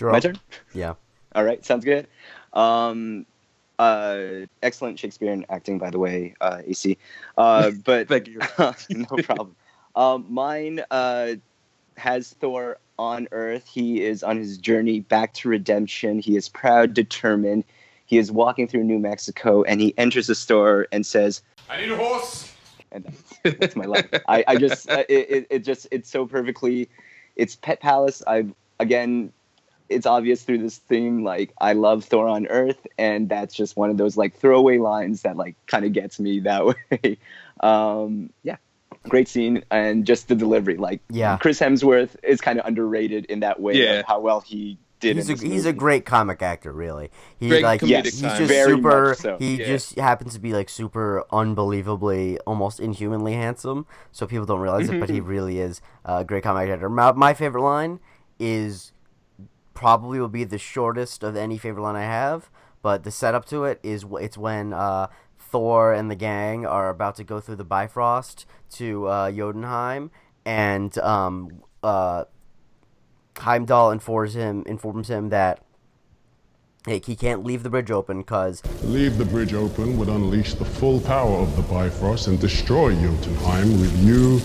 My 0.00 0.20
turn. 0.20 0.38
Yeah. 0.74 0.94
All 1.34 1.44
right, 1.44 1.64
sounds 1.64 1.84
good. 1.84 2.06
Um, 2.52 3.26
uh, 3.78 4.46
excellent 4.62 4.98
Shakespearean 4.98 5.46
acting, 5.48 5.78
by 5.78 5.90
the 5.90 5.98
way, 5.98 6.34
uh, 6.40 6.62
AC. 6.66 6.98
Uh, 7.36 7.70
but 7.84 8.08
Thank 8.08 8.28
you. 8.28 8.40
no 8.90 9.22
problem. 9.22 9.56
Um, 9.94 10.26
mine 10.28 10.82
uh, 10.90 11.34
has 11.96 12.30
Thor 12.34 12.78
on 12.98 13.28
Earth. 13.32 13.68
He 13.68 14.02
is 14.02 14.22
on 14.22 14.36
his 14.38 14.58
journey 14.58 15.00
back 15.00 15.34
to 15.34 15.48
redemption. 15.48 16.18
He 16.18 16.36
is 16.36 16.48
proud, 16.48 16.94
determined. 16.94 17.64
He 18.06 18.18
is 18.18 18.32
walking 18.32 18.66
through 18.66 18.84
New 18.84 18.98
Mexico, 18.98 19.62
and 19.62 19.80
he 19.80 19.94
enters 19.98 20.28
a 20.28 20.34
store 20.34 20.86
and 20.92 21.04
says, 21.04 21.42
I 21.68 21.80
need 21.80 21.90
a 21.90 21.96
horse. 21.96 22.52
and 22.90 23.04
that's, 23.04 23.58
that's 23.58 23.76
my 23.76 23.84
life. 23.84 24.08
I, 24.28 24.44
I 24.48 24.56
just 24.56 24.88
it, 24.90 25.06
it, 25.10 25.46
it 25.50 25.58
just 25.60 25.86
it's 25.90 26.08
so 26.08 26.26
perfectly 26.26 26.88
it's 27.38 27.56
pet 27.56 27.80
palace 27.80 28.22
i 28.26 28.44
again 28.78 29.32
it's 29.88 30.04
obvious 30.04 30.42
through 30.42 30.58
this 30.58 30.76
theme 30.76 31.24
like 31.24 31.54
i 31.60 31.72
love 31.72 32.04
thor 32.04 32.28
on 32.28 32.46
earth 32.48 32.86
and 32.98 33.28
that's 33.28 33.54
just 33.54 33.76
one 33.76 33.88
of 33.88 33.96
those 33.96 34.18
like 34.18 34.36
throwaway 34.36 34.76
lines 34.76 35.22
that 35.22 35.36
like 35.36 35.56
kind 35.66 35.86
of 35.86 35.92
gets 35.92 36.20
me 36.20 36.40
that 36.40 36.66
way 36.90 37.16
um 37.60 38.28
yeah 38.42 38.56
great 39.08 39.28
scene 39.28 39.64
and 39.70 40.04
just 40.06 40.28
the 40.28 40.34
delivery 40.34 40.76
like 40.76 41.00
Yeah. 41.10 41.38
chris 41.38 41.58
hemsworth 41.60 42.16
is 42.22 42.40
kind 42.40 42.58
of 42.58 42.66
underrated 42.66 43.24
in 43.26 43.40
that 43.40 43.60
way 43.60 43.74
Yeah. 43.74 44.00
of 44.00 44.06
how 44.06 44.20
well 44.20 44.40
he 44.40 44.78
did 45.00 45.14
He's 45.16 45.30
a 45.30 45.34
this 45.34 45.42
he's 45.42 45.64
a 45.64 45.72
great 45.72 46.04
comic 46.04 46.42
actor, 46.42 46.72
really. 46.72 47.12
He's 47.38 47.50
Great 47.50 47.62
like 47.62 47.80
comedic 47.82 48.04
he's 48.06 48.20
just 48.20 48.40
Very 48.48 48.72
super. 48.74 49.14
so. 49.16 49.36
He 49.38 49.54
Yeah. 49.60 49.66
just 49.66 49.96
happens 49.96 50.34
to 50.34 50.40
be 50.40 50.52
like 50.52 50.68
super 50.68 51.22
unbelievably, 51.30 52.40
almost 52.40 52.80
inhumanly 52.80 53.34
handsome. 53.34 53.86
So 54.10 54.26
people 54.26 54.44
don't 54.44 54.58
realize 54.60 54.88
it, 54.88 54.98
but 54.98 55.08
he 55.08 55.20
really 55.20 55.60
is 55.60 55.80
a 56.04 56.24
great 56.24 56.42
comic 56.42 56.68
actor. 56.68 56.88
My, 56.88 57.12
my 57.12 57.32
favorite 57.32 57.62
line 57.62 58.00
is 58.40 58.90
probably 59.74 60.18
will 60.18 60.28
be 60.28 60.42
the 60.42 60.58
shortest 60.58 61.22
of 61.22 61.36
any 61.36 61.58
favorite 61.58 61.82
line 61.82 61.94
I 61.96 62.02
have, 62.02 62.50
but 62.82 63.04
the 63.04 63.12
setup 63.12 63.44
to 63.46 63.64
it 63.64 63.78
is 63.84 64.04
it's 64.20 64.36
when 64.36 64.72
uh, 64.72 65.06
Thor 65.50 65.92
and 65.92 66.10
the 66.10 66.14
gang 66.14 66.66
are 66.66 66.88
about 66.90 67.16
to 67.16 67.24
go 67.24 67.40
through 67.40 67.56
the 67.56 67.64
Bifrost 67.64 68.46
to 68.72 69.06
uh, 69.06 69.30
Jotunheim, 69.32 70.10
and 70.44 70.96
um, 70.98 71.62
uh, 71.82 72.24
Heimdall 73.38 73.90
informs 73.92 74.34
him 74.34 74.64
informs 74.66 75.08
him 75.08 75.28
that 75.30 75.62
like, 76.86 77.04
he 77.04 77.16
can't 77.16 77.44
leave 77.44 77.62
the 77.62 77.70
bridge 77.70 77.90
open 77.90 78.18
because 78.18 78.62
Leave 78.82 79.18
the 79.18 79.24
bridge 79.24 79.52
open 79.54 79.96
would 79.98 80.08
unleash 80.08 80.54
the 80.54 80.64
full 80.64 81.00
power 81.00 81.36
of 81.38 81.54
the 81.56 81.62
Bifrost 81.62 82.28
and 82.28 82.40
destroy 82.40 82.94
Jotunheim 82.94 83.80
with 83.80 83.96
you 84.02 84.36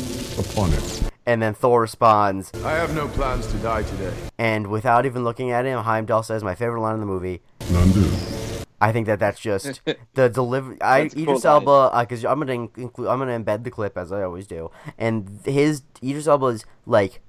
upon 0.44 0.74
it. 0.74 1.12
and 1.26 1.42
then 1.42 1.54
Thor 1.54 1.82
responds 1.82 2.52
I 2.64 2.72
have 2.74 2.94
no 2.94 3.08
plans 3.08 3.48
to 3.48 3.58
die 3.58 3.84
today. 3.84 4.14
and 4.38 4.68
without 4.68 5.06
even 5.06 5.24
looking 5.24 5.52
at 5.52 5.66
him 5.66 5.84
Heimdall 5.84 6.24
says 6.24 6.44
my 6.44 6.54
favorite 6.56 6.82
line 6.82 6.96
in 6.96 7.00
the 7.00 7.06
movie 7.06 7.42
None 7.72 7.92
do. 7.94 8.43
I 8.84 8.92
think 8.92 9.08
that 9.08 9.18
that's 9.18 9.40
just 9.40 9.80
the 10.14 10.28
delivery. 10.28 10.78
I 10.82 11.04
Idris 11.04 11.46
line. 11.46 11.54
Elba 11.66 12.02
because 12.02 12.26
I'm 12.26 12.38
gonna 12.38 12.68
include. 12.76 13.08
I'm 13.08 13.20
gonna 13.20 13.40
embed 13.40 13.64
the 13.64 13.72
clip 13.72 13.98
as 13.98 14.12
I 14.12 14.24
always 14.24 14.46
do, 14.46 14.72
and 14.98 15.40
his 15.46 15.84
Idris 16.04 16.28
Elba 16.28 16.48
is 16.48 16.66
like, 16.86 17.22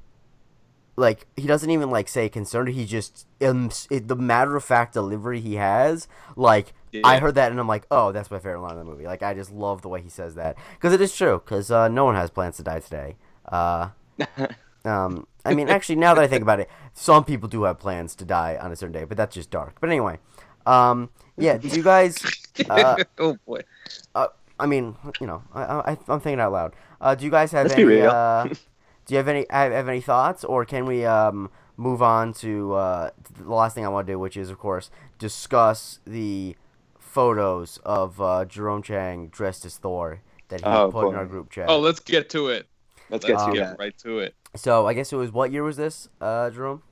like 0.97 1.29
he 1.37 1.47
doesn't 1.47 1.71
even 1.71 1.91
like 1.91 2.09
say 2.09 2.29
concerned. 2.29 2.71
He 2.71 2.85
just 2.85 3.29
um, 3.41 3.71
it, 3.89 4.09
the 4.09 4.17
matter 4.17 4.57
of 4.57 4.65
fact 4.65 4.95
delivery 4.95 5.41
he 5.41 5.55
has. 5.55 6.09
Like 6.35 6.73
I 7.05 7.21
heard 7.21 7.37
that 7.37 7.53
and 7.53 7.61
I'm 7.61 7.69
like, 7.69 7.87
oh, 7.89 8.11
that's 8.11 8.33
my 8.33 8.41
favorite 8.41 8.61
line 8.61 8.73
in 8.73 8.79
the 8.79 8.85
movie. 8.85 9.05
Like 9.05 9.23
I 9.23 9.33
just 9.33 9.53
love 9.53 9.83
the 9.83 9.89
way 9.89 10.03
he 10.03 10.09
says 10.09 10.35
that 10.35 10.57
because 10.73 10.93
it 10.93 11.01
is 11.01 11.15
true. 11.15 11.41
Because 11.45 11.71
uh, 11.71 11.87
no 11.87 12.05
one 12.05 12.17
has 12.17 12.31
plans 12.31 12.57
to 12.57 12.65
die 12.65 12.81
today. 12.81 13.15
Uh, 13.47 13.91
um, 14.85 15.29
I 15.45 15.55
mean, 15.55 15.69
actually, 15.69 15.97
now 15.97 16.15
that 16.15 16.25
I 16.25 16.27
think 16.27 16.43
about 16.43 16.59
it, 16.59 16.69
some 16.95 17.25
people 17.25 17.49
do 17.49 17.63
have 17.65 17.79
plans 17.79 18.17
to 18.17 18.25
die 18.25 18.59
on 18.61 18.73
a 18.73 18.77
certain 18.77 18.93
day, 18.93 19.05
but 19.05 19.17
that's 19.17 19.35
just 19.35 19.51
dark. 19.51 19.81
But 19.81 19.91
anyway, 19.91 20.19
um, 20.67 21.11
yeah. 21.37 21.59
Do 21.59 21.69
you 21.69 21.83
guys? 21.83 22.19
Uh, 22.69 22.97
oh 23.19 23.37
boy. 23.47 23.61
uh, 24.15 24.29
I 24.59 24.67
mean, 24.67 24.97
you 25.21 25.27
know, 25.27 25.43
I, 25.53 25.63
I, 25.63 25.99
I'm 26.09 26.21
thinking 26.21 26.41
out 26.41 26.53
loud. 26.53 26.75
Uh, 27.01 27.15
do 27.15 27.25
you 27.25 27.31
guys 27.31 27.53
have 27.53 27.65
Let's 27.65 27.75
be 27.75 27.83
any? 27.83 27.91
real. 27.93 28.11
Uh, 28.11 28.45
do 28.49 28.57
you 29.09 29.17
have 29.17 29.29
any 29.29 29.47
have, 29.51 29.73
have 29.73 29.89
any 29.89 30.01
thoughts, 30.01 30.45
or 30.45 30.65
can 30.65 30.87
we 30.87 31.05
um, 31.05 31.51
move 31.77 32.03
on 32.03 32.33
to 32.35 32.75
uh, 32.75 33.11
the 33.39 33.53
last 33.53 33.75
thing 33.75 33.85
I 33.85 33.89
want 33.89 34.07
to 34.07 34.13
do, 34.13 34.19
which 34.19 34.37
is, 34.37 34.51
of 34.51 34.59
course, 34.59 34.91
discuss 35.19 36.01
the 36.07 36.57
photos 36.99 37.79
of 37.85 38.21
uh, 38.21 38.45
Jerome 38.45 38.83
Chang 38.83 39.29
dressed 39.29 39.65
as 39.65 39.77
Thor 39.77 40.21
that 40.49 40.61
he 40.61 40.67
Oh, 40.67 40.91
put 40.91 41.09
in 41.09 41.15
our 41.15 41.27
group 41.27 41.51
chat. 41.51 41.69
Oh, 41.69 41.81
let's 41.81 42.01
get 42.01 42.29
to 42.31 42.49
it. 42.49 42.67
let's 43.11 43.25
Let's 43.27 43.45
get 43.45 43.53
to 43.53 43.57
get 43.57 43.79
right 43.79 43.97
to 43.99 44.19
it. 44.21 44.35
So 44.57 44.87
I 44.87 44.95
guess 44.95 45.13
it 45.13 45.17
was 45.17 45.33
what 45.33 45.51
year 45.53 45.63
was 45.63 45.77
this, 45.77 46.09
uh, 46.21 46.51
Jerome? 46.51 46.83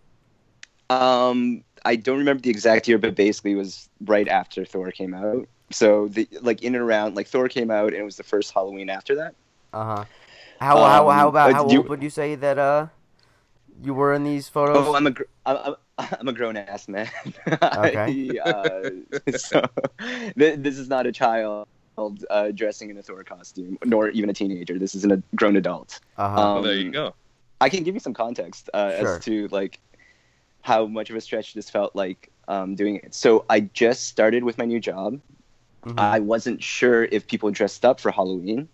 Um, 0.90 1.64
I 1.84 1.96
don't 1.96 2.18
remember 2.18 2.40
the 2.42 2.50
exact 2.50 2.86
year, 2.88 2.98
but 2.98 3.14
basically 3.14 3.52
it 3.52 3.56
was 3.56 3.88
right 4.04 4.28
after 4.28 4.64
Thor 4.64 4.90
came 4.92 5.14
out. 5.14 5.48
So 5.70 6.08
the 6.08 6.28
like 6.40 6.62
in 6.62 6.74
and 6.74 6.82
around 6.84 7.16
like 7.16 7.26
Thor 7.26 7.48
came 7.48 7.70
out, 7.70 7.88
and 7.88 7.96
it 7.96 8.04
was 8.04 8.16
the 8.16 8.22
first 8.22 8.52
Halloween 8.52 8.88
after 8.90 9.14
that. 9.16 9.34
Uh 9.72 9.84
huh. 9.84 10.04
How, 10.60 10.76
how 10.76 11.10
how 11.10 11.22
Um, 11.22 11.28
about 11.28 11.52
how 11.52 11.64
do 11.66 11.72
you- 11.74 11.80
old 11.80 11.88
would 11.88 12.02
you 12.02 12.10
say 12.10 12.34
that 12.36 12.58
uh 12.58 12.86
you 13.82 13.94
were 13.94 14.12
in 14.14 14.22
these 14.22 14.48
photos? 14.48 14.76
Oh, 14.86 14.94
I'm 14.94 15.06
a 15.06 15.10
gr- 15.10 15.22
I'm, 15.46 15.56
I'm- 15.56 15.74
I'm 16.20 16.28
a 16.28 16.32
grown 16.32 16.56
ass 16.56 16.88
man. 16.88 17.08
Okay. 17.62 18.38
I, 18.44 18.48
uh, 18.50 18.90
so 19.36 19.64
th- 20.38 20.58
this 20.60 20.78
is 20.78 20.88
not 20.88 21.06
a 21.06 21.12
child 21.12 21.66
uh, 22.30 22.50
dressing 22.52 22.90
in 22.90 22.96
a 22.98 23.02
Thor 23.02 23.22
costume, 23.24 23.76
nor 23.84 24.08
even 24.10 24.30
a 24.30 24.32
teenager. 24.32 24.78
This 24.78 24.94
is 24.94 25.04
an, 25.04 25.12
a 25.12 25.22
grown 25.36 25.56
adult. 25.56 26.00
uh 26.16 26.28
huh. 26.30 26.36
Oh, 26.40 26.56
Um, 26.58 26.64
there 26.64 26.74
you 26.74 26.90
go. 26.90 27.14
I 27.60 27.68
can 27.68 27.82
give 27.84 27.94
you 27.94 28.00
some 28.00 28.14
context 28.14 28.68
uh, 28.74 28.98
Sure. 28.98 29.16
as 29.18 29.24
to 29.24 29.48
like 29.48 29.78
how 30.62 30.86
much 30.86 31.10
of 31.10 31.16
a 31.16 31.20
stretch 31.20 31.54
this 31.54 31.68
felt 31.68 31.94
like 31.94 32.30
um, 32.48 32.74
doing 32.74 32.96
it. 32.96 33.14
So 33.14 33.44
I 33.50 33.60
just 33.60 34.04
started 34.08 34.44
with 34.44 34.58
my 34.58 34.64
new 34.64 34.80
job. 34.80 35.20
Mhm. 35.84 35.98
I 35.98 36.20
wasn't 36.20 36.62
sure 36.62 37.04
if 37.04 37.26
people 37.26 37.50
dressed 37.50 37.84
up 37.84 38.00
for 38.00 38.10
Halloween, 38.10 38.68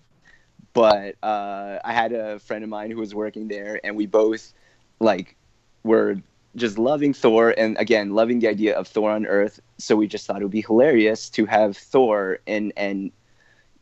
but 0.75 1.17
uh, 1.23 1.79
I 1.83 1.93
had 1.93 2.13
a 2.13 2.39
friend 2.39 2.63
of 2.63 2.71
mine 2.71 2.91
who 2.91 2.99
was 2.99 3.15
working 3.15 3.49
there, 3.49 3.81
and 3.83 3.97
we 3.97 4.07
both 4.07 4.53
like 5.01 5.37
were 5.85 6.17
just 6.57 6.79
loving 6.79 7.15
Thor, 7.15 7.55
and 7.57 7.77
again 7.79 8.15
loving 8.15 8.41
the 8.41 8.49
idea 8.49 8.77
of 8.77 8.87
Thor 8.89 9.11
on 9.11 9.27
Earth. 9.27 9.61
So 9.79 9.97
we 9.97 10.07
just 10.07 10.27
thought 10.27 10.41
it 10.41 10.45
would 10.45 10.53
be 10.53 10.63
hilarious 10.63 11.31
to 11.31 11.47
have 11.47 11.77
Thor 11.77 12.39
in 12.47 12.73
an 12.77 13.13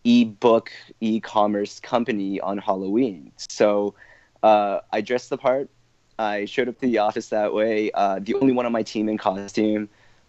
e-book 0.04 0.70
e-commerce 1.00 1.80
company 1.80 2.38
on 2.40 2.58
Halloween. 2.58 3.32
So 3.48 3.94
uh, 4.44 4.80
I 4.92 5.00
dressed 5.00 5.30
the 5.30 5.38
part. 5.38 5.68
I 6.18 6.44
showed 6.44 6.68
up 6.68 6.78
to 6.80 6.86
the 6.86 6.98
office 6.98 7.28
that 7.28 7.52
way. 7.52 7.90
Uh, 7.92 8.18
the 8.20 8.34
only 8.36 8.52
one 8.52 8.66
on 8.66 8.72
my 8.72 8.82
team 8.82 9.08
in 9.08 9.18
costume. 9.18 9.88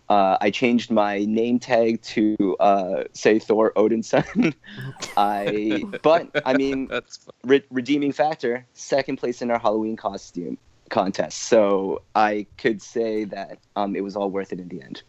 Uh, 0.09 0.37
I 0.39 0.51
changed 0.51 0.89
my 0.89 1.25
name 1.25 1.59
tag 1.59 2.01
to 2.01 2.55
uh, 2.61 3.03
say 3.13 3.39
Thor 3.39 3.73
Odinson. 3.75 4.53
I, 5.17 5.83
but 6.01 6.29
I 6.45 6.53
mean, 6.53 6.87
That's 6.89 7.27
re- 7.43 7.63
redeeming 7.69 8.13
factor, 8.13 8.65
second 8.73 9.17
place 9.17 9.41
in 9.41 9.51
our 9.51 9.59
Halloween 9.59 9.97
costume 9.97 10.57
contest. 10.89 11.39
So 11.43 12.03
I 12.15 12.47
could 12.57 12.81
say 12.81 13.25
that 13.25 13.59
um, 13.75 13.97
it 13.97 14.03
was 14.03 14.15
all 14.15 14.29
worth 14.29 14.53
it 14.53 14.59
in 14.61 14.69
the 14.69 14.81
end. 14.81 15.03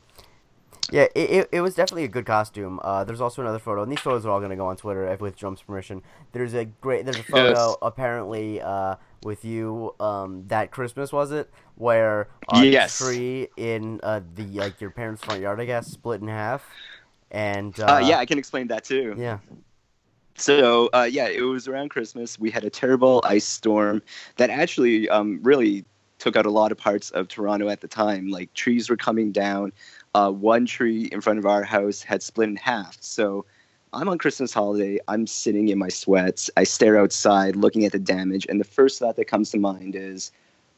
Yeah, 0.91 1.07
it, 1.15 1.31
it, 1.31 1.49
it 1.53 1.61
was 1.61 1.75
definitely 1.75 2.05
a 2.05 2.09
good 2.09 2.25
costume. 2.27 2.81
Uh, 2.83 3.05
there's 3.05 3.21
also 3.21 3.43
another 3.43 3.59
photo, 3.59 3.83
and 3.83 3.93
these 3.93 4.01
photos 4.01 4.25
are 4.25 4.31
all 4.31 4.41
going 4.41 4.51
to 4.51 4.57
go 4.57 4.67
on 4.67 4.77
Twitter 4.77 5.15
with 5.21 5.37
Jump's 5.37 5.63
permission. 5.63 6.03
There's 6.33 6.55
a 6.55 6.65
great, 6.65 7.05
there's 7.05 7.19
a 7.19 7.23
photo 7.23 7.69
Yes. 7.71 7.77
apparently 7.83 8.61
uh, 8.61 8.97
with 9.23 9.45
you 9.45 9.95
um, 10.01 10.45
that 10.49 10.71
Christmas 10.71 11.13
was 11.13 11.33
it, 11.33 11.51
where 11.77 12.29
our 12.49 12.67
Yes. 12.71 12.93
tree 12.97 13.49
in 13.57 14.01
uh, 14.03 14.21
the 14.35 14.47
like 14.61 14.81
your 14.81 14.91
parents' 14.91 15.23
front 15.23 15.43
yard, 15.43 15.61
I 15.61 15.65
guess, 15.67 15.89
split 15.89 16.21
in 16.21 16.29
half, 16.29 16.77
and 17.31 17.79
uh, 17.81 17.99
Uh, 17.99 18.01
yeah, 18.03 18.19
I 18.19 18.27
can 18.27 18.39
explain 18.39 18.69
that 18.69 18.85
too. 18.85 19.19
yeah, 19.19 19.39
So 20.37 20.89
uh, 20.95 21.09
yeah, 21.11 21.29
it 21.29 21.43
was 21.43 21.67
around 21.67 21.89
Christmas. 21.91 22.39
We 22.39 22.51
had 22.51 22.65
a 22.65 22.71
terrible 22.71 23.21
ice 23.25 23.45
storm 23.45 24.03
that 24.37 24.51
actually 24.51 25.09
um, 25.09 25.41
really 25.43 25.85
took 26.19 26.37
out 26.37 26.47
a 26.47 26.51
lot 26.51 26.71
of 26.73 26.79
parts 26.79 27.11
of 27.11 27.29
Toronto 27.29 27.69
at 27.69 27.81
the 27.81 27.89
time. 27.89 28.29
Like 28.29 28.53
trees 28.55 28.89
were 28.89 28.97
coming 28.97 29.33
down. 29.33 29.73
Uh, 30.15 30.31
one 30.31 30.65
tree 30.67 31.05
in 31.13 31.21
front 31.21 31.39
of 31.39 31.47
our 31.47 31.65
house 31.65 32.03
had 32.03 32.23
split 32.23 32.49
in 32.49 32.57
half. 32.57 32.97
So 33.01 33.47
I'm 33.93 34.09
on 34.09 34.19
Christmas 34.19 34.53
holiday. 34.53 34.99
I'm 35.09 35.27
sitting 35.27 35.69
in 35.69 35.79
my 35.79 35.89
sweats. 35.89 36.51
I 36.57 36.65
stare 36.65 36.99
outside, 36.99 37.57
looking 37.57 37.85
at 37.85 37.93
the 37.93 37.99
damage, 37.99 38.47
and 38.49 38.61
the 38.61 38.65
first 38.65 38.99
thought 38.99 39.17
that 39.17 39.27
comes 39.27 39.51
to 39.51 39.59
mind 39.59 39.95
is, 39.95 40.31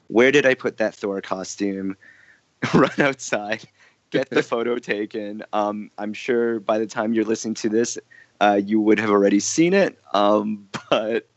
where 0.08 0.32
did 0.32 0.46
I 0.46 0.54
put 0.54 0.76
that 0.78 0.94
Thor 0.94 1.20
costume? 1.20 1.96
Run 2.74 2.90
outside, 2.98 3.64
get 4.10 4.30
the 4.30 4.42
photo 4.52 4.76
taken. 4.76 5.42
Um, 5.52 5.90
I'm 5.98 6.12
sure 6.12 6.60
by 6.60 6.78
the 6.78 6.86
time 6.86 7.14
you're 7.14 7.24
listening 7.24 7.54
to 7.54 7.68
this, 7.68 7.98
uh, 8.40 8.60
you 8.62 8.80
would 8.80 8.98
have 8.98 9.10
already 9.10 9.40
seen 9.40 9.72
it. 9.74 9.98
Um, 10.12 10.68
but 10.90 11.28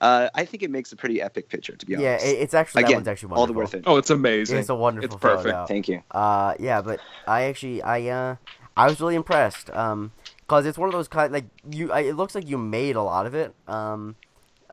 uh, 0.00 0.28
I 0.34 0.44
think 0.44 0.62
it 0.62 0.70
makes 0.70 0.92
a 0.92 0.96
pretty 0.96 1.20
epic 1.20 1.48
picture, 1.48 1.76
to 1.76 1.86
be 1.86 1.92
yeah, 1.94 2.10
honest. 2.10 2.26
Yeah, 2.26 2.32
it's 2.32 2.54
actually 2.54 2.82
that 2.82 2.88
Again, 2.88 2.96
one's 2.98 3.08
actually 3.08 3.32
all 3.32 3.46
the 3.46 3.52
wonderful. 3.52 3.62
worth 3.62 3.74
it. 3.74 3.84
Oh, 3.86 3.96
it's 3.96 4.10
amazing. 4.10 4.58
It's 4.58 4.68
a 4.68 4.74
wonderful 4.74 5.16
It's 5.16 5.22
perfect. 5.22 5.44
photo. 5.44 5.66
Thank 5.66 5.88
you. 5.88 6.02
Uh, 6.10 6.54
yeah, 6.58 6.80
but 6.82 7.00
I 7.26 7.42
actually, 7.42 7.82
I, 7.82 8.08
uh, 8.08 8.36
I 8.76 8.88
was 8.88 9.00
really 9.00 9.14
impressed. 9.14 9.70
Um, 9.70 10.12
cause 10.52 10.66
it's 10.66 10.76
one 10.78 10.88
of 10.88 10.92
those 10.92 11.08
kind 11.08 11.32
like 11.32 11.46
you. 11.70 11.90
I, 11.92 12.00
it 12.00 12.16
looks 12.16 12.34
like 12.34 12.48
you 12.48 12.58
made 12.58 12.96
a 12.96 13.02
lot 13.02 13.26
of 13.26 13.34
it. 13.34 13.54
Um, 13.66 14.16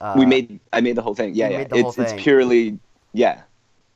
uh, 0.02 0.14
we 0.18 0.26
made 0.26 0.60
I 0.74 0.82
made 0.82 0.96
the 0.96 1.02
whole 1.02 1.16
thing. 1.16 1.34
Yeah, 1.36 1.50
yeah. 1.50 1.58
made 1.60 1.70
the 1.70 1.76
It's 1.78 1.96
whole 1.96 2.06
it's 2.06 2.14
purely 2.22 2.80
yeah. 3.14 3.42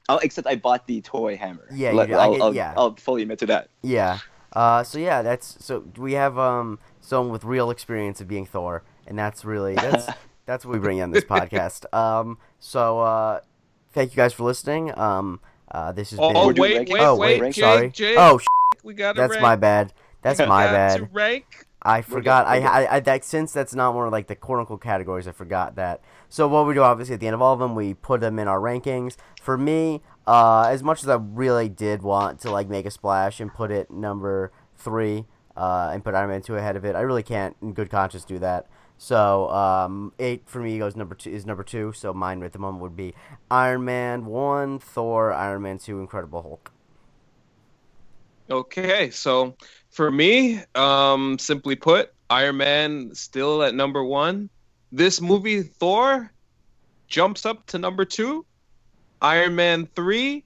Oh, 0.10 0.18
except 0.22 0.48
I 0.48 0.56
bought 0.56 0.86
the 0.88 1.02
toy 1.02 1.38
hammer. 1.38 1.66
Yeah, 1.74 1.92
you 1.92 1.98
Let- 1.98 2.08
did. 2.08 2.16
I 2.18 2.24
I'll, 2.24 2.32
get- 2.34 2.42
I'll, 2.42 2.56
yeah. 2.56 2.74
I'll 2.76 2.96
fully 2.96 3.22
admit 3.22 3.40
to 3.40 3.46
that. 3.48 3.70
Yeah. 3.82 4.20
Uh, 4.52 4.84
so 4.84 5.00
yeah, 5.00 5.22
that's 5.22 5.58
so 5.66 5.84
we 5.98 6.14
have 6.14 6.38
um 6.38 6.80
someone 7.02 7.32
with 7.32 7.44
real 7.44 7.70
experience 7.72 8.22
of 8.22 8.28
being 8.28 8.46
Thor, 8.46 8.84
and 9.08 9.18
that's 9.18 9.44
really 9.46 9.76
that's 9.76 10.08
that's 10.46 10.66
what 10.66 10.74
we 10.74 10.80
bring 10.80 11.02
on 11.02 11.12
this 11.12 11.24
podcast. 11.24 11.92
Um, 11.94 12.38
so 12.60 13.00
uh, 13.00 13.40
thank 13.94 14.12
you 14.12 14.16
guys 14.18 14.32
for 14.34 14.44
listening. 14.44 14.98
Um, 14.98 15.40
uh, 15.72 15.92
this 15.92 16.12
has 16.12 16.20
Oh, 16.20 16.28
been. 16.28 16.38
oh 16.38 16.48
wait, 16.62 16.90
wait, 16.90 17.02
oh 17.02 17.16
wait, 17.16 17.42
wait, 17.42 17.54
Jake, 17.56 17.64
sorry. 17.64 17.90
Jake, 17.90 18.16
oh, 18.20 18.38
sh- 18.38 18.46
we 18.84 18.94
got 18.94 19.16
that's 19.16 19.40
my 19.40 19.56
bad. 19.56 19.92
That's 20.22 20.38
my 20.48 20.66
got 20.66 20.96
to 20.98 21.04
bad. 21.06 21.16
rank. 21.16 21.66
I 21.84 22.02
forgot. 22.02 22.48
I. 22.48 22.60
I, 22.62 22.96
I 22.96 23.00
that 23.02 23.24
since 23.26 23.52
that's 23.52 23.76
not 23.76 23.94
one 23.94 24.06
of 24.06 24.12
like 24.12 24.28
the 24.28 24.38
unquote 24.42 24.82
categories. 24.82 25.28
I 25.28 25.32
forgot 25.32 25.76
that. 25.76 26.02
So 26.30 26.48
what 26.48 26.66
we 26.66 26.74
do 26.74 26.82
obviously 26.82 27.16
at 27.16 27.20
the 27.20 27.28
end 27.28 27.36
of 27.36 27.42
all 27.42 27.54
of 27.54 27.60
them, 27.60 27.76
we 27.76 27.94
put 27.94 28.22
them 28.22 28.40
in 28.40 28.48
our 28.48 28.60
rankings. 28.60 29.18
For 29.42 29.58
me, 29.58 30.02
uh, 30.26 30.68
as 30.70 30.82
much 30.82 31.04
as 31.04 31.10
I 31.10 31.16
really 31.16 31.70
did 31.70 32.02
want 32.02 32.40
to 32.42 32.52
like 32.52 32.70
make 32.70 32.86
a 32.86 32.92
splash 32.92 33.40
and 33.40 33.54
put 33.54 33.70
it 33.72 33.92
number 33.92 34.52
three, 34.78 35.26
uh, 35.56 35.92
and 35.94 36.04
put 36.04 36.16
Iron 36.16 36.30
Man 36.30 36.42
two 36.42 36.56
ahead 36.56 36.76
of 36.76 36.86
it, 36.86 36.96
I 36.96 37.02
really 37.02 37.24
can't 37.24 37.56
in 37.62 37.74
good 37.74 37.90
conscience 37.90 38.24
do 38.24 38.40
that. 38.40 38.68
So 38.98 39.50
um, 39.50 40.14
eight 40.20 40.44
for 40.46 40.60
me 40.60 40.78
goes 40.78 40.96
number 40.96 41.16
two 41.16 41.32
is 41.32 41.46
number 41.46 41.64
two. 41.64 41.92
So 41.94 42.14
mine 42.14 42.42
at 42.44 42.54
the 42.54 42.60
moment 42.60 42.82
would 42.82 42.96
be 42.96 43.14
Iron 43.52 43.84
Man 43.84 44.26
one, 44.26 44.80
Thor, 44.80 45.34
Iron 45.34 45.62
Man 45.62 45.78
two, 45.78 46.00
Incredible 46.00 46.42
Hulk. 46.42 46.72
Okay, 48.50 49.10
so 49.10 49.56
for 49.90 50.12
me, 50.12 50.62
um, 50.76 51.38
simply 51.40 51.76
put, 51.76 52.14
Iron 52.30 52.58
Man 52.58 53.16
still 53.16 53.64
at 53.64 53.76
number 53.76 54.04
one. 54.04 54.50
This 54.92 55.22
movie, 55.22 55.64
Thor, 55.64 56.32
jumps 57.08 57.46
up 57.46 57.66
to 57.68 57.80
number 57.80 58.06
two. 58.06 58.46
Iron 59.22 59.56
Man 59.56 59.88
three 59.96 60.44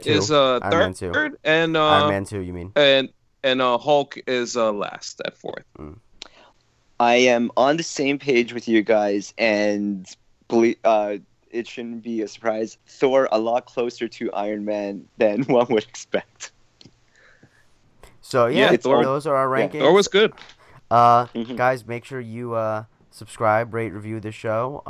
Two. 0.00 0.10
is 0.10 0.30
uh 0.30 0.60
Iron 0.62 0.78
Man 0.78 0.94
two. 0.94 1.12
third, 1.12 1.36
and 1.44 1.76
uh, 1.76 1.86
Iron 1.86 2.08
Man 2.08 2.24
two, 2.24 2.40
you 2.40 2.52
mean? 2.52 2.72
and 2.76 3.08
and 3.42 3.62
uh, 3.62 3.78
Hulk 3.78 4.18
is 4.26 4.56
uh, 4.56 4.72
last 4.72 5.20
at 5.24 5.36
fourth. 5.36 5.64
I 7.00 7.14
am 7.14 7.50
on 7.56 7.76
the 7.76 7.82
same 7.82 8.18
page 8.18 8.52
with 8.52 8.68
you 8.68 8.82
guys, 8.82 9.32
and 9.38 10.06
believe, 10.48 10.76
uh, 10.84 11.16
it 11.50 11.66
shouldn't 11.66 12.02
be 12.02 12.22
a 12.22 12.28
surprise. 12.28 12.76
Thor 12.86 13.28
a 13.30 13.38
lot 13.38 13.66
closer 13.66 14.08
to 14.08 14.32
Iron 14.32 14.64
Man 14.64 15.06
than 15.16 15.42
one 15.44 15.66
would 15.70 15.84
expect. 15.84 16.52
So 18.28 18.44
yeah, 18.46 18.72
Yeah, 18.72 18.76
Thor- 18.76 19.02
those 19.02 19.26
are 19.26 19.34
our 19.34 19.56
yeah, 19.58 19.68
rankings. 19.68 19.78
Thor 19.80 19.92
was 19.94 20.06
good. 20.06 20.34
Uh, 20.90 21.26
Mhm. 21.28 21.56
guys, 21.56 21.86
make 21.86 22.04
sure 22.04 22.20
you 22.20 22.52
uh, 22.54 22.84
subscribe, 23.10 23.72
rate, 23.72 23.90
review 23.94 24.20
this 24.20 24.34
show 24.34 24.82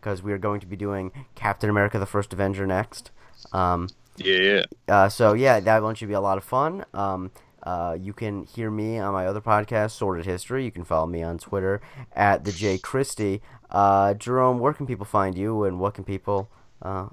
because 0.00 0.24
we 0.24 0.32
are 0.32 0.38
going 0.38 0.58
to 0.60 0.66
be 0.66 0.74
doing 0.74 1.12
Captain 1.36 1.70
America: 1.70 2.00
The 2.00 2.06
First 2.06 2.32
Avenger 2.32 2.66
next. 2.66 3.12
Um, 3.52 3.88
Yeah. 4.16 4.64
uh, 4.88 5.08
so 5.08 5.34
yeah, 5.34 5.60
that 5.60 5.84
one 5.84 5.94
should 5.94 6.08
be 6.08 6.14
a 6.14 6.20
lot 6.20 6.36
of 6.36 6.42
fun. 6.42 6.84
Um, 6.92 7.30
uh, 7.62 7.96
you 8.00 8.12
can 8.12 8.42
hear 8.44 8.72
me 8.72 8.98
on 8.98 9.12
my 9.12 9.24
other 9.26 9.40
podcast, 9.40 9.92
Sorted 9.92 10.26
History. 10.26 10.64
You 10.64 10.72
can 10.72 10.82
follow 10.84 11.06
me 11.06 11.22
on 11.22 11.38
Twitter 11.38 11.80
at 12.16 12.44
the 12.44 12.50
J 12.50 12.76
Christie. 12.78 13.40
Uh, 13.70 14.14
Jerome, 14.14 14.58
where 14.58 14.72
can 14.72 14.86
people 14.86 15.06
find 15.06 15.38
you, 15.38 15.62
and 15.62 15.78
what 15.78 15.94
can 15.94 16.02
people, 16.02 16.50
uh, 16.82 17.06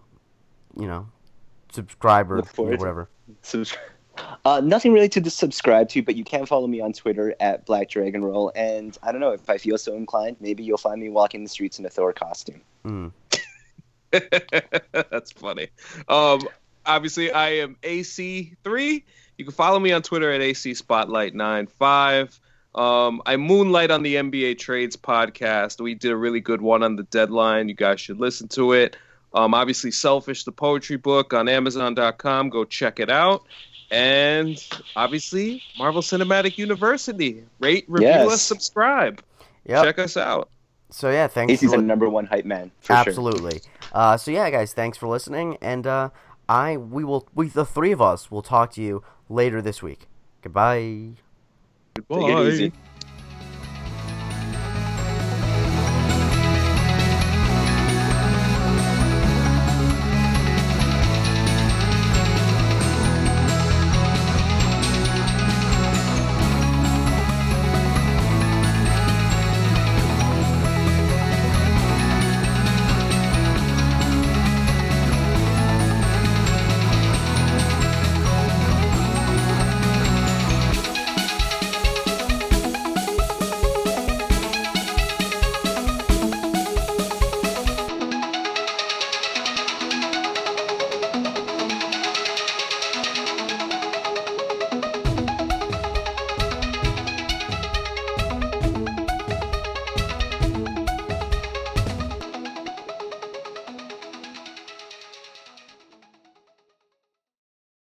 you 0.75 0.88
know, 0.88 1.09
subscribe 1.71 2.32
or 2.32 2.38
Look 2.38 2.47
forward 2.47 2.71
to- 2.71 2.78
whatever? 2.80 3.09
Subs- 4.18 4.38
Uh, 4.45 4.61
nothing 4.61 4.93
really 4.93 5.09
to 5.09 5.30
subscribe 5.30 5.89
to, 5.89 6.01
but 6.01 6.15
you 6.15 6.24
can 6.24 6.45
follow 6.45 6.68
me 6.68 6.80
on 6.80 6.93
Twitter 6.93 7.36
at 7.39 7.65
Black 7.65 7.89
Dragon 7.89 8.24
Roll. 8.24 8.51
And 8.55 8.97
I 9.03 9.11
don't 9.11 9.22
know 9.22 9.32
if 9.32 9.49
I 9.49 9.57
feel 9.57 9.78
so 9.78 9.93
inclined, 9.95 10.38
maybe 10.39 10.63
you'll 10.63 10.78
find 10.78 11.01
me 11.01 11.09
walking 11.09 11.43
the 11.43 11.49
streets 11.49 11.80
in 11.80 11.86
a 11.86 11.89
Thor 11.89 12.13
costume. 12.13 12.61
Mm. 12.86 13.11
That's 14.11 15.32
funny. 15.34 15.68
Um, 16.07 16.41
obviously, 16.86 17.32
I 17.32 17.49
am 17.57 17.76
AC3. 17.84 19.03
You 19.38 19.45
can 19.45 19.53
follow 19.53 19.80
me 19.80 19.91
on 19.91 20.01
Twitter 20.01 20.32
at 20.32 20.41
AC 20.41 20.74
Spotlight 20.74 21.36
95. 21.36 22.39
Um, 22.74 23.22
I 23.26 23.38
moonlight 23.38 23.91
on 23.91 24.03
the 24.03 24.15
NBA 24.15 24.59
Trades 24.59 24.95
podcast. 24.95 25.82
We 25.82 25.95
did 25.95 26.11
a 26.11 26.15
really 26.18 26.39
good 26.39 26.61
one 26.61 26.84
on 26.84 26.95
the 26.95 27.03
deadline. 27.03 27.70
You 27.70 27.76
guys 27.76 27.99
should 27.99 28.20
listen 28.20 28.47
to 28.49 28.74
it. 28.74 28.95
Um, 29.34 29.53
obviously, 29.53 29.91
Selfish, 29.91 30.45
the 30.45 30.51
poetry 30.51 30.97
book 30.97 31.34
on 31.34 31.49
Amazon.com. 31.49 32.49
Go 32.49 32.63
check 32.65 32.99
it 32.99 33.09
out. 33.09 33.43
And 33.91 34.61
obviously, 34.95 35.63
Marvel 35.77 36.01
Cinematic 36.01 36.57
University. 36.57 37.43
Rate, 37.59 37.85
review 37.88 38.07
Yes. 38.09 38.31
us, 38.31 38.41
subscribe. 38.41 39.21
Yep. 39.65 39.83
Check 39.85 39.99
us 39.99 40.17
out. 40.17 40.49
So 40.89 41.09
yeah, 41.09 41.27
thanks. 41.27 41.53
AC's 41.53 41.63
for 41.71 41.71
the 41.71 41.77
li- 41.77 41.83
number 41.83 42.09
one 42.09 42.25
hype 42.25 42.45
man, 42.45 42.71
for 42.79 42.88
sure. 42.88 42.95
Absolutely. 42.95 43.61
Uh, 43.91 44.15
so 44.17 44.31
yeah, 44.31 44.49
guys, 44.49 44.73
thanks 44.73 44.97
for 44.97 45.07
listening, 45.07 45.57
and 45.61 45.85
uh, 45.85 46.09
I 46.47 46.77
we 46.77 47.03
will 47.03 47.27
we 47.35 47.47
the 47.49 47.65
three 47.65 47.91
of 47.91 48.01
us 48.01 48.31
will 48.31 48.41
talk 48.41 48.71
to 48.73 48.81
you 48.81 49.03
later 49.29 49.61
this 49.61 49.83
week. 49.83 50.07
Goodbye. 50.41 51.09
Take 51.95 52.05
it 52.09 52.47
easy. 52.53 52.73